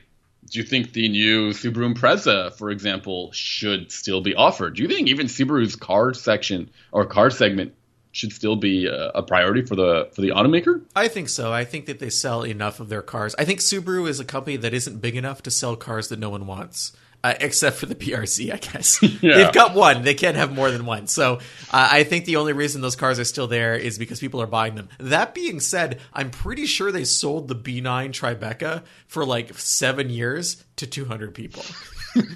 do 0.50 0.58
you 0.58 0.64
think 0.64 0.92
the 0.92 1.08
new 1.08 1.50
Subaru 1.50 1.92
Impreza, 1.92 2.52
for 2.52 2.70
example, 2.70 3.32
should 3.32 3.90
still 3.90 4.20
be 4.20 4.34
offered? 4.34 4.76
Do 4.76 4.82
you 4.82 4.88
think 4.88 5.08
even 5.08 5.26
Subaru's 5.26 5.74
car 5.74 6.14
section 6.14 6.70
or 6.92 7.04
car 7.04 7.30
segment 7.30 7.74
should 8.12 8.32
still 8.32 8.56
be 8.56 8.86
a, 8.86 9.10
a 9.10 9.22
priority 9.22 9.62
for 9.62 9.74
the 9.74 10.08
for 10.14 10.20
the 10.22 10.28
automaker? 10.28 10.82
I 10.94 11.08
think 11.08 11.28
so. 11.28 11.52
I 11.52 11.64
think 11.64 11.86
that 11.86 11.98
they 11.98 12.10
sell 12.10 12.42
enough 12.42 12.78
of 12.78 12.88
their 12.88 13.02
cars. 13.02 13.34
I 13.38 13.44
think 13.44 13.60
Subaru 13.60 14.08
is 14.08 14.20
a 14.20 14.24
company 14.24 14.56
that 14.56 14.72
isn't 14.72 15.00
big 15.00 15.16
enough 15.16 15.42
to 15.42 15.50
sell 15.50 15.74
cars 15.74 16.08
that 16.08 16.18
no 16.18 16.30
one 16.30 16.46
wants. 16.46 16.92
Uh, 17.24 17.34
except 17.40 17.76
for 17.76 17.86
the 17.86 17.94
BRZ, 17.94 18.52
I 18.52 18.56
guess. 18.58 19.02
Yeah. 19.22 19.36
They've 19.36 19.52
got 19.52 19.74
one. 19.74 20.02
They 20.02 20.14
can't 20.14 20.36
have 20.36 20.52
more 20.52 20.70
than 20.70 20.86
one. 20.86 21.06
So 21.08 21.36
uh, 21.36 21.88
I 21.90 22.04
think 22.04 22.26
the 22.26 22.36
only 22.36 22.52
reason 22.52 22.82
those 22.82 22.96
cars 22.96 23.18
are 23.18 23.24
still 23.24 23.46
there 23.48 23.74
is 23.74 23.98
because 23.98 24.20
people 24.20 24.40
are 24.42 24.46
buying 24.46 24.74
them. 24.74 24.88
That 24.98 25.34
being 25.34 25.58
said, 25.58 26.00
I'm 26.12 26.30
pretty 26.30 26.66
sure 26.66 26.92
they 26.92 27.04
sold 27.04 27.48
the 27.48 27.56
B9 27.56 28.10
Tribeca 28.10 28.84
for 29.06 29.24
like 29.24 29.58
seven 29.58 30.10
years 30.10 30.62
to 30.76 30.86
200 30.86 31.34
people. 31.34 31.64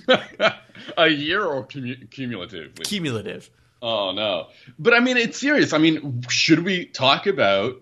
a 0.96 1.08
year 1.08 1.44
or 1.44 1.64
cumulatively? 1.64 2.84
Cumulative. 2.84 3.50
Oh 3.82 4.12
no! 4.12 4.48
But 4.78 4.94
I 4.94 5.00
mean, 5.00 5.16
it's 5.16 5.38
serious. 5.38 5.72
I 5.72 5.78
mean, 5.78 6.22
should 6.28 6.64
we 6.64 6.86
talk 6.86 7.26
about 7.26 7.80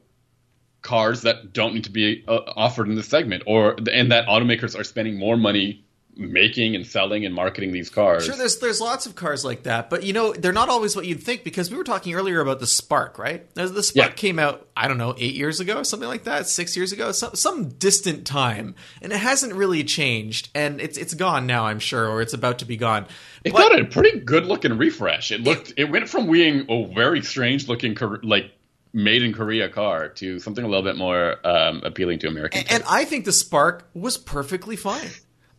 cars 0.81 1.23
that 1.23 1.53
don't 1.53 1.75
need 1.75 1.85
to 1.85 1.91
be 1.91 2.25
uh, 2.29 2.39
offered 2.57 2.89
in 2.89 2.95
this 2.95 3.09
segment, 3.09 3.43
or 3.47 3.77
and 3.93 4.13
that 4.13 4.27
automakers 4.27 4.79
are 4.79 4.85
spending 4.85 5.19
more 5.19 5.37
money 5.37 5.85
making 6.19 6.75
and 6.75 6.85
selling 6.85 7.25
and 7.25 7.35
marketing 7.35 7.71
these 7.73 7.89
cars? 7.89 8.27
Sure, 8.27 8.35
there's 8.37 8.59
there's 8.59 8.81
lots 8.81 9.07
of 9.07 9.15
cars 9.15 9.45
like 9.45 9.63
that, 9.63 9.89
but 9.89 10.03
you 10.03 10.13
know 10.13 10.33
they're 10.33 10.53
not 10.53 10.69
always 10.69 10.97
what 10.97 11.07
you'd 11.07 11.23
think 11.23 11.45
because 11.45 11.71
we 11.71 11.77
were 11.77 11.85
talking 11.85 12.15
earlier 12.15 12.41
about 12.41 12.59
the 12.61 12.67
Spark, 12.67 13.19
right? 13.19 13.49
The 13.55 13.83
Spark 13.83 14.11
Yeah. 14.11 14.15
came 14.15 14.39
out, 14.39 14.67
I 14.77 14.89
don't 14.89 14.99
know, 14.99 15.15
eight 15.17 15.35
years 15.35 15.61
ago, 15.61 15.83
something 15.85 16.09
like 16.09 16.25
that, 16.25 16.49
six 16.49 16.77
years 16.77 16.93
ago, 16.93 17.13
some 17.13 17.35
some 17.37 17.69
distant 17.69 18.27
time, 18.27 18.75
and 19.01 19.13
it 19.13 19.19
hasn't 19.19 19.55
really 19.55 19.85
changed, 19.85 20.49
and 20.55 20.81
it's 20.81 20.99
it's 20.99 21.15
gone 21.15 21.47
now, 21.47 21.67
I'm 21.67 21.79
sure, 21.79 22.09
or 22.09 22.21
it's 22.21 22.35
about 22.35 22.59
to 22.59 22.65
be 22.65 22.77
gone. 22.77 23.07
It 23.45 23.53
But- 23.53 23.71
got 23.71 23.81
a 23.81 23.85
pretty 23.85 24.19
good 24.19 24.45
looking 24.47 24.77
refresh. 24.77 25.31
It 25.31 25.43
looked. 25.43 25.73
It, 25.77 25.89
went 25.91 26.09
from 26.09 26.31
being 26.31 26.67
a 26.69 26.87
very 26.93 27.23
strange 27.23 27.69
looking, 27.69 27.97
like 28.25 28.51
made 28.93 29.23
in 29.23 29.33
Korea 29.33 29.69
car 29.69 30.09
to 30.09 30.41
something 30.41 30.65
a 30.65 30.69
little 30.69 30.83
bit 30.83 30.97
more 30.97 31.37
um, 31.47 31.83
appealing 31.85 32.19
to 32.21 32.27
American. 32.27 32.65
and 32.71 32.83
I 32.89 33.05
think 33.05 33.25
the 33.27 33.33
Spark 33.33 33.89
was 33.95 34.17
perfectly 34.19 34.75
fine. 34.77 35.11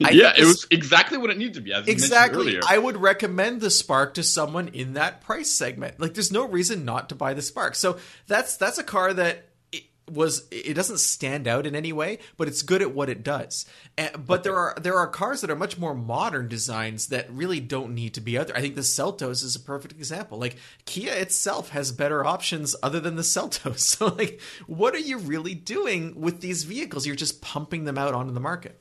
I 0.03 0.11
yeah, 0.11 0.33
it 0.37 0.45
was 0.45 0.65
exactly 0.71 1.17
what 1.17 1.29
it 1.29 1.37
needed 1.37 1.55
to 1.55 1.61
be. 1.61 1.73
As 1.73 1.85
you 1.85 1.91
Exactly. 1.91 2.41
earlier. 2.41 2.61
I 2.67 2.77
would 2.77 2.97
recommend 2.97 3.61
the 3.61 3.69
Spark 3.69 4.13
to 4.13 4.23
someone 4.23 4.69
in 4.69 4.93
that 4.93 5.21
price 5.21 5.51
segment. 5.51 5.99
Like 5.99 6.13
there's 6.13 6.31
no 6.31 6.47
reason 6.47 6.85
not 6.85 7.09
to 7.09 7.15
buy 7.15 7.33
the 7.33 7.41
Spark. 7.41 7.75
So 7.75 7.97
that's 8.27 8.55
that's 8.57 8.77
a 8.77 8.83
car 8.83 9.13
that 9.13 9.45
it 9.73 9.83
was 10.09 10.47
it 10.51 10.73
doesn't 10.73 10.99
stand 10.99 11.47
out 11.47 11.65
in 11.65 11.75
any 11.75 11.91
way, 11.91 12.19
but 12.37 12.47
it's 12.47 12.61
good 12.61 12.81
at 12.81 12.95
what 12.95 13.09
it 13.09 13.23
does. 13.23 13.65
And, 13.97 14.25
but 14.25 14.43
there 14.43 14.55
are 14.55 14.73
there 14.81 14.97
are 14.97 15.07
cars 15.07 15.41
that 15.41 15.49
are 15.49 15.55
much 15.55 15.77
more 15.77 15.93
modern 15.93 16.47
designs 16.47 17.07
that 17.07 17.29
really 17.29 17.59
don't 17.59 17.93
need 17.93 18.13
to 18.13 18.21
be 18.21 18.39
out 18.39 18.47
there. 18.47 18.55
I 18.57 18.61
think 18.61 18.75
the 18.75 18.81
Seltos 18.81 19.43
is 19.43 19.55
a 19.55 19.59
perfect 19.59 19.93
example. 19.95 20.37
Like 20.39 20.55
Kia 20.85 21.11
itself 21.13 21.69
has 21.69 21.91
better 21.91 22.25
options 22.25 22.73
other 22.81 23.01
than 23.01 23.17
the 23.17 23.21
Seltos. 23.23 23.79
So 23.99 24.07
like 24.07 24.39
what 24.65 24.95
are 24.95 24.99
you 24.99 25.17
really 25.17 25.55
doing 25.55 26.19
with 26.21 26.39
these 26.39 26.63
vehicles? 26.63 27.05
You're 27.05 27.15
just 27.17 27.41
pumping 27.41 27.83
them 27.83 27.97
out 27.97 28.13
onto 28.13 28.33
the 28.33 28.39
market. 28.39 28.79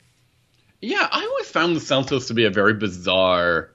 Yeah, 0.81 1.09
I 1.11 1.25
always 1.27 1.49
found 1.49 1.75
the 1.77 1.81
Seltos 1.81 2.29
to 2.29 2.35
be 2.35 2.45
a 2.45 2.51
very 2.51 2.75
bizarre, 2.75 3.71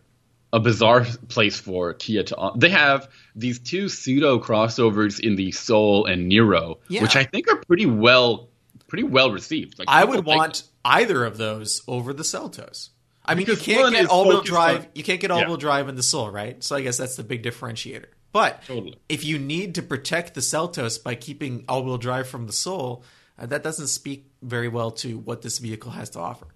a 0.54 0.60
bizarre 0.60 1.06
place 1.28 1.60
for 1.60 1.94
Kia 1.94 2.24
to. 2.24 2.52
They 2.56 2.70
have 2.70 3.10
these 3.36 3.60
two 3.60 3.90
pseudo 3.90 4.40
crossovers 4.40 5.20
in 5.20 5.36
the 5.36 5.52
Soul 5.52 6.06
and 6.06 6.32
Niro, 6.32 6.78
Yeah. 6.88 7.02
which 7.02 7.16
I 7.16 7.24
think 7.24 7.48
are 7.50 7.58
pretty 7.58 7.86
well, 7.86 8.50
pretty 8.88 9.04
well 9.04 9.32
received. 9.32 9.80
Like, 9.80 9.88
I 9.90 10.06
would 10.06 10.24
want 10.26 10.64
either 10.86 11.26
of 11.26 11.38
those 11.38 11.82
over 11.88 12.14
the 12.14 12.24
Seltos. 12.24 12.90
I 13.26 13.36
mean, 13.36 13.48
you 13.48 13.56
can't 13.56 13.94
get 13.94 14.06
all-wheel 14.08 14.42
drive. 14.42 14.82
on- 14.82 14.88
You 14.96 15.04
can't 15.04 15.20
get 15.22 15.32
all-wheel 15.32 15.58
drive 15.58 15.88
in 15.90 15.96
the 15.96 16.04
Soul, 16.04 16.30
right? 16.30 16.62
So 16.64 16.76
I 16.76 16.82
guess 16.82 16.98
that's 16.98 17.16
the 17.16 17.24
big 17.24 17.42
differentiator. 17.44 18.06
But 18.34 18.64
Totally. 18.66 18.96
if 19.08 19.24
you 19.24 19.38
need 19.40 19.76
to 19.76 19.82
protect 19.82 20.34
the 20.34 20.42
Seltos 20.42 21.02
by 21.02 21.16
keeping 21.16 21.64
all-wheel 21.70 21.98
drive 22.00 22.28
from 22.28 22.48
the 22.48 22.54
Soul, 22.54 23.04
uh, 23.40 23.46
that 23.46 23.64
doesn't 23.64 23.88
speak 23.88 24.26
very 24.42 24.68
well 24.68 24.92
to 24.92 25.18
what 25.20 25.42
this 25.42 25.60
vehicle 25.60 25.92
has 25.92 26.10
to 26.12 26.20
offer. 26.20 26.48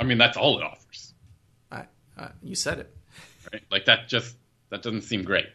I 0.00 0.04
mean, 0.04 0.18
that's 0.18 0.36
all 0.36 0.58
it 0.58 0.64
offers, 0.64 1.14
Uh, 1.70 1.82
uh, 2.18 2.28
you 2.42 2.54
said 2.54 2.78
it. 2.80 2.96
right? 3.52 3.62
Like 3.70 3.84
that 3.84 4.08
just 4.08 4.34
that 4.70 4.82
doesn't 4.82 5.02
seem 5.02 5.22
great. 5.24 5.46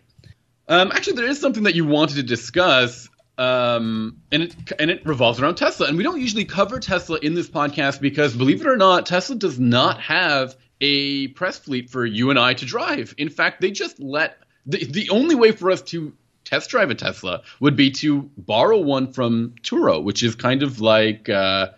Um, 0.68 0.92
actually, 0.92 1.18
there 1.18 1.28
is 1.28 1.40
something 1.40 1.64
that 1.64 1.76
you 1.76 1.86
wanted 1.86 2.16
to 2.16 2.24
discuss. 2.24 3.10
Um, 3.38 4.22
and 4.32 4.44
it 4.44 4.56
and 4.80 4.90
it 4.90 5.06
revolves 5.06 5.42
around 5.42 5.56
Tesla, 5.56 5.88
and 5.88 5.98
we 5.98 6.04
don't 6.04 6.22
usually 6.22 6.46
cover 6.46 6.80
Tesla 6.80 7.18
in 7.22 7.34
this 7.34 7.50
podcast 7.50 8.00
because, 8.00 8.34
believe 8.36 8.62
it 8.62 8.68
or 8.68 8.78
not, 8.78 9.06
Tesla 9.06 9.36
does 9.36 9.60
not 9.60 10.00
have 10.00 10.56
a 10.80 11.28
press 11.30 11.58
fleet 11.60 11.90
for 11.90 12.06
you 12.06 12.30
and 12.30 12.40
I 12.40 12.54
to 12.54 12.66
drive. 12.66 13.14
In 13.18 13.30
fact, 13.30 13.60
they 13.62 13.72
just 13.72 14.00
let 14.00 14.38
the 14.66 14.86
the 14.86 15.10
only 15.10 15.36
way 15.36 15.52
for 15.52 15.70
us 15.72 15.82
to 15.84 16.14
test 16.46 16.70
drive 16.70 16.92
a 16.92 16.96
Tesla 16.96 17.42
would 17.60 17.76
be 17.76 17.92
to 17.92 18.30
borrow 18.38 18.78
one 18.80 19.12
from 19.12 19.56
Turo, 19.64 20.02
which 20.02 20.24
is 20.24 20.36
kind 20.36 20.64
of 20.64 20.80
like 20.80 21.28
uh, 21.28 21.70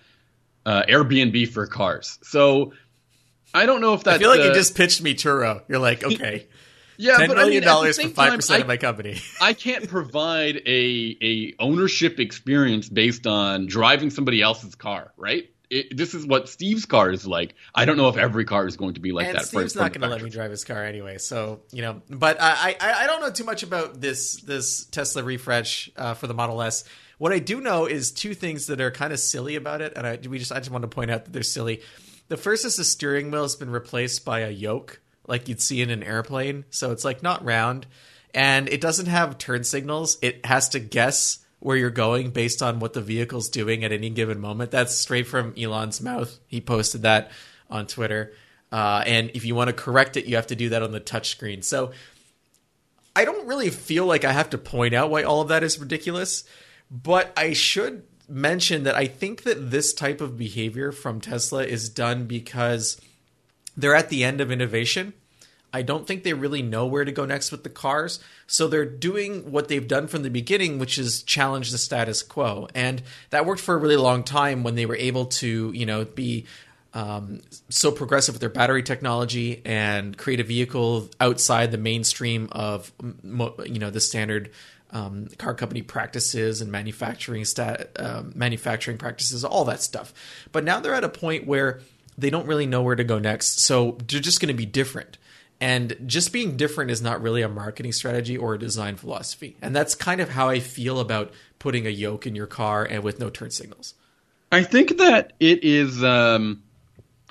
uh, 0.67 0.83
Airbnb 0.83 1.47
for 1.49 1.65
cars. 1.65 2.19
So 2.23 2.73
I 3.53 3.65
don't 3.65 3.79
know 3.79 3.93
if 3.93 4.03
that's 4.03 4.17
I 4.17 4.19
feel 4.19 4.29
like 4.29 4.41
uh, 4.41 4.43
you 4.43 4.53
just 4.53 4.75
pitched 4.75 5.01
me 5.01 5.15
Turo. 5.15 5.63
You're 5.69 5.79
like, 5.79 6.03
okay, 6.03 6.45
yeah, 6.97 7.17
ten 7.17 7.29
but 7.29 7.39
I 7.39 7.47
mean, 7.49 7.63
dollars 7.63 7.99
for 7.99 8.09
five 8.09 8.35
percent 8.35 8.61
of 8.61 8.67
my 8.67 8.75
company. 8.75 9.17
I 9.41 9.53
can't 9.53 9.87
provide 9.87 10.57
a 10.65 11.17
a 11.21 11.55
ownership 11.59 12.19
experience 12.19 12.89
based 12.89 13.25
on 13.25 13.67
driving 13.67 14.09
somebody 14.09 14.41
else's 14.41 14.75
car, 14.75 15.13
right? 15.15 15.49
It, 15.69 15.97
this 15.97 16.13
is 16.13 16.25
what 16.25 16.47
Steve's 16.47 16.85
car 16.85 17.11
is 17.11 17.27
like. 17.27 17.53
I 17.75 17.83
don't 17.85 17.97
know 17.97 18.07
if 18.07 18.15
every 18.15 18.45
car 18.45 18.67
is 18.67 18.77
going 18.77 18.93
to 18.93 19.01
be 19.01 19.11
like 19.11 19.27
and 19.27 19.37
that. 19.37 19.45
Steve's 19.45 19.75
not 19.75 19.91
going 19.91 20.01
to 20.01 20.07
let 20.07 20.21
me 20.21 20.29
drive 20.29 20.51
his 20.51 20.63
car 20.63 20.83
anyway. 20.83 21.17
So 21.17 21.61
you 21.71 21.81
know, 21.81 22.01
but 22.09 22.41
I 22.41 22.75
I, 22.79 23.03
I 23.03 23.07
don't 23.07 23.21
know 23.21 23.31
too 23.31 23.45
much 23.45 23.63
about 23.63 24.01
this 24.01 24.41
this 24.41 24.85
Tesla 24.85 25.23
refresh 25.23 25.89
uh, 25.95 26.13
for 26.13 26.27
the 26.27 26.33
Model 26.33 26.61
S. 26.61 26.83
What 27.17 27.33
I 27.33 27.39
do 27.39 27.59
know 27.61 27.85
is 27.85 28.11
two 28.11 28.33
things 28.33 28.67
that 28.67 28.79
are 28.79 28.91
kind 28.91 29.11
of 29.11 29.19
silly 29.19 29.55
about 29.55 29.81
it, 29.81 29.93
and 29.95 30.05
I 30.05 30.19
we 30.27 30.39
just 30.39 30.51
I 30.51 30.59
just 30.59 30.71
want 30.71 30.83
to 30.83 30.87
point 30.87 31.11
out 31.11 31.25
that 31.25 31.31
they're 31.31 31.43
silly. 31.43 31.81
The 32.27 32.37
first 32.37 32.65
is 32.65 32.75
the 32.75 32.83
steering 32.83 33.31
wheel 33.31 33.43
has 33.43 33.55
been 33.55 33.69
replaced 33.69 34.25
by 34.25 34.41
a 34.41 34.49
yoke, 34.49 35.01
like 35.27 35.47
you'd 35.47 35.61
see 35.61 35.81
in 35.81 35.89
an 35.89 36.03
airplane. 36.03 36.65
So 36.69 36.91
it's 36.91 37.05
like 37.05 37.23
not 37.23 37.43
round, 37.43 37.87
and 38.33 38.69
it 38.69 38.81
doesn't 38.81 39.07
have 39.07 39.37
turn 39.37 39.63
signals. 39.63 40.17
It 40.21 40.45
has 40.45 40.69
to 40.69 40.79
guess 40.79 41.39
where 41.59 41.77
you're 41.77 41.89
going 41.89 42.29
based 42.29 42.61
on 42.61 42.79
what 42.79 42.93
the 42.93 43.01
vehicle's 43.01 43.49
doing 43.49 43.83
at 43.83 43.91
any 43.91 44.09
given 44.09 44.39
moment. 44.39 44.71
That's 44.71 44.93
straight 44.93 45.27
from 45.27 45.55
Elon's 45.57 46.01
mouth. 46.01 46.37
He 46.47 46.61
posted 46.61 47.01
that 47.01 47.31
on 47.69 47.87
Twitter. 47.87 48.33
Uh, 48.71 49.03
and 49.05 49.31
if 49.33 49.45
you 49.45 49.55
want 49.55 49.69
to 49.69 49.73
correct 49.73 50.17
it, 50.17 50.25
you 50.25 50.35
have 50.35 50.47
to 50.47 50.55
do 50.55 50.69
that 50.69 50.83
on 50.83 50.91
the 50.91 50.99
touchscreen. 50.99 51.63
So 51.63 51.91
I 53.15 53.25
don't 53.25 53.47
really 53.47 53.69
feel 53.69 54.05
like 54.05 54.25
I 54.25 54.31
have 54.31 54.51
to 54.51 54.57
point 54.57 54.93
out 54.93 55.09
why 55.09 55.23
all 55.23 55.41
of 55.41 55.47
that 55.47 55.63
is 55.63 55.79
ridiculous, 55.79 56.43
but 56.89 57.31
I 57.37 57.53
should 57.53 58.03
mention 58.29 58.83
that 58.83 58.95
I 58.95 59.05
think 59.05 59.43
that 59.43 59.71
this 59.71 59.93
type 59.93 60.21
of 60.21 60.37
behavior 60.37 60.91
from 60.91 61.21
Tesla 61.21 61.63
is 61.63 61.89
done 61.89 62.25
because 62.25 62.99
they're 63.75 63.95
at 63.95 64.09
the 64.09 64.23
end 64.23 64.41
of 64.41 64.51
innovation. 64.51 65.13
I 65.73 65.81
don't 65.81 66.07
think 66.07 66.23
they 66.23 66.33
really 66.33 66.61
know 66.61 66.85
where 66.85 67.05
to 67.05 67.11
go 67.11 67.25
next 67.25 67.51
with 67.51 67.63
the 67.63 67.69
cars. 67.69 68.19
So 68.47 68.67
they're 68.67 68.85
doing 68.85 69.51
what 69.51 69.67
they've 69.67 69.87
done 69.87 70.07
from 70.07 70.23
the 70.23 70.29
beginning, 70.29 70.79
which 70.79 70.97
is 70.97 71.23
challenge 71.23 71.71
the 71.71 71.77
status 71.77 72.23
quo. 72.23 72.67
And 72.73 73.03
that 73.29 73.45
worked 73.45 73.61
for 73.61 73.75
a 73.75 73.77
really 73.77 73.97
long 73.97 74.23
time 74.23 74.63
when 74.63 74.75
they 74.75 74.85
were 74.85 74.95
able 74.95 75.25
to, 75.25 75.71
you 75.73 75.85
know, 75.85 76.05
be 76.05 76.45
um, 76.93 77.41
so 77.69 77.91
progressive 77.91 78.33
with 78.33 78.39
their 78.39 78.49
battery 78.49 78.81
technology 78.81 79.61
and 79.65 80.17
create 80.17 80.39
a 80.39 80.43
vehicle 80.43 81.09
outside 81.19 81.71
the 81.71 81.77
mainstream 81.77 82.47
of, 82.51 82.91
you 83.23 83.79
know, 83.79 83.91
the 83.91 83.99
standard 83.99 84.51
um, 84.91 85.27
car 85.37 85.53
company 85.53 85.81
practices 85.81 86.61
and 86.61 86.71
manufacturing 86.71 87.45
stat, 87.45 87.91
uh, 87.97 88.23
manufacturing 88.33 88.97
practices, 88.97 89.43
all 89.43 89.65
that 89.65 89.81
stuff. 89.81 90.13
But 90.51 90.63
now 90.63 90.79
they're 90.79 90.93
at 90.93 91.03
a 91.03 91.09
point 91.09 91.45
where 91.45 91.81
they 92.17 92.29
don't 92.29 92.47
really 92.47 92.65
know 92.65 92.81
where 92.81 92.95
to 92.95 93.03
go 93.03 93.19
next. 93.19 93.59
So 93.59 93.97
they're 94.07 94.19
just 94.19 94.39
going 94.39 94.47
to 94.47 94.53
be 94.53 94.65
different. 94.65 95.17
And 95.59 95.95
just 96.05 96.31
being 96.31 96.55
different 96.55 96.91
is 96.91 97.01
not 97.01 97.21
really 97.21 97.41
a 97.41 97.49
marketing 97.49 97.91
strategy 97.91 98.37
or 98.37 98.53
a 98.53 98.59
design 98.59 98.95
philosophy. 98.95 99.57
And 99.61 99.75
that's 99.75 99.95
kind 99.95 100.21
of 100.21 100.29
how 100.29 100.49
I 100.49 100.59
feel 100.59 100.99
about 100.99 101.31
putting 101.59 101.87
a 101.87 101.89
yoke 101.89 102.27
in 102.27 102.35
your 102.35 102.47
car 102.47 102.85
and 102.85 103.03
with 103.03 103.19
no 103.19 103.29
turn 103.29 103.49
signals. 103.49 103.95
I 104.51 104.63
think 104.63 104.97
that 104.97 105.33
it 105.39 105.63
is. 105.63 106.03
Um, 106.03 106.63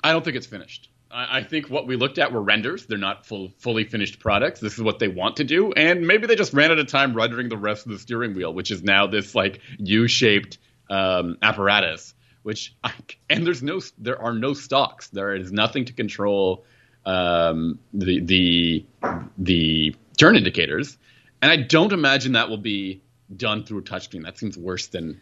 I 0.03 0.11
don't 0.11 0.23
think 0.23 0.35
it's 0.35 0.45
finished. 0.45 0.86
I, 1.11 1.39
I 1.39 1.43
think 1.43 1.69
what 1.69 1.87
we 1.87 1.95
looked 1.95 2.17
at 2.17 2.31
were 2.31 2.41
renders. 2.41 2.85
They're 2.85 2.97
not 2.97 3.25
full, 3.25 3.51
fully 3.59 3.83
finished 3.83 4.19
products. 4.19 4.59
This 4.59 4.73
is 4.73 4.81
what 4.81 4.99
they 4.99 5.07
want 5.07 5.37
to 5.37 5.43
do, 5.43 5.71
and 5.73 6.05
maybe 6.05 6.27
they 6.27 6.35
just 6.35 6.53
ran 6.53 6.71
out 6.71 6.79
of 6.79 6.87
time 6.87 7.13
rendering 7.13 7.49
the 7.49 7.57
rest 7.57 7.85
of 7.85 7.91
the 7.91 7.99
steering 7.99 8.33
wheel, 8.33 8.53
which 8.53 8.71
is 8.71 8.83
now 8.83 9.07
this 9.07 9.35
like 9.35 9.61
U-shaped 9.79 10.57
um, 10.89 11.37
apparatus. 11.41 12.13
Which 12.43 12.73
I, 12.81 12.93
and 13.29 13.45
there's 13.45 13.61
no 13.61 13.81
there 13.97 14.21
are 14.21 14.33
no 14.33 14.53
stalks. 14.53 15.09
There 15.09 15.35
is 15.35 15.51
nothing 15.51 15.85
to 15.85 15.93
control 15.93 16.63
um, 17.05 17.79
the 17.93 18.21
the 18.21 18.85
the 19.37 19.95
turn 20.17 20.37
indicators, 20.37 20.97
and 21.41 21.51
I 21.51 21.57
don't 21.57 21.91
imagine 21.91 22.33
that 22.33 22.49
will 22.49 22.57
be 22.57 23.01
done 23.35 23.65
through 23.65 23.79
a 23.79 23.81
touchscreen. 23.81 24.23
That 24.23 24.37
seems 24.37 24.57
worse 24.57 24.87
than 24.87 25.19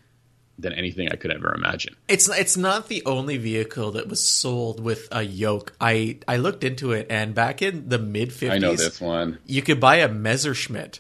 than 0.57 0.73
anything 0.73 1.09
I 1.11 1.15
could 1.15 1.31
ever 1.31 1.53
imagine. 1.53 1.95
It's 2.07 2.29
it's 2.29 2.57
not 2.57 2.87
the 2.87 3.03
only 3.05 3.37
vehicle 3.37 3.91
that 3.91 4.07
was 4.07 4.25
sold 4.25 4.79
with 4.79 5.07
a 5.11 5.23
yoke. 5.23 5.73
I 5.81 6.19
I 6.27 6.37
looked 6.37 6.63
into 6.63 6.91
it, 6.91 7.07
and 7.09 7.35
back 7.35 7.61
in 7.61 7.89
the 7.89 7.99
mid 7.99 8.31
fifties, 8.31 8.51
I 8.51 8.57
know 8.59 8.75
this 8.75 9.01
one. 9.01 9.39
You 9.45 9.61
could 9.61 9.79
buy 9.79 9.97
a 9.97 10.07
Messerschmitt. 10.09 10.99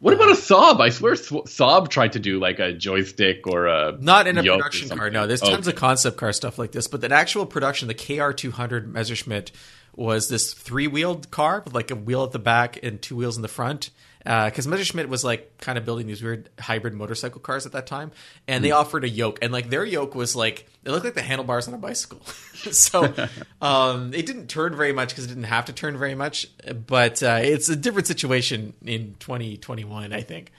What 0.00 0.12
about 0.12 0.28
a 0.28 0.34
Saab? 0.34 0.80
I 0.80 0.90
swear 0.90 1.14
Saab 1.14 1.88
tried 1.88 2.12
to 2.12 2.18
do 2.18 2.38
like 2.38 2.58
a 2.58 2.74
joystick 2.74 3.46
or 3.46 3.66
a 3.66 3.96
not 3.98 4.26
in 4.26 4.36
a 4.36 4.42
production 4.42 4.90
car. 4.90 5.10
No, 5.10 5.26
there's 5.26 5.40
tons 5.40 5.66
of 5.66 5.76
concept 5.76 6.18
car 6.18 6.32
stuff 6.32 6.58
like 6.58 6.72
this, 6.72 6.88
but 6.88 7.00
the 7.00 7.10
actual 7.10 7.46
production, 7.46 7.88
the 7.88 7.94
KR200 7.94 8.86
Messerschmitt 8.86 9.50
was 9.96 10.28
this 10.28 10.52
three 10.52 10.86
wheeled 10.86 11.30
car 11.30 11.62
with 11.64 11.72
like 11.72 11.90
a 11.90 11.94
wheel 11.94 12.24
at 12.24 12.32
the 12.32 12.38
back 12.38 12.78
and 12.82 13.00
two 13.00 13.16
wheels 13.16 13.36
in 13.36 13.42
the 13.42 13.48
front. 13.48 13.90
Because 14.24 14.66
uh, 14.66 14.70
Messerschmitt 14.70 15.08
was 15.10 15.22
like 15.22 15.58
kind 15.58 15.76
of 15.76 15.84
building 15.84 16.06
these 16.06 16.22
weird 16.22 16.48
hybrid 16.58 16.94
motorcycle 16.94 17.40
cars 17.40 17.66
at 17.66 17.72
that 17.72 17.86
time, 17.86 18.10
and 18.48 18.60
mm. 18.60 18.62
they 18.62 18.70
hmm. 18.70 18.76
offered 18.76 19.04
a 19.04 19.08
yoke, 19.08 19.38
and 19.42 19.52
like 19.52 19.68
their 19.68 19.84
yoke 19.84 20.14
was 20.14 20.34
like 20.34 20.66
it 20.82 20.90
looked 20.90 21.04
like 21.04 21.14
the 21.14 21.22
handlebars 21.22 21.68
on 21.68 21.74
a 21.74 21.78
bicycle. 21.78 22.20
so 22.72 23.12
um, 23.60 24.14
it 24.14 24.24
didn't 24.24 24.48
turn 24.48 24.74
very 24.74 24.92
much 24.92 25.10
because 25.10 25.26
it 25.26 25.28
didn't 25.28 25.44
have 25.44 25.66
to 25.66 25.74
turn 25.74 25.98
very 25.98 26.14
much, 26.14 26.46
but 26.86 27.22
uh, 27.22 27.40
it's 27.42 27.68
a 27.68 27.76
different 27.76 28.06
situation 28.06 28.72
in 28.82 29.14
2021, 29.20 30.12
I 30.12 30.22
think. 30.22 30.52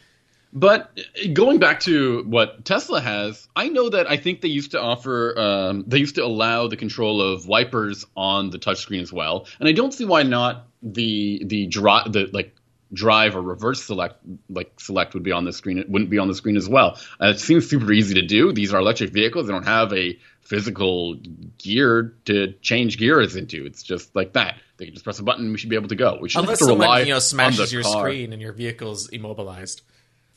But 0.56 0.98
going 1.34 1.60
back 1.60 1.82
to 1.82 2.24
what 2.24 2.64
Tesla 2.64 3.02
has, 3.02 3.46
I 3.58 3.68
know 3.68 3.90
that 3.90 4.10
I 4.10 4.16
think 4.16 4.40
they 4.40 4.48
used 4.48 4.72
to 4.72 4.82
offer, 4.82 5.38
um, 5.38 5.84
they 5.86 5.98
used 5.98 6.16
to 6.16 6.24
allow 6.24 6.70
the 6.70 6.78
control 6.78 7.22
of 7.22 7.46
wipers 7.46 8.06
on 8.16 8.52
the 8.52 8.58
touchscreen 8.58 9.02
as 9.02 9.12
well, 9.12 9.48
and 9.60 9.68
I 9.68 9.74
don't 9.74 9.94
see 9.94 10.06
why 10.06 10.24
not 10.24 10.68
the 10.82 11.44
the 11.46 11.66
drive 11.66 12.14
the 12.14 12.30
like 12.32 12.56
drive 12.94 13.36
or 13.36 13.42
reverse 13.42 13.84
select 13.84 14.18
like 14.50 14.80
select 14.80 15.14
would 15.14 15.24
be 15.24 15.32
on 15.32 15.46
the 15.46 15.54
screen. 15.54 15.78
It 15.80 15.90
wouldn't 15.90 16.10
be 16.10 16.18
on 16.20 16.28
the 16.28 16.36
screen 16.36 16.58
as 16.58 16.70
well. 16.70 16.98
Uh, 17.22 17.28
it 17.28 17.40
seems 17.40 17.70
super 17.70 17.92
easy 17.92 18.16
to 18.16 18.22
do. 18.22 18.52
These 18.54 18.74
are 18.74 18.80
electric 18.80 19.12
vehicles; 19.12 19.48
they 19.48 19.54
don't 19.54 19.66
have 19.66 19.92
a 19.94 20.18
physical 20.42 21.16
gear 21.58 22.14
to 22.26 22.54
change 22.62 22.98
gears 22.98 23.36
into. 23.36 23.66
It's 23.66 23.82
just 23.84 24.16
like 24.16 24.34
that. 24.34 24.58
They 24.78 24.86
can 24.86 24.94
just 24.94 25.04
press 25.04 25.20
a 25.20 25.24
button. 25.24 25.46
and 25.46 25.52
We 25.52 25.58
should 25.58 25.70
be 25.70 25.76
able 25.76 25.88
to 25.90 25.96
go. 25.96 26.20
We 26.22 26.30
should 26.30 26.40
Unless 26.42 26.60
have 26.60 26.68
to 26.68 26.72
someone, 26.74 26.88
rely 26.88 27.00
you 27.02 27.14
know 27.14 27.20
smashes 27.20 27.74
your 27.74 27.84
car. 27.84 28.02
screen 28.04 28.32
and 28.34 28.42
your 28.42 28.54
vehicle's 28.54 29.10
immobilized. 29.10 29.82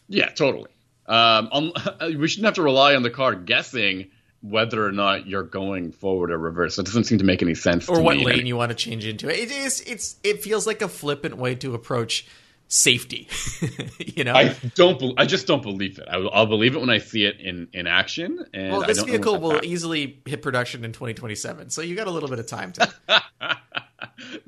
Yeah, 0.08 0.30
totally. 0.30 0.70
Um, 1.06 1.48
on, 1.52 1.72
we 2.18 2.28
shouldn't 2.28 2.46
have 2.46 2.54
to 2.54 2.62
rely 2.62 2.94
on 2.94 3.02
the 3.02 3.10
car 3.10 3.34
guessing 3.34 4.10
whether 4.40 4.84
or 4.84 4.92
not 4.92 5.26
you're 5.26 5.42
going 5.42 5.92
forward 5.92 6.30
or 6.30 6.38
reverse. 6.38 6.78
It 6.78 6.86
doesn't 6.86 7.04
seem 7.04 7.18
to 7.18 7.24
make 7.24 7.42
any 7.42 7.54
sense. 7.54 7.88
Or 7.88 8.00
what 8.00 8.16
me. 8.16 8.24
lane 8.24 8.46
you 8.46 8.56
want 8.56 8.70
to 8.70 8.74
change 8.74 9.04
into. 9.04 9.28
It 9.28 9.50
is. 9.50 9.80
It's. 9.82 10.16
It 10.22 10.42
feels 10.42 10.66
like 10.66 10.82
a 10.82 10.88
flippant 10.88 11.36
way 11.36 11.54
to 11.56 11.74
approach 11.74 12.26
safety. 12.68 13.28
you 13.98 14.24
know, 14.24 14.34
I 14.34 14.54
don't. 14.74 14.98
Be- 14.98 15.14
I 15.16 15.26
just 15.26 15.46
don't 15.46 15.62
believe 15.62 15.98
it. 15.98 16.06
I 16.08 16.18
will, 16.18 16.30
I'll 16.32 16.46
believe 16.46 16.76
it 16.76 16.80
when 16.80 16.90
I 16.90 16.98
see 16.98 17.24
it 17.24 17.40
in 17.40 17.68
in 17.72 17.86
action. 17.86 18.44
And 18.54 18.72
well, 18.72 18.82
this 18.82 19.02
vehicle 19.02 19.40
will 19.40 19.60
easily 19.64 20.20
hit 20.24 20.42
production 20.42 20.84
in 20.84 20.92
2027, 20.92 21.70
so 21.70 21.82
you 21.82 21.96
got 21.96 22.06
a 22.06 22.10
little 22.10 22.28
bit 22.28 22.38
of 22.38 22.46
time 22.46 22.72
to. 22.72 22.92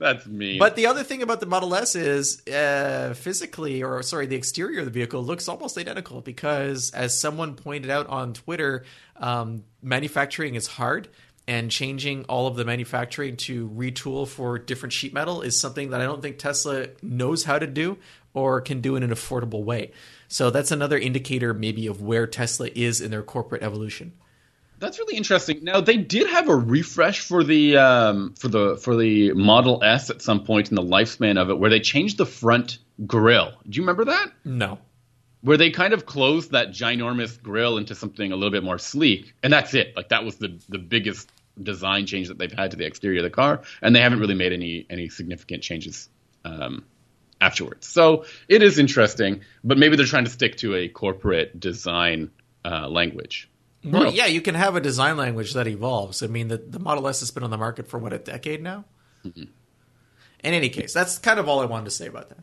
That's 0.01 0.27
me. 0.27 0.59
But 0.59 0.77
the 0.77 0.87
other 0.87 1.05
thing 1.05 1.23
about 1.23 1.41
the 1.41 1.47
Model 1.47 1.75
S 1.75 1.95
is 1.95 2.45
uh, 2.49 3.13
physically, 3.15 3.83
or 3.83 4.03
sorry, 4.03 4.27
the 4.27 4.35
exterior 4.35 4.81
of 4.81 4.87
the 4.87 4.91
vehicle 4.91 5.23
looks 5.23 5.47
almost 5.47 5.77
identical 5.77 6.23
because, 6.23 6.91
as 6.93 7.21
someone 7.21 7.55
pointed 7.55 7.91
out 7.91 8.07
on 8.07 8.33
Twitter, 8.33 8.85
um, 9.17 9.63
manufacturing 9.83 10.55
is 10.55 10.67
hard 10.67 11.09
and 11.47 11.71
changing 11.71 12.25
all 12.31 12.47
of 12.47 12.57
the 12.57 12.65
manufacturing 12.65 13.37
to 13.37 13.69
retool 13.69 14.27
for 14.27 14.59
different 14.59 14.95
sheet 14.95 15.13
metal 15.13 15.43
is 15.43 15.61
something 15.61 15.91
that 15.91 16.01
I 16.01 16.05
don't 16.05 16.23
think 16.23 16.39
Tesla 16.39 16.87
knows 17.03 17.45
how 17.45 17.59
to 17.59 17.67
do 17.67 17.99
or 18.33 18.63
can 18.63 18.81
do 18.81 18.97
in 18.97 19.03
an 19.03 19.11
affordable 19.11 19.65
way. 19.65 19.91
So 20.29 20.51
that's 20.51 20.71
another 20.71 20.97
indicator, 20.97 21.53
maybe, 21.53 21.87
of 21.89 22.01
where 22.01 22.27
Tesla 22.27 22.71
is 22.75 23.03
in 23.03 23.11
their 23.11 23.23
corporate 23.23 23.63
evolution. 23.63 24.13
That's 24.81 24.99
really 24.99 25.17
interesting. 25.17 25.63
Now 25.63 25.83
they 25.83 25.99
did 25.99 26.29
have 26.29 26.49
a 26.49 26.57
refresh 26.57 27.21
for 27.21 27.45
the 27.45 27.77
um, 27.77 28.35
for 28.35 28.49
the 28.49 28.77
for 28.83 28.97
the 28.97 29.35
Model 29.35 29.85
S 29.85 30.09
at 30.09 30.23
some 30.23 30.45
point 30.45 30.71
in 30.71 30.75
the 30.75 30.83
lifespan 30.83 31.39
of 31.39 31.51
it, 31.51 31.59
where 31.59 31.71
they 31.71 31.81
changed 31.81 32.17
the 32.17 32.27
front 32.27 32.79
grill. 33.07 33.53
Do 33.69 33.77
you 33.77 33.83
remember 33.83 34.07
that? 34.07 34.33
No. 34.45 34.79
Where 35.43 35.59
they 35.59 35.71
kind 35.71 35.93
of 35.93 36.07
closed 36.07 36.53
that 36.53 36.71
ginormous 36.71 37.41
grill 37.41 37.77
into 37.77 37.95
something 37.95 38.33
a 38.33 38.37
little 38.37 38.51
bit 38.51 38.65
more 38.65 38.79
sleek, 38.79 39.35
and 39.43 39.53
that's 39.53 39.75
it. 39.75 39.95
Like 39.97 40.09
that 40.09 40.25
was 40.25 40.37
the 40.37 40.59
the 40.71 40.79
biggest 40.79 41.31
design 41.63 42.07
change 42.07 42.29
that 42.29 42.39
they've 42.39 42.51
had 42.51 42.71
to 42.71 42.79
the 42.79 42.87
exterior 42.87 43.19
of 43.19 43.25
the 43.25 43.31
car, 43.31 43.61
and 43.83 43.95
they 43.95 44.01
haven't 44.01 44.21
really 44.21 44.35
made 44.35 44.55
any 44.55 44.87
any 44.89 45.11
significant 45.11 45.63
changes 45.63 46.09
um, 46.47 46.87
afterwards. 47.39 47.87
So 47.87 48.25
it 48.49 48.63
is 48.63 48.79
interesting, 48.79 49.43
but 49.63 49.77
maybe 49.77 49.97
they're 49.97 50.07
trying 50.07 50.25
to 50.25 50.31
stick 50.31 50.57
to 50.59 50.75
a 50.75 50.89
corporate 50.89 51.61
design 51.61 52.31
uh, 52.65 52.89
language. 52.89 53.51
Well, 53.83 54.13
yeah, 54.13 54.27
you 54.27 54.41
can 54.41 54.55
have 54.55 54.77
a 54.77 54.81
design 54.81 55.17
language 55.17 55.55
that 55.55 55.67
evolves. 55.67 56.23
I 56.23 56.27
mean, 56.27 56.49
the, 56.49 56.59
the 56.59 56.79
Model 56.79 57.09
S 57.09 57.21
has 57.21 57.31
been 57.31 57.43
on 57.43 57.51
the 57.51 57.57
market 57.57 57.89
for 57.89 57.99
what 57.99 58.13
a 58.13 58.19
decade 58.19 58.63
now. 58.63 58.85
Mm-hmm. 59.25 59.45
In 60.43 60.55
any 60.55 60.69
case, 60.69 60.93
that's 60.93 61.19
kind 61.19 61.39
of 61.39 61.49
all 61.49 61.61
I 61.61 61.65
wanted 61.65 61.87
to 61.87 61.91
say 61.91 62.07
about 62.07 62.29
that. 62.29 62.39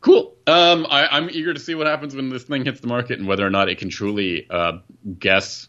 Cool. 0.00 0.34
Um, 0.46 0.86
I, 0.90 1.16
am 1.16 1.30
eager 1.30 1.54
to 1.54 1.60
see 1.60 1.74
what 1.74 1.86
happens 1.86 2.14
when 2.14 2.28
this 2.28 2.42
thing 2.42 2.64
hits 2.64 2.80
the 2.80 2.86
market 2.86 3.18
and 3.18 3.26
whether 3.26 3.46
or 3.46 3.50
not 3.50 3.68
it 3.68 3.78
can 3.78 3.88
truly 3.88 4.46
uh, 4.50 4.78
guess. 5.18 5.68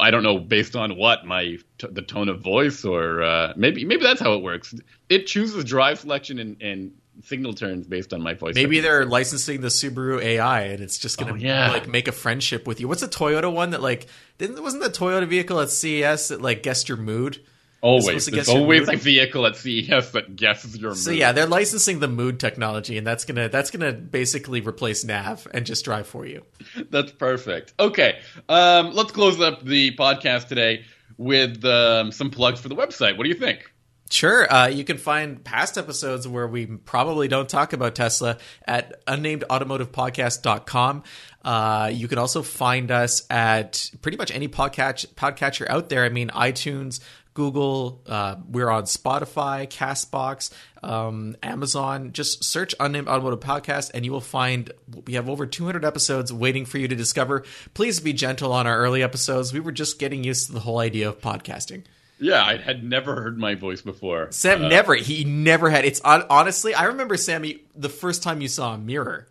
I 0.00 0.10
don't 0.10 0.22
know 0.22 0.38
based 0.38 0.74
on 0.74 0.96
what 0.96 1.26
my 1.26 1.58
t- 1.78 1.86
the 1.90 2.02
tone 2.02 2.28
of 2.28 2.40
voice 2.40 2.84
or 2.84 3.22
uh, 3.22 3.52
maybe 3.56 3.84
maybe 3.84 4.02
that's 4.02 4.20
how 4.20 4.32
it 4.32 4.42
works. 4.42 4.74
It 5.08 5.26
chooses 5.26 5.62
drive 5.64 6.00
selection 6.00 6.38
and, 6.38 6.60
and 6.60 6.92
signal 7.24 7.54
turns 7.54 7.86
based 7.86 8.12
on 8.12 8.22
my 8.22 8.34
voice. 8.34 8.54
Maybe 8.54 8.80
they're 8.80 9.04
licensing 9.04 9.60
the 9.60 9.68
Subaru 9.68 10.22
AI, 10.22 10.62
and 10.62 10.82
it's 10.82 10.98
just 10.98 11.18
gonna 11.18 11.32
oh, 11.32 11.36
yeah. 11.36 11.70
like 11.70 11.88
make 11.88 12.08
a 12.08 12.12
friendship 12.12 12.66
with 12.66 12.80
you. 12.80 12.88
What's 12.88 13.00
the 13.00 13.08
Toyota 13.08 13.52
one 13.52 13.70
that 13.70 13.82
like 13.82 14.06
didn't 14.38 14.62
wasn't 14.62 14.82
the 14.82 14.90
Toyota 14.90 15.26
vehicle 15.26 15.60
at 15.60 15.70
CES 15.70 16.28
that 16.28 16.42
like 16.42 16.62
guessed 16.62 16.88
your 16.88 16.98
mood? 16.98 17.40
Always, 17.82 18.26
there's 18.26 18.48
always 18.50 18.88
a 18.90 18.96
vehicle 18.96 19.46
at 19.46 19.56
CES 19.56 20.10
that 20.10 20.36
guesses 20.36 20.76
your 20.76 20.90
mood. 20.90 20.98
So 20.98 21.12
yeah, 21.12 21.32
they're 21.32 21.46
licensing 21.46 21.98
the 21.98 22.08
mood 22.08 22.38
technology, 22.38 22.98
and 22.98 23.06
that's 23.06 23.24
gonna 23.24 23.48
that's 23.48 23.70
gonna 23.70 23.92
basically 23.92 24.60
replace 24.60 25.02
nav 25.02 25.46
and 25.54 25.64
just 25.64 25.84
drive 25.84 26.06
for 26.06 26.26
you. 26.26 26.44
That's 26.90 27.10
perfect. 27.12 27.72
Okay, 27.80 28.18
um, 28.50 28.92
let's 28.92 29.12
close 29.12 29.40
up 29.40 29.64
the 29.64 29.96
podcast 29.96 30.48
today 30.48 30.84
with 31.16 31.64
um, 31.64 32.12
some 32.12 32.30
plugs 32.30 32.60
for 32.60 32.68
the 32.68 32.76
website. 32.76 33.16
What 33.16 33.24
do 33.24 33.30
you 33.30 33.36
think? 33.36 33.72
Sure. 34.10 34.52
Uh, 34.52 34.66
you 34.66 34.82
can 34.82 34.98
find 34.98 35.42
past 35.44 35.78
episodes 35.78 36.26
where 36.26 36.48
we 36.48 36.66
probably 36.66 37.28
don't 37.28 37.48
talk 37.48 37.72
about 37.72 37.94
Tesla 37.94 38.38
at 38.66 39.06
unnamedautomotivepodcast.com. 39.06 41.04
Uh, 41.44 41.90
you 41.94 42.08
can 42.08 42.18
also 42.18 42.42
find 42.42 42.90
us 42.90 43.24
at 43.30 43.88
pretty 44.02 44.18
much 44.18 44.32
any 44.32 44.48
podcatch, 44.48 45.06
podcatcher 45.14 45.70
out 45.70 45.90
there. 45.90 46.04
I 46.04 46.08
mean, 46.08 46.28
iTunes, 46.30 46.98
Google. 47.34 48.02
Uh, 48.04 48.34
we're 48.48 48.68
on 48.68 48.82
Spotify, 48.82 49.68
Castbox, 49.68 50.52
um, 50.82 51.36
Amazon. 51.40 52.12
Just 52.12 52.42
search 52.42 52.74
Unnamed 52.80 53.06
Automotive 53.06 53.38
Podcast, 53.38 53.92
and 53.94 54.04
you 54.04 54.10
will 54.10 54.20
find 54.20 54.72
we 55.06 55.12
have 55.14 55.28
over 55.28 55.46
200 55.46 55.84
episodes 55.84 56.32
waiting 56.32 56.66
for 56.66 56.78
you 56.78 56.88
to 56.88 56.96
discover. 56.96 57.44
Please 57.74 58.00
be 58.00 58.12
gentle 58.12 58.52
on 58.52 58.66
our 58.66 58.76
early 58.76 59.04
episodes. 59.04 59.52
We 59.52 59.60
were 59.60 59.70
just 59.70 60.00
getting 60.00 60.24
used 60.24 60.48
to 60.48 60.52
the 60.52 60.60
whole 60.60 60.80
idea 60.80 61.08
of 61.08 61.20
podcasting. 61.20 61.84
Yeah, 62.20 62.44
I 62.44 62.58
had 62.58 62.84
never 62.84 63.14
heard 63.16 63.38
my 63.38 63.54
voice 63.54 63.80
before. 63.80 64.30
Sam 64.30 64.64
uh, 64.64 64.68
never. 64.68 64.94
He 64.94 65.24
never 65.24 65.70
had. 65.70 65.84
It's 65.84 66.00
honestly. 66.02 66.74
I 66.74 66.84
remember 66.84 67.16
Sammy 67.16 67.62
the 67.74 67.88
first 67.88 68.22
time 68.22 68.40
you 68.40 68.48
saw 68.48 68.74
a 68.74 68.78
mirror, 68.78 69.26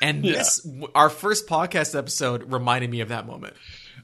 and 0.00 0.24
yeah. 0.24 0.32
this 0.32 0.66
our 0.94 1.10
first 1.10 1.46
podcast 1.46 1.96
episode 1.96 2.50
reminded 2.50 2.90
me 2.90 3.00
of 3.00 3.08
that 3.10 3.26
moment. 3.26 3.54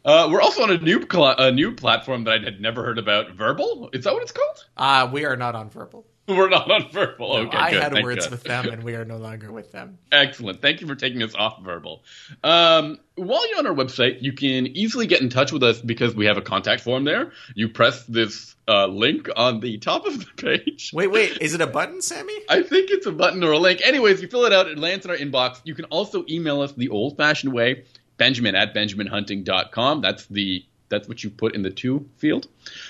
Uh, 0.05 0.28
we're 0.30 0.40
also 0.40 0.62
on 0.62 0.70
a 0.70 0.78
new 0.78 1.01
cl- 1.11 1.34
a 1.38 1.51
new 1.53 1.74
platform 1.74 2.24
that 2.24 2.40
I 2.40 2.44
had 2.44 2.61
never 2.61 2.82
heard 2.84 2.98
about. 2.98 3.32
Verbal? 3.32 3.90
Is 3.92 4.05
that 4.05 4.12
what 4.14 4.22
it's 4.22 4.32
called? 4.32 4.64
Uh, 4.76 5.09
we 5.12 5.24
are 5.24 5.36
not 5.36 5.55
on 5.55 5.68
Verbal. 5.70 6.07
We're 6.28 6.48
not 6.48 6.70
on 6.70 6.90
Verbal. 6.92 7.28
No, 7.34 7.48
okay, 7.48 7.57
I 7.59 7.70
good. 7.70 7.82
had 7.82 7.92
Thank 7.92 8.05
words 8.05 8.26
God. 8.26 8.30
with 8.30 8.42
them, 8.44 8.68
and 8.68 8.82
we 8.84 8.94
are 8.94 9.05
no 9.05 9.16
longer 9.18 9.51
with 9.51 9.72
them. 9.72 9.98
Excellent. 10.12 10.62
Thank 10.62 10.80
you 10.80 10.86
for 10.86 10.94
taking 10.94 11.22
us 11.24 11.34
off 11.34 11.61
Verbal. 11.62 12.05
Um, 12.44 12.98
while 13.16 13.48
you're 13.48 13.59
on 13.59 13.66
our 13.66 13.74
website, 13.74 14.22
you 14.22 14.32
can 14.32 14.68
easily 14.68 15.07
get 15.07 15.20
in 15.22 15.28
touch 15.28 15.51
with 15.53 15.62
us 15.64 15.80
because 15.80 16.14
we 16.14 16.26
have 16.26 16.36
a 16.38 16.42
contact 16.42 16.82
form 16.82 17.05
there. 17.05 17.32
You 17.55 17.68
press 17.68 18.05
this 18.05 18.55
uh, 18.68 18.86
link 18.86 19.28
on 19.34 19.59
the 19.61 19.78
top 19.78 20.07
of 20.07 20.20
the 20.20 20.26
page. 20.36 20.92
Wait, 20.94 21.11
wait. 21.11 21.38
Is 21.40 21.53
it 21.55 21.61
a 21.61 21.66
button, 21.66 22.01
Sammy? 22.01 22.34
I 22.48 22.62
think 22.62 22.90
it's 22.90 23.07
a 23.07 23.12
button 23.12 23.42
or 23.42 23.51
a 23.53 23.59
link. 23.59 23.80
Anyways, 23.84 24.22
you 24.22 24.28
fill 24.28 24.44
it 24.44 24.53
out. 24.53 24.68
It 24.68 24.78
lands 24.78 25.05
in 25.05 25.11
our 25.11 25.16
inbox. 25.16 25.61
You 25.64 25.74
can 25.74 25.86
also 25.86 26.24
email 26.30 26.61
us 26.61 26.72
the 26.72 26.90
old-fashioned 26.90 27.53
way, 27.53 27.84
Benjamin 28.21 28.55
at 28.55 28.75
benjaminhunting.com. 28.75 30.03
That's 30.03 30.27
the 30.27 30.62
that's 30.91 31.09
what 31.09 31.25
you 31.25 31.31
put 31.31 31.55
in 31.55 31.62
the 31.62 31.71
to 31.71 32.07
field. 32.18 32.49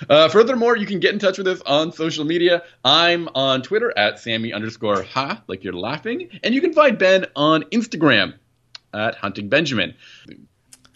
Uh, 0.08 0.28
furthermore, 0.28 0.76
you 0.76 0.86
can 0.86 0.98
get 0.98 1.12
in 1.12 1.20
touch 1.20 1.38
with 1.38 1.46
us 1.46 1.60
on 1.66 1.92
social 1.92 2.24
media. 2.24 2.64
I'm 2.84 3.28
on 3.34 3.62
Twitter 3.62 3.96
at 3.96 4.18
Sammy 4.18 4.52
underscore 4.52 5.02
ha, 5.02 5.42
like 5.46 5.62
you're 5.62 5.74
laughing. 5.74 6.28
And 6.42 6.52
you 6.52 6.60
can 6.60 6.72
find 6.72 6.98
Ben 6.98 7.26
on 7.36 7.62
Instagram 7.64 8.34
at 8.92 9.14
Hunting 9.14 9.48
Benjamin. 9.48 9.94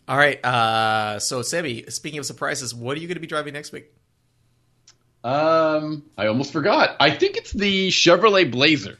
All 0.08 0.16
right. 0.16 0.44
Uh, 0.44 1.20
so, 1.20 1.42
Sammy, 1.42 1.84
speaking 1.90 2.18
of 2.18 2.26
surprises, 2.26 2.74
what 2.74 2.96
are 2.96 3.00
you 3.00 3.06
going 3.06 3.16
to 3.16 3.20
be 3.20 3.26
driving 3.26 3.52
next 3.52 3.70
week? 3.70 3.92
Um, 5.22 6.04
I 6.18 6.26
almost 6.26 6.52
forgot. 6.52 6.96
I 7.00 7.10
think 7.10 7.36
it's 7.36 7.52
the 7.52 7.88
Chevrolet 7.88 8.50
Blazer. 8.50 8.98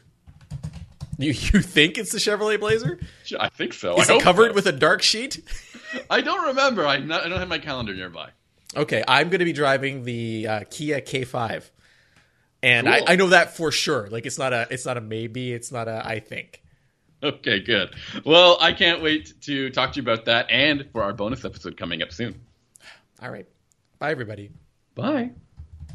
You 1.17 1.31
you 1.31 1.61
think 1.61 1.97
it's 1.97 2.11
the 2.11 2.17
Chevrolet 2.17 2.59
Blazer? 2.59 2.99
I 3.39 3.47
think 3.47 3.71
so. 3.71 3.95
Is 3.99 4.09
I 4.09 4.15
it 4.15 4.21
covered 4.21 4.49
so. 4.49 4.55
with 4.55 4.67
a 4.67 4.73
dark 4.73 5.01
sheet? 5.01 5.41
I 6.09 6.19
don't 6.19 6.47
remember. 6.47 6.85
I, 6.85 6.97
not, 6.97 7.25
I 7.25 7.29
don't 7.29 7.39
have 7.39 7.47
my 7.47 7.59
calendar 7.59 7.93
nearby. 7.93 8.31
Okay, 8.75 9.01
I'm 9.07 9.29
going 9.29 9.39
to 9.39 9.45
be 9.45 9.53
driving 9.53 10.03
the 10.03 10.47
uh, 10.47 10.63
Kia 10.69 10.99
K5, 10.99 11.69
and 12.61 12.85
cool. 12.85 12.95
I, 12.95 13.13
I 13.13 13.15
know 13.15 13.27
that 13.27 13.55
for 13.55 13.71
sure. 13.71 14.09
Like 14.09 14.25
it's 14.25 14.37
not 14.37 14.51
a 14.51 14.67
it's 14.69 14.85
not 14.85 14.97
a 14.97 15.01
maybe. 15.01 15.53
It's 15.53 15.71
not 15.71 15.87
a 15.87 16.05
I 16.05 16.19
think. 16.19 16.61
Okay, 17.23 17.59
good. 17.61 17.95
Well, 18.25 18.57
I 18.59 18.73
can't 18.73 19.01
wait 19.01 19.41
to 19.43 19.69
talk 19.69 19.93
to 19.93 19.97
you 19.97 20.03
about 20.03 20.25
that 20.25 20.51
and 20.51 20.85
for 20.91 21.01
our 21.01 21.13
bonus 21.13 21.45
episode 21.45 21.77
coming 21.77 22.01
up 22.03 22.11
soon. 22.11 22.41
All 23.21 23.31
right. 23.31 23.47
Bye, 23.99 24.11
everybody. 24.11 24.51
Bye. 24.95 25.31